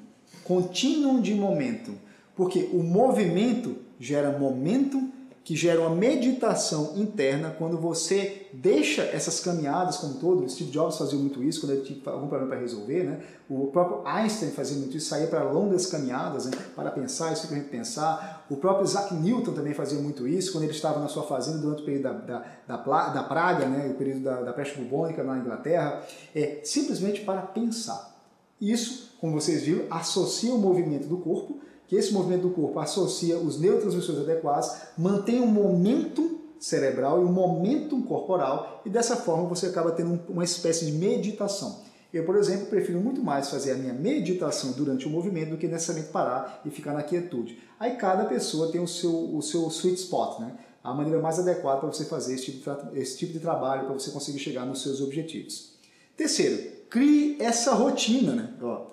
contínuo 0.44 1.20
de 1.22 1.34
momento, 1.34 1.94
porque 2.36 2.68
o 2.72 2.82
movimento 2.82 3.76
gera 3.98 4.38
momentum 4.38 5.10
que 5.48 5.56
gera 5.56 5.80
uma 5.80 5.96
meditação 5.96 6.92
interna 6.94 7.48
quando 7.56 7.78
você 7.78 8.48
deixa 8.52 9.00
essas 9.00 9.40
caminhadas 9.40 9.96
como 9.96 10.16
todo. 10.16 10.44
O 10.44 10.48
Steve 10.50 10.70
Jobs 10.70 10.98
fazia 10.98 11.18
muito 11.18 11.42
isso 11.42 11.62
quando 11.62 11.72
ele 11.72 11.86
tinha 11.86 11.98
algum 12.12 12.28
problema 12.28 12.50
para 12.50 12.60
resolver, 12.60 13.04
né? 13.04 13.20
O 13.48 13.68
próprio 13.68 14.06
Einstein 14.06 14.50
fazia 14.50 14.76
muito 14.76 14.94
isso, 14.94 15.08
saía 15.08 15.26
para 15.26 15.42
longas 15.44 15.86
caminhadas 15.86 16.44
né? 16.44 16.50
para 16.76 16.90
pensar, 16.90 17.30
a 17.30 17.34
gente 17.34 17.64
pensar. 17.70 18.44
O 18.50 18.58
próprio 18.58 18.84
Isaac 18.84 19.14
Newton 19.14 19.54
também 19.54 19.72
fazia 19.72 19.98
muito 19.98 20.28
isso 20.28 20.52
quando 20.52 20.64
ele 20.64 20.72
estava 20.74 21.00
na 21.00 21.08
sua 21.08 21.22
fazenda 21.22 21.56
durante 21.56 21.80
o 21.80 21.84
período 21.86 22.02
da, 22.02 22.12
da, 22.12 22.76
da, 22.76 23.08
da 23.08 23.22
praga, 23.22 23.64
né? 23.64 23.88
o 23.90 23.94
período 23.94 24.24
da, 24.24 24.42
da 24.42 24.52
peste 24.52 24.78
bubônica 24.78 25.24
na 25.24 25.38
Inglaterra, 25.38 26.02
é 26.34 26.60
simplesmente 26.62 27.22
para 27.22 27.40
pensar. 27.40 28.14
Isso, 28.60 29.16
como 29.18 29.32
vocês 29.32 29.62
viram, 29.62 29.86
associa 29.88 30.52
o 30.52 30.58
movimento 30.58 31.08
do 31.08 31.16
corpo 31.16 31.58
que 31.88 31.96
esse 31.96 32.12
movimento 32.12 32.42
do 32.42 32.50
corpo 32.50 32.78
associa 32.78 33.38
os 33.38 33.58
neurotransmissores 33.58 34.20
adequados, 34.20 34.70
mantém 34.96 35.40
um 35.40 35.46
momento 35.46 36.38
cerebral 36.60 37.20
e 37.20 37.24
um 37.24 37.32
momento 37.32 38.00
corporal 38.02 38.82
e 38.84 38.90
dessa 38.90 39.16
forma 39.16 39.48
você 39.48 39.66
acaba 39.66 39.92
tendo 39.92 40.20
uma 40.28 40.44
espécie 40.44 40.86
de 40.86 40.92
meditação. 40.92 41.80
Eu, 42.12 42.24
por 42.24 42.36
exemplo, 42.36 42.66
prefiro 42.66 43.00
muito 43.00 43.22
mais 43.22 43.50
fazer 43.50 43.72
a 43.72 43.74
minha 43.74 43.92
meditação 43.92 44.72
durante 44.72 45.06
o 45.06 45.10
movimento 45.10 45.50
do 45.50 45.56
que 45.56 45.66
necessariamente 45.66 46.12
parar 46.12 46.62
e 46.64 46.70
ficar 46.70 46.92
na 46.92 47.02
quietude. 47.02 47.58
Aí 47.78 47.96
cada 47.96 48.24
pessoa 48.24 48.72
tem 48.72 48.80
o 48.80 48.88
seu, 48.88 49.36
o 49.36 49.42
seu 49.42 49.66
sweet 49.68 49.98
spot, 50.00 50.40
né? 50.40 50.52
a 50.82 50.94
maneira 50.94 51.20
mais 51.20 51.38
adequada 51.38 51.80
para 51.80 51.88
você 51.88 52.04
fazer 52.04 52.34
esse 52.34 52.52
tipo 52.52 52.70
de, 52.70 52.98
esse 52.98 53.18
tipo 53.18 53.32
de 53.32 53.40
trabalho, 53.40 53.84
para 53.84 53.94
você 53.94 54.10
conseguir 54.10 54.38
chegar 54.38 54.64
nos 54.64 54.82
seus 54.82 55.00
objetivos. 55.02 55.72
Terceiro, 56.16 56.70
crie 56.88 57.36
essa 57.40 57.74
rotina. 57.74 58.34
Né? 58.34 58.54
Ó, 58.62 58.86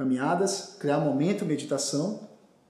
caminhadas, 0.00 0.76
criar 0.78 0.98
momento, 0.98 1.44
meditação. 1.44 2.20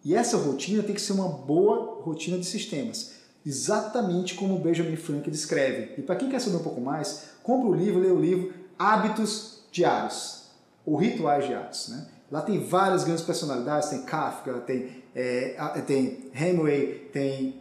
E 0.04 0.14
essa 0.14 0.36
rotina 0.36 0.82
tem 0.82 0.94
que 0.94 1.00
ser 1.00 1.12
uma 1.12 1.28
boa 1.28 2.02
rotina 2.02 2.36
de 2.36 2.44
sistemas, 2.44 3.12
exatamente 3.46 4.34
como 4.34 4.58
Benjamin 4.58 4.96
Franklin 4.96 5.30
descreve. 5.30 5.94
E 5.98 6.02
para 6.02 6.16
quem 6.16 6.28
quer 6.28 6.40
saber 6.40 6.56
um 6.56 6.62
pouco 6.62 6.80
mais, 6.80 7.30
compre 7.42 7.68
o 7.68 7.74
livro, 7.74 8.00
lê 8.00 8.08
o 8.08 8.20
livro 8.20 8.52
Hábitos 8.78 9.62
Diários, 9.70 10.46
ou 10.84 10.96
Rituais 10.96 11.46
Diários. 11.46 11.88
Né? 11.88 12.06
Lá 12.32 12.40
tem 12.42 12.64
várias 12.64 13.04
grandes 13.04 13.22
personalidades, 13.22 13.90
tem 13.90 14.02
Kafka, 14.02 14.54
tem, 14.60 15.02
é, 15.14 15.54
tem 15.86 16.30
Hemingway, 16.34 17.10
tem 17.12 17.60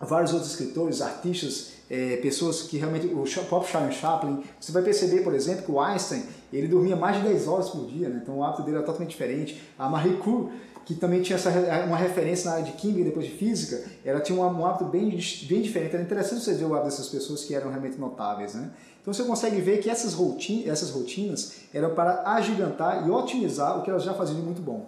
vários 0.00 0.32
outros 0.32 0.50
escritores, 0.50 1.00
artistas, 1.00 1.72
é, 1.88 2.16
pessoas 2.16 2.62
que 2.62 2.78
realmente, 2.78 3.06
o 3.06 3.24
próprio 3.46 3.70
Charles 3.70 3.96
Chaplin, 3.96 4.42
você 4.58 4.72
vai 4.72 4.82
perceber, 4.82 5.22
por 5.22 5.34
exemplo, 5.34 5.64
que 5.64 5.70
o 5.70 5.80
Einstein, 5.80 6.24
ele 6.52 6.68
dormia 6.68 6.96
mais 6.96 7.16
de 7.16 7.22
10 7.28 7.48
horas 7.48 7.68
por 7.70 7.86
dia, 7.86 8.08
né? 8.08 8.20
então 8.22 8.38
o 8.38 8.44
hábito 8.44 8.62
dele 8.62 8.76
era 8.76 8.86
totalmente 8.86 9.10
diferente. 9.10 9.60
A 9.78 9.88
Marie 9.88 10.16
Curie, 10.18 10.50
que 10.84 10.94
também 10.94 11.20
tinha 11.20 11.36
essa, 11.36 11.50
uma 11.84 11.96
referência 11.96 12.48
na 12.48 12.56
área 12.58 12.66
de 12.66 12.72
química 12.72 13.00
e 13.00 13.04
depois 13.04 13.26
de 13.26 13.32
física, 13.32 13.84
ela 14.04 14.20
tinha 14.20 14.40
um, 14.40 14.64
hábito 14.64 14.84
bem, 14.84 15.10
bem 15.10 15.60
diferente. 15.60 15.94
Era 15.94 16.02
interessante 16.02 16.44
você 16.44 16.54
ver 16.54 16.64
o 16.64 16.74
hábito 16.74 16.90
dessas 16.90 17.08
pessoas 17.08 17.42
que 17.42 17.54
eram 17.54 17.70
realmente 17.70 17.98
notáveis. 17.98 18.54
Né? 18.54 18.70
Então 19.02 19.12
você 19.12 19.24
consegue 19.24 19.60
ver 19.60 19.78
que 19.78 19.90
essas, 19.90 20.14
rotin 20.14 20.68
essas 20.68 20.90
rotinas 20.90 21.54
eram 21.74 21.94
para 21.94 22.22
agigantar 22.30 23.06
e 23.06 23.10
otimizar 23.10 23.78
o 23.78 23.82
que 23.82 23.90
elas 23.90 24.04
já 24.04 24.14
faziam 24.14 24.38
de 24.38 24.44
muito 24.44 24.62
bom. 24.62 24.86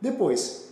Depois, 0.00 0.68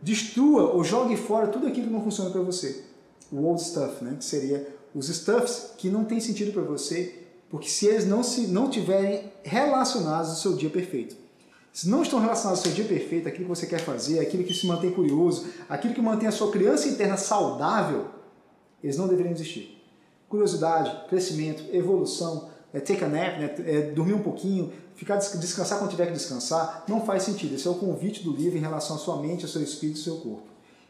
destrua 0.00 0.72
ou 0.72 0.84
jogue 0.84 1.16
fora 1.16 1.48
tudo 1.48 1.66
aquilo 1.66 1.88
que 1.88 1.92
não 1.92 2.02
funciona 2.02 2.30
para 2.30 2.42
você. 2.42 2.84
O 3.32 3.44
old 3.44 3.60
stuff, 3.60 4.04
né? 4.04 4.14
que 4.16 4.24
seria 4.24 4.68
os 4.94 5.08
stuffs 5.08 5.72
que 5.76 5.88
não 5.88 6.04
tem 6.04 6.20
sentido 6.20 6.52
para 6.52 6.62
você, 6.62 7.21
porque 7.52 7.68
se 7.68 7.86
eles 7.86 8.06
não 8.06 8.22
se 8.22 8.46
não 8.46 8.70
tiverem 8.70 9.30
relacionados 9.44 10.30
ao 10.30 10.36
seu 10.36 10.56
dia 10.56 10.70
perfeito. 10.70 11.14
Se 11.70 11.86
não 11.86 12.02
estão 12.02 12.18
relacionados 12.18 12.60
ao 12.60 12.64
seu 12.64 12.74
dia 12.74 12.86
perfeito, 12.86 13.28
aquilo 13.28 13.44
que 13.44 13.50
você 13.50 13.66
quer 13.66 13.80
fazer, 13.80 14.20
aquilo 14.20 14.42
que 14.42 14.54
se 14.54 14.66
mantém 14.66 14.90
curioso, 14.90 15.46
aquilo 15.68 15.92
que 15.92 16.00
mantém 16.00 16.26
a 16.26 16.32
sua 16.32 16.50
criança 16.50 16.88
interna 16.88 17.18
saudável, 17.18 18.06
eles 18.82 18.96
não 18.96 19.06
deveriam 19.06 19.32
existir. 19.32 19.84
Curiosidade, 20.30 21.08
crescimento, 21.10 21.62
evolução, 21.76 22.48
é, 22.72 22.80
take 22.80 23.04
a 23.04 23.08
nap, 23.08 23.38
né, 23.38 23.54
é, 23.66 23.82
dormir 23.90 24.14
um 24.14 24.22
pouquinho, 24.22 24.72
ficar 24.94 25.16
descansar 25.16 25.78
quando 25.78 25.90
tiver 25.90 26.06
que 26.06 26.12
descansar, 26.12 26.84
não 26.88 27.04
faz 27.04 27.22
sentido. 27.22 27.54
Esse 27.54 27.68
é 27.68 27.70
o 27.70 27.74
convite 27.74 28.22
do 28.22 28.32
livro 28.32 28.56
em 28.56 28.62
relação 28.62 28.96
à 28.96 28.98
sua 28.98 29.18
mente, 29.18 29.44
ao 29.44 29.50
seu 29.50 29.62
espírito, 29.62 29.98
ao 29.98 30.04
seu 30.04 30.16
corpo. 30.16 30.46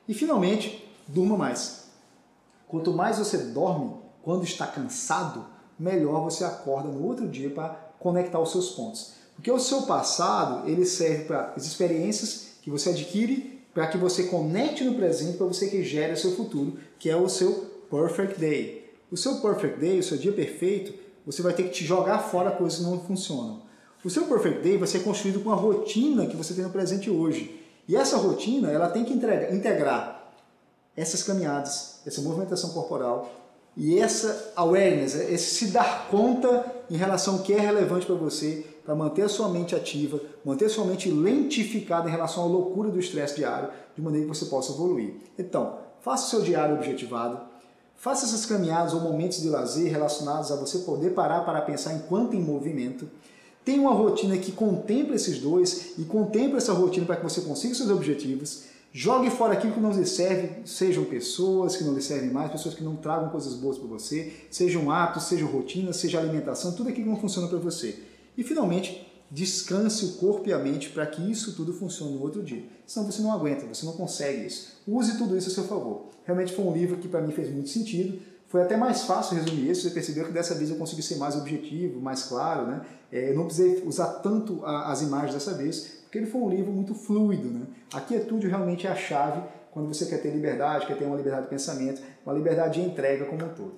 E 0.07 0.15
finalmente, 0.15 0.89
durma 1.09 1.37
mais. 1.37 1.87
Quanto 2.69 2.93
mais 2.93 3.19
você 3.19 3.37
dorme 3.37 3.97
quando 4.23 4.45
está 4.45 4.65
cansado, 4.65 5.45
melhor 5.79 6.23
você 6.23 6.45
acorda 6.45 6.89
no 6.89 7.05
outro 7.07 7.29
dia 7.29 7.51
para 7.51 7.71
conectar 7.99 8.41
os 8.41 8.53
seus 8.53 8.71
pontos. 8.71 9.13
Porque 9.35 9.51
o 9.51 9.59
seu 9.59 9.83
passado, 9.83 10.69
ele 10.69 10.85
serve 10.85 11.25
para 11.25 11.53
as 11.57 11.67
experiências 11.67 12.53
que 12.63 12.71
você 12.71 12.91
adquire 12.91 13.53
para 13.75 13.87
que 13.87 13.97
você 13.97 14.25
conecte 14.25 14.85
no 14.85 14.95
presente, 14.95 15.39
para 15.39 15.47
você 15.47 15.67
que 15.69 15.83
gere 15.83 16.13
o 16.13 16.17
seu 16.17 16.33
futuro, 16.33 16.79
que 16.99 17.09
é 17.09 17.17
o 17.17 17.29
seu 17.29 17.71
Perfect 17.91 18.39
Day. 18.39 18.91
O 19.11 19.17
seu 19.17 19.37
Perfect 19.37 19.81
Day, 19.81 19.99
o 19.99 20.03
seu 20.03 20.19
dia 20.19 20.33
perfeito, 20.33 20.95
você 21.25 21.43
vai 21.43 21.53
ter 21.53 21.65
que 21.65 21.71
te 21.71 21.85
jogar 21.85 22.19
fora 22.19 22.51
coisas 22.51 22.79
que 22.79 22.85
não 22.85 23.01
funcionam. 23.01 23.63
O 24.05 24.11
seu 24.11 24.25
Perfect 24.25 24.63
Day 24.63 24.77
vai 24.77 24.89
ser 24.89 25.01
construído 25.01 25.41
com 25.41 25.51
a 25.51 25.55
rotina 25.55 26.27
que 26.27 26.37
você 26.37 26.55
tem 26.55 26.65
no 26.65 26.71
presente 26.71 27.09
hoje. 27.09 27.61
E 27.89 27.97
essa 27.97 28.17
rotina, 28.17 28.71
ela 28.71 28.89
tem 28.89 29.05
que 29.05 29.13
integrar 29.13 30.33
essas 30.97 31.23
caminhadas, 31.23 32.01
essa 32.05 32.21
movimentação 32.21 32.71
corporal 32.71 33.31
e 33.77 33.99
essa 33.99 34.53
awareness, 34.55 35.15
esse 35.15 35.55
se 35.55 35.67
dar 35.69 36.09
conta 36.11 36.65
em 36.91 36.97
relação 36.97 37.35
ao 37.35 37.43
que 37.43 37.55
é 37.55 37.59
relevante 37.59 38.05
para 38.05 38.15
você, 38.15 38.67
para 38.85 38.95
manter 38.95 39.23
a 39.23 39.29
sua 39.29 39.49
mente 39.49 39.75
ativa, 39.75 40.21
manter 40.45 40.67
a 40.67 40.69
sua 40.69 40.85
mente 40.85 41.11
lentificada 41.11 42.09
em 42.09 42.13
relação 42.13 42.45
à 42.45 42.47
loucura 42.47 42.91
do 42.91 42.99
estresse 42.99 43.37
diário, 43.37 43.71
de 43.95 44.03
maneira 44.03 44.27
que 44.27 44.37
você 44.37 44.47
possa 44.47 44.73
evoluir. 44.73 45.15
Então, 45.39 45.79
faça 46.01 46.27
o 46.27 46.31
seu 46.31 46.43
diário 46.43 46.75
objetivado, 46.75 47.41
faça 47.97 48.27
essas 48.27 48.45
caminhadas 48.45 48.93
ou 48.93 49.01
momentos 49.01 49.41
de 49.41 49.49
lazer 49.49 49.91
relacionados 49.91 50.51
a 50.51 50.57
você 50.57 50.81
poder 50.81 51.11
parar 51.11 51.43
para 51.45 51.63
pensar 51.63 51.95
enquanto 51.95 52.35
em 52.35 52.41
movimento. 52.41 53.09
Tenha 53.65 53.81
uma 53.81 53.93
rotina 53.93 54.37
que 54.37 54.51
contemple 54.51 55.15
esses 55.15 55.39
dois 55.39 55.93
e 55.97 56.05
contemple 56.05 56.57
essa 56.57 56.73
rotina 56.73 57.07
para 57.07 57.17
que 57.17 57.23
você 57.23 57.41
consiga 57.43 57.75
seus 57.75 57.91
objetivos. 57.91 58.65
Jogue 58.95 59.31
fora 59.31 59.55
aquilo 59.55 59.73
que 59.73 59.81
não 59.81 59.91
lhe 59.91 60.05
serve, 60.05 60.67
sejam 60.67 61.05
pessoas 61.05 61.77
que 61.77 61.85
não 61.85 61.95
lhe 61.95 62.03
servem 62.03 62.31
mais, 62.31 62.53
pessoas 62.53 62.75
que 62.75 62.85
não 62.85 62.95
tragam 62.95 63.31
coisas 63.31 63.55
boas 63.55 63.79
para 63.79 63.89
você, 63.89 64.33
sejam 64.51 64.91
hábitos, 64.91 65.25
sejam 65.25 65.49
rotinas, 65.49 65.97
seja 65.97 66.19
alimentação, 66.19 66.73
tudo 66.73 66.91
aquilo 66.91 67.07
que 67.07 67.11
não 67.11 67.21
funciona 67.21 67.49
para 67.49 67.59
você. 67.59 67.99
E 68.37 68.45
finalmente, 68.45 69.11
descanse 69.31 70.05
o 70.05 70.13
corpo 70.15 70.47
e 70.47 70.53
a 70.53 70.59
mente 70.59 70.91
para 70.91 71.07
que 71.07 71.23
isso 71.23 71.57
tudo 71.57 71.73
funcione 71.73 72.17
no 72.17 72.23
outro 72.23 72.43
dia. 72.43 72.65
Senão 72.87 73.11
você 73.11 73.23
não 73.23 73.33
aguenta, 73.33 73.65
você 73.65 73.87
não 73.87 73.95
consegue 73.95 74.47
isso. 74.47 74.73
Use 74.87 75.17
tudo 75.17 75.39
isso 75.39 75.49
a 75.49 75.55
seu 75.55 75.65
favor. 75.65 76.09
Realmente 76.25 76.53
foi 76.53 76.63
um 76.63 76.73
livro 76.73 76.99
que 76.99 77.09
para 77.09 77.23
mim 77.23 77.33
fez 77.33 77.51
muito 77.51 77.71
sentido. 77.71 78.21
Foi 78.47 78.61
até 78.61 78.77
mais 78.77 79.05
fácil 79.05 79.37
resumir 79.37 79.71
isso. 79.71 79.83
Você 79.83 79.91
percebeu 79.91 80.27
que 80.27 80.33
dessa 80.33 80.55
vez 80.55 80.69
eu 80.69 80.77
consegui 80.77 81.03
ser 81.03 81.17
mais 81.17 81.35
objetivo, 81.35 81.99
mais 81.99 82.25
claro, 82.25 82.67
né? 82.67 82.83
É, 83.11 83.31
eu 83.31 83.35
não 83.35 83.47
precisei 83.47 83.83
usar 83.87 84.07
tanto 84.21 84.63
as 84.67 85.01
imagens 85.01 85.33
dessa 85.33 85.55
vez, 85.55 86.02
porque 86.13 86.19
ele 86.19 86.27
foi 86.27 86.43
um 86.43 86.51
livro 86.51 86.71
muito 86.71 86.95
fluido, 86.95 87.49
né? 87.49 87.63
A 87.91 87.99
quietude 87.99 88.47
realmente 88.47 88.87
é 88.87 88.91
a 88.91 88.95
chave 88.95 89.41
quando 89.71 89.89
você 89.89 90.05
quer 90.05 90.19
ter 90.19 90.31
liberdade, 90.31 90.85
quer 90.85 90.99
ter 90.99 91.07
uma 91.07 91.17
liberdade 91.17 91.45
de 91.45 91.49
pensamento, 91.49 92.03
uma 92.27 92.35
liberdade 92.35 92.79
de 92.79 92.87
entrega 92.87 93.25
como 93.25 93.43
um 93.43 93.49
todo. 93.49 93.73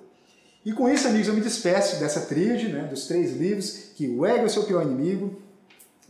E 0.65 0.73
com 0.73 0.89
isso, 0.89 1.07
amigos, 1.07 1.29
eu 1.29 1.33
me 1.33 1.39
despeço 1.39 1.97
dessa 1.97 2.19
tríade, 2.25 2.67
né, 2.67 2.89
dos 2.89 3.07
três 3.07 3.31
livros, 3.37 3.91
que 3.95 4.09
o 4.09 4.25
ego 4.25 4.39
é 4.39 4.43
o 4.43 4.49
seu 4.49 4.63
pior 4.63 4.83
inimigo, 4.83 5.41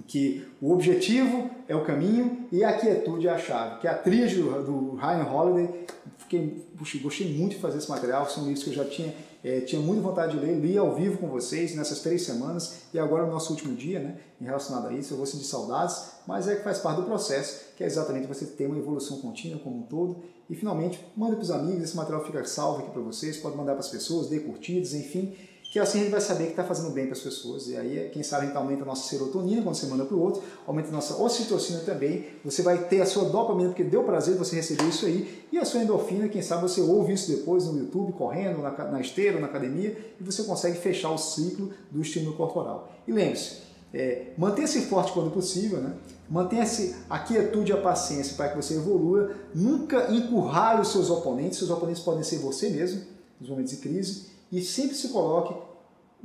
que 0.08 0.44
o 0.60 0.72
objetivo 0.72 1.48
é 1.68 1.76
o 1.76 1.86
caminho 1.86 2.48
e 2.52 2.64
a 2.64 2.74
quietude 2.74 3.28
é 3.28 3.32
a 3.32 3.38
chave, 3.38 3.82
que 3.82 3.88
é 3.88 3.92
a 3.92 3.96
tríade 3.96 4.42
do, 4.42 4.64
do 4.64 4.96
Ryan 4.96 5.32
Holiday. 5.32 5.86
Fiquei, 6.18 6.66
puxa, 6.76 6.98
gostei 6.98 7.32
muito 7.32 7.52
de 7.52 7.62
fazer 7.62 7.78
esse 7.78 7.90
material, 7.90 8.28
são 8.28 8.46
livros 8.46 8.64
que 8.64 8.72
eu 8.72 8.74
já 8.74 8.86
tinha, 8.86 9.14
é, 9.45 9.62
tinha 9.62 9.79
muita 9.79 10.01
vontade 10.01 10.36
de 10.36 10.43
ler, 10.43 10.55
li 10.55 10.75
ao 10.75 10.95
vivo 10.95 11.19
com 11.19 11.27
vocês 11.27 11.75
nessas 11.75 11.99
três 11.99 12.23
semanas 12.23 12.77
e 12.91 12.97
agora 12.97 13.27
no 13.27 13.31
nosso 13.31 13.53
último 13.53 13.75
dia, 13.75 13.99
né, 13.99 14.17
em 14.41 14.45
relacionado 14.45 14.88
a 14.88 14.93
isso, 14.93 15.13
eu 15.13 15.17
vou 15.17 15.25
sentir 15.27 15.45
saudades, 15.45 16.13
mas 16.25 16.47
é 16.47 16.55
que 16.55 16.63
faz 16.63 16.79
parte 16.79 17.01
do 17.01 17.03
processo, 17.03 17.75
que 17.77 17.84
é 17.84 17.88
exatamente 17.88 18.25
você 18.25 18.47
ter 18.47 18.65
uma 18.65 18.77
evolução 18.77 19.19
contínua 19.19 19.60
como 19.60 19.77
um 19.77 19.84
todo 19.84 20.23
e 20.49 20.55
finalmente, 20.55 20.99
manda 21.15 21.36
para 21.36 21.43
os 21.43 21.51
amigos, 21.51 21.84
esse 21.84 21.95
material 21.95 22.25
fica 22.25 22.43
salvo 22.43 22.79
aqui 22.79 22.89
para 22.89 23.01
vocês, 23.01 23.38
pode 23.38 23.55
mandar 23.55 23.73
para 23.73 23.81
as 23.81 23.89
pessoas, 23.89 24.29
dê 24.29 24.39
curtidas, 24.39 24.95
enfim, 24.95 25.36
que 25.76 25.80
assim 25.82 26.00
a 26.00 26.02
gente 26.04 26.12
vai 26.12 26.22
saber 26.22 26.46
que 26.46 26.52
está 26.52 26.64
fazendo 26.64 26.90
bem 26.92 27.04
para 27.04 27.12
as 27.12 27.20
pessoas. 27.20 27.68
E 27.68 27.76
aí, 27.76 28.10
quem 28.14 28.24
sabe, 28.24 28.44
a 28.44 28.46
gente 28.46 28.56
aumenta 28.56 28.84
a 28.84 28.86
nossa 28.86 29.10
serotonina 29.10 29.62
quando 29.62 29.76
você 29.76 29.86
manda 29.88 30.06
para 30.06 30.16
o 30.16 30.22
outro, 30.22 30.42
aumenta 30.66 30.88
a 30.88 30.92
nossa 30.94 31.22
ocitocina 31.22 31.80
também, 31.80 32.28
você 32.46 32.62
vai 32.62 32.86
ter 32.86 33.02
a 33.02 33.06
sua 33.06 33.26
dopamina, 33.26 33.68
porque 33.72 33.84
deu 33.84 34.02
prazer 34.06 34.38
você 34.38 34.56
receber 34.56 34.86
isso 34.86 35.06
aí, 35.06 35.46
e 35.52 35.58
a 35.58 35.66
sua 35.66 35.82
endorfina, 35.82 36.30
quem 36.30 36.42
sabe 36.42 36.62
você 36.62 36.80
ouve 36.80 37.12
isso 37.12 37.30
depois 37.30 37.66
no 37.66 37.78
YouTube, 37.78 38.14
correndo, 38.14 38.62
na, 38.62 38.72
na 38.72 39.02
esteira, 39.02 39.38
na 39.38 39.48
academia, 39.48 39.98
e 40.18 40.24
você 40.24 40.44
consegue 40.44 40.78
fechar 40.78 41.10
o 41.10 41.18
ciclo 41.18 41.74
do 41.92 42.02
estímulo 42.02 42.38
corporal. 42.38 42.94
E 43.06 43.12
lembre-se, 43.12 43.58
é, 43.94 44.28
mantenha-se 44.38 44.80
forte 44.84 45.12
quando 45.12 45.30
possível, 45.30 45.82
né? 45.82 45.94
Mantenha-se 46.30 46.96
a 47.10 47.20
quietude 47.20 47.74
e 47.74 47.76
a 47.76 47.82
paciência 47.82 48.38
para 48.38 48.48
que 48.48 48.56
você 48.56 48.76
evolua. 48.76 49.32
Nunca 49.54 50.10
encurrale 50.10 50.80
os 50.80 50.94
seus 50.94 51.10
oponentes. 51.10 51.60
Seus 51.60 51.70
oponentes 51.70 52.02
podem 52.02 52.24
ser 52.24 52.38
você 52.38 52.70
mesmo, 52.70 53.02
nos 53.42 53.50
momentos 53.50 53.72
de 53.72 53.78
crise. 53.78 54.34
E 54.52 54.62
sempre 54.62 54.96
se 54.96 55.10
coloque 55.10 55.54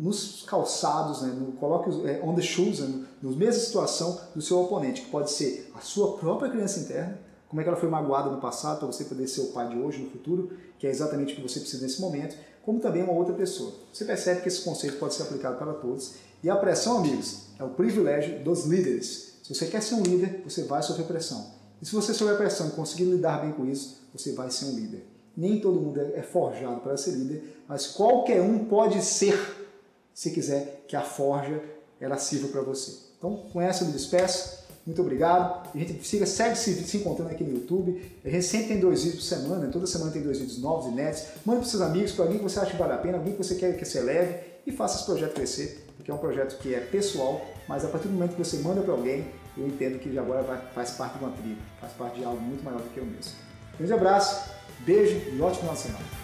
nos 0.01 0.43
calçados, 0.47 1.21
né? 1.21 1.29
no, 1.29 1.53
coloque 1.53 1.91
é, 2.09 2.23
on 2.25 2.35
the 2.35 2.41
shoes, 2.41 2.81
né? 2.81 3.05
na 3.23 3.31
mesma 3.33 3.61
situação 3.61 4.19
do 4.35 4.41
seu 4.41 4.59
oponente, 4.59 5.03
que 5.03 5.11
pode 5.11 5.31
ser 5.31 5.71
a 5.75 5.81
sua 5.81 6.17
própria 6.17 6.51
criança 6.51 6.81
interna, 6.81 7.19
como 7.49 7.61
é 7.61 7.65
que 7.65 7.69
ela 7.69 7.79
foi 7.79 7.89
magoada 7.89 8.31
no 8.31 8.41
passado 8.41 8.79
para 8.79 8.87
você 8.87 9.05
poder 9.05 9.29
ser 9.29 9.43
o 9.43 9.47
pai 9.49 9.69
de 9.69 9.79
hoje, 9.79 10.03
no 10.03 10.11
futuro, 10.11 10.53
que 10.79 10.87
é 10.87 10.91
exatamente 10.91 11.35
o 11.35 11.37
que 11.37 11.43
você 11.43 11.61
precisa 11.61 11.83
nesse 11.83 12.01
momento, 12.01 12.35
como 12.63 12.81
também 12.81 13.03
uma 13.03 13.13
outra 13.13 13.35
pessoa. 13.35 13.75
Você 13.93 14.05
percebe 14.05 14.41
que 14.41 14.49
esse 14.49 14.63
conceito 14.63 14.99
pode 14.99 15.15
ser 15.15 15.25
aplicado 15.25 15.57
para 15.57 15.75
todos. 15.75 16.15
E 16.43 16.49
a 16.49 16.57
pressão, 16.57 16.99
amigos, 16.99 17.49
é 17.59 17.65
o 17.65 17.71
privilégio 17.71 18.43
dos 18.43 18.65
líderes. 18.65 19.35
Se 19.43 19.55
você 19.55 19.67
quer 19.67 19.83
ser 19.83 19.97
um 19.97 20.03
líder, 20.03 20.43
você 20.45 20.63
vai 20.63 20.83
sofrer 20.83 21.07
pressão. 21.07 21.45
E 21.83 21.87
se 21.87 21.95
você 21.95 22.15
sofrer 22.15 22.37
pressão 22.37 22.69
e 22.69 22.71
conseguir 22.71 23.05
lidar 23.05 23.43
bem 23.43 23.53
com 23.53 23.67
isso, 23.67 23.99
você 24.15 24.33
vai 24.33 24.51
ser 24.51 24.67
um 24.67 24.77
líder. 24.77 25.07
Nem 25.37 25.61
todo 25.61 25.81
mundo 25.81 26.01
é 26.01 26.23
forjado 26.23 26.81
para 26.81 26.97
ser 26.97 27.13
líder, 27.13 27.63
mas 27.67 27.87
qualquer 27.89 28.41
um 28.43 28.65
pode 28.67 29.03
ser, 29.03 29.60
se 30.21 30.31
quiser 30.33 30.85
que 30.87 30.95
a 30.95 31.01
forja 31.01 31.63
ela 31.99 32.19
sirva 32.19 32.49
para 32.49 32.61
você. 32.61 32.93
Então, 33.17 33.39
com 33.51 33.59
essa 33.59 33.85
eu 33.85 33.87
me 33.87 33.95
despeço. 33.95 34.67
Muito 34.85 35.01
obrigado. 35.01 35.67
A 35.75 35.79
gente 35.79 36.07
siga, 36.07 36.27
segue 36.27 36.59
se, 36.59 36.75
se 36.75 36.99
encontrando 36.99 37.31
aqui 37.31 37.43
no 37.43 37.55
YouTube. 37.55 38.19
A 38.23 38.29
gente 38.29 38.45
sempre 38.45 38.69
tem 38.69 38.81
dois 38.81 39.03
vídeos 39.03 39.23
por 39.23 39.37
semana, 39.37 39.69
toda 39.69 39.87
semana 39.87 40.11
tem 40.11 40.21
dois 40.21 40.39
vídeos 40.39 40.59
novos, 40.59 40.93
inéditos. 40.93 41.27
Mande 41.47 41.61
para 41.61 41.71
seus 41.71 41.81
amigos, 41.81 42.13
para 42.13 42.27
alguém 42.27 42.37
que 42.37 42.45
você 42.45 42.61
acha 42.61 42.71
que 42.71 42.77
vale 42.77 42.93
a 42.93 42.99
pena, 42.99 43.17
alguém 43.17 43.33
que 43.33 43.43
você 43.43 43.55
quer 43.55 43.75
que 43.79 43.83
você 43.83 44.03
leve 44.03 44.41
e 44.67 44.71
faça 44.71 44.97
esse 44.97 45.07
projeto 45.07 45.33
crescer, 45.33 45.87
porque 45.97 46.11
é 46.11 46.15
um 46.15 46.19
projeto 46.19 46.59
que 46.59 46.75
é 46.75 46.81
pessoal, 46.81 47.41
mas 47.67 47.83
a 47.83 47.89
partir 47.89 48.09
do 48.09 48.13
momento 48.13 48.37
que 48.37 48.45
você 48.45 48.59
manda 48.59 48.83
para 48.83 48.93
alguém, 48.93 49.25
eu 49.57 49.67
entendo 49.67 49.99
que 49.99 50.19
agora 50.19 50.45
faz 50.75 50.91
parte 50.91 51.17
de 51.17 51.25
uma 51.25 51.33
tribo, 51.33 51.63
faz 51.81 51.95
parte 51.95 52.19
de 52.19 52.25
algo 52.27 52.43
muito 52.43 52.63
maior 52.63 52.83
do 52.83 52.91
que 52.91 52.99
eu 52.99 53.07
mesmo. 53.07 53.33
Um 53.73 53.79
grande 53.79 53.95
abraço, 53.95 54.51
beijo 54.81 55.17
e 55.35 55.41
ótimo 55.41 55.61
final 55.61 55.75
de 55.75 55.81
semana. 55.81 56.20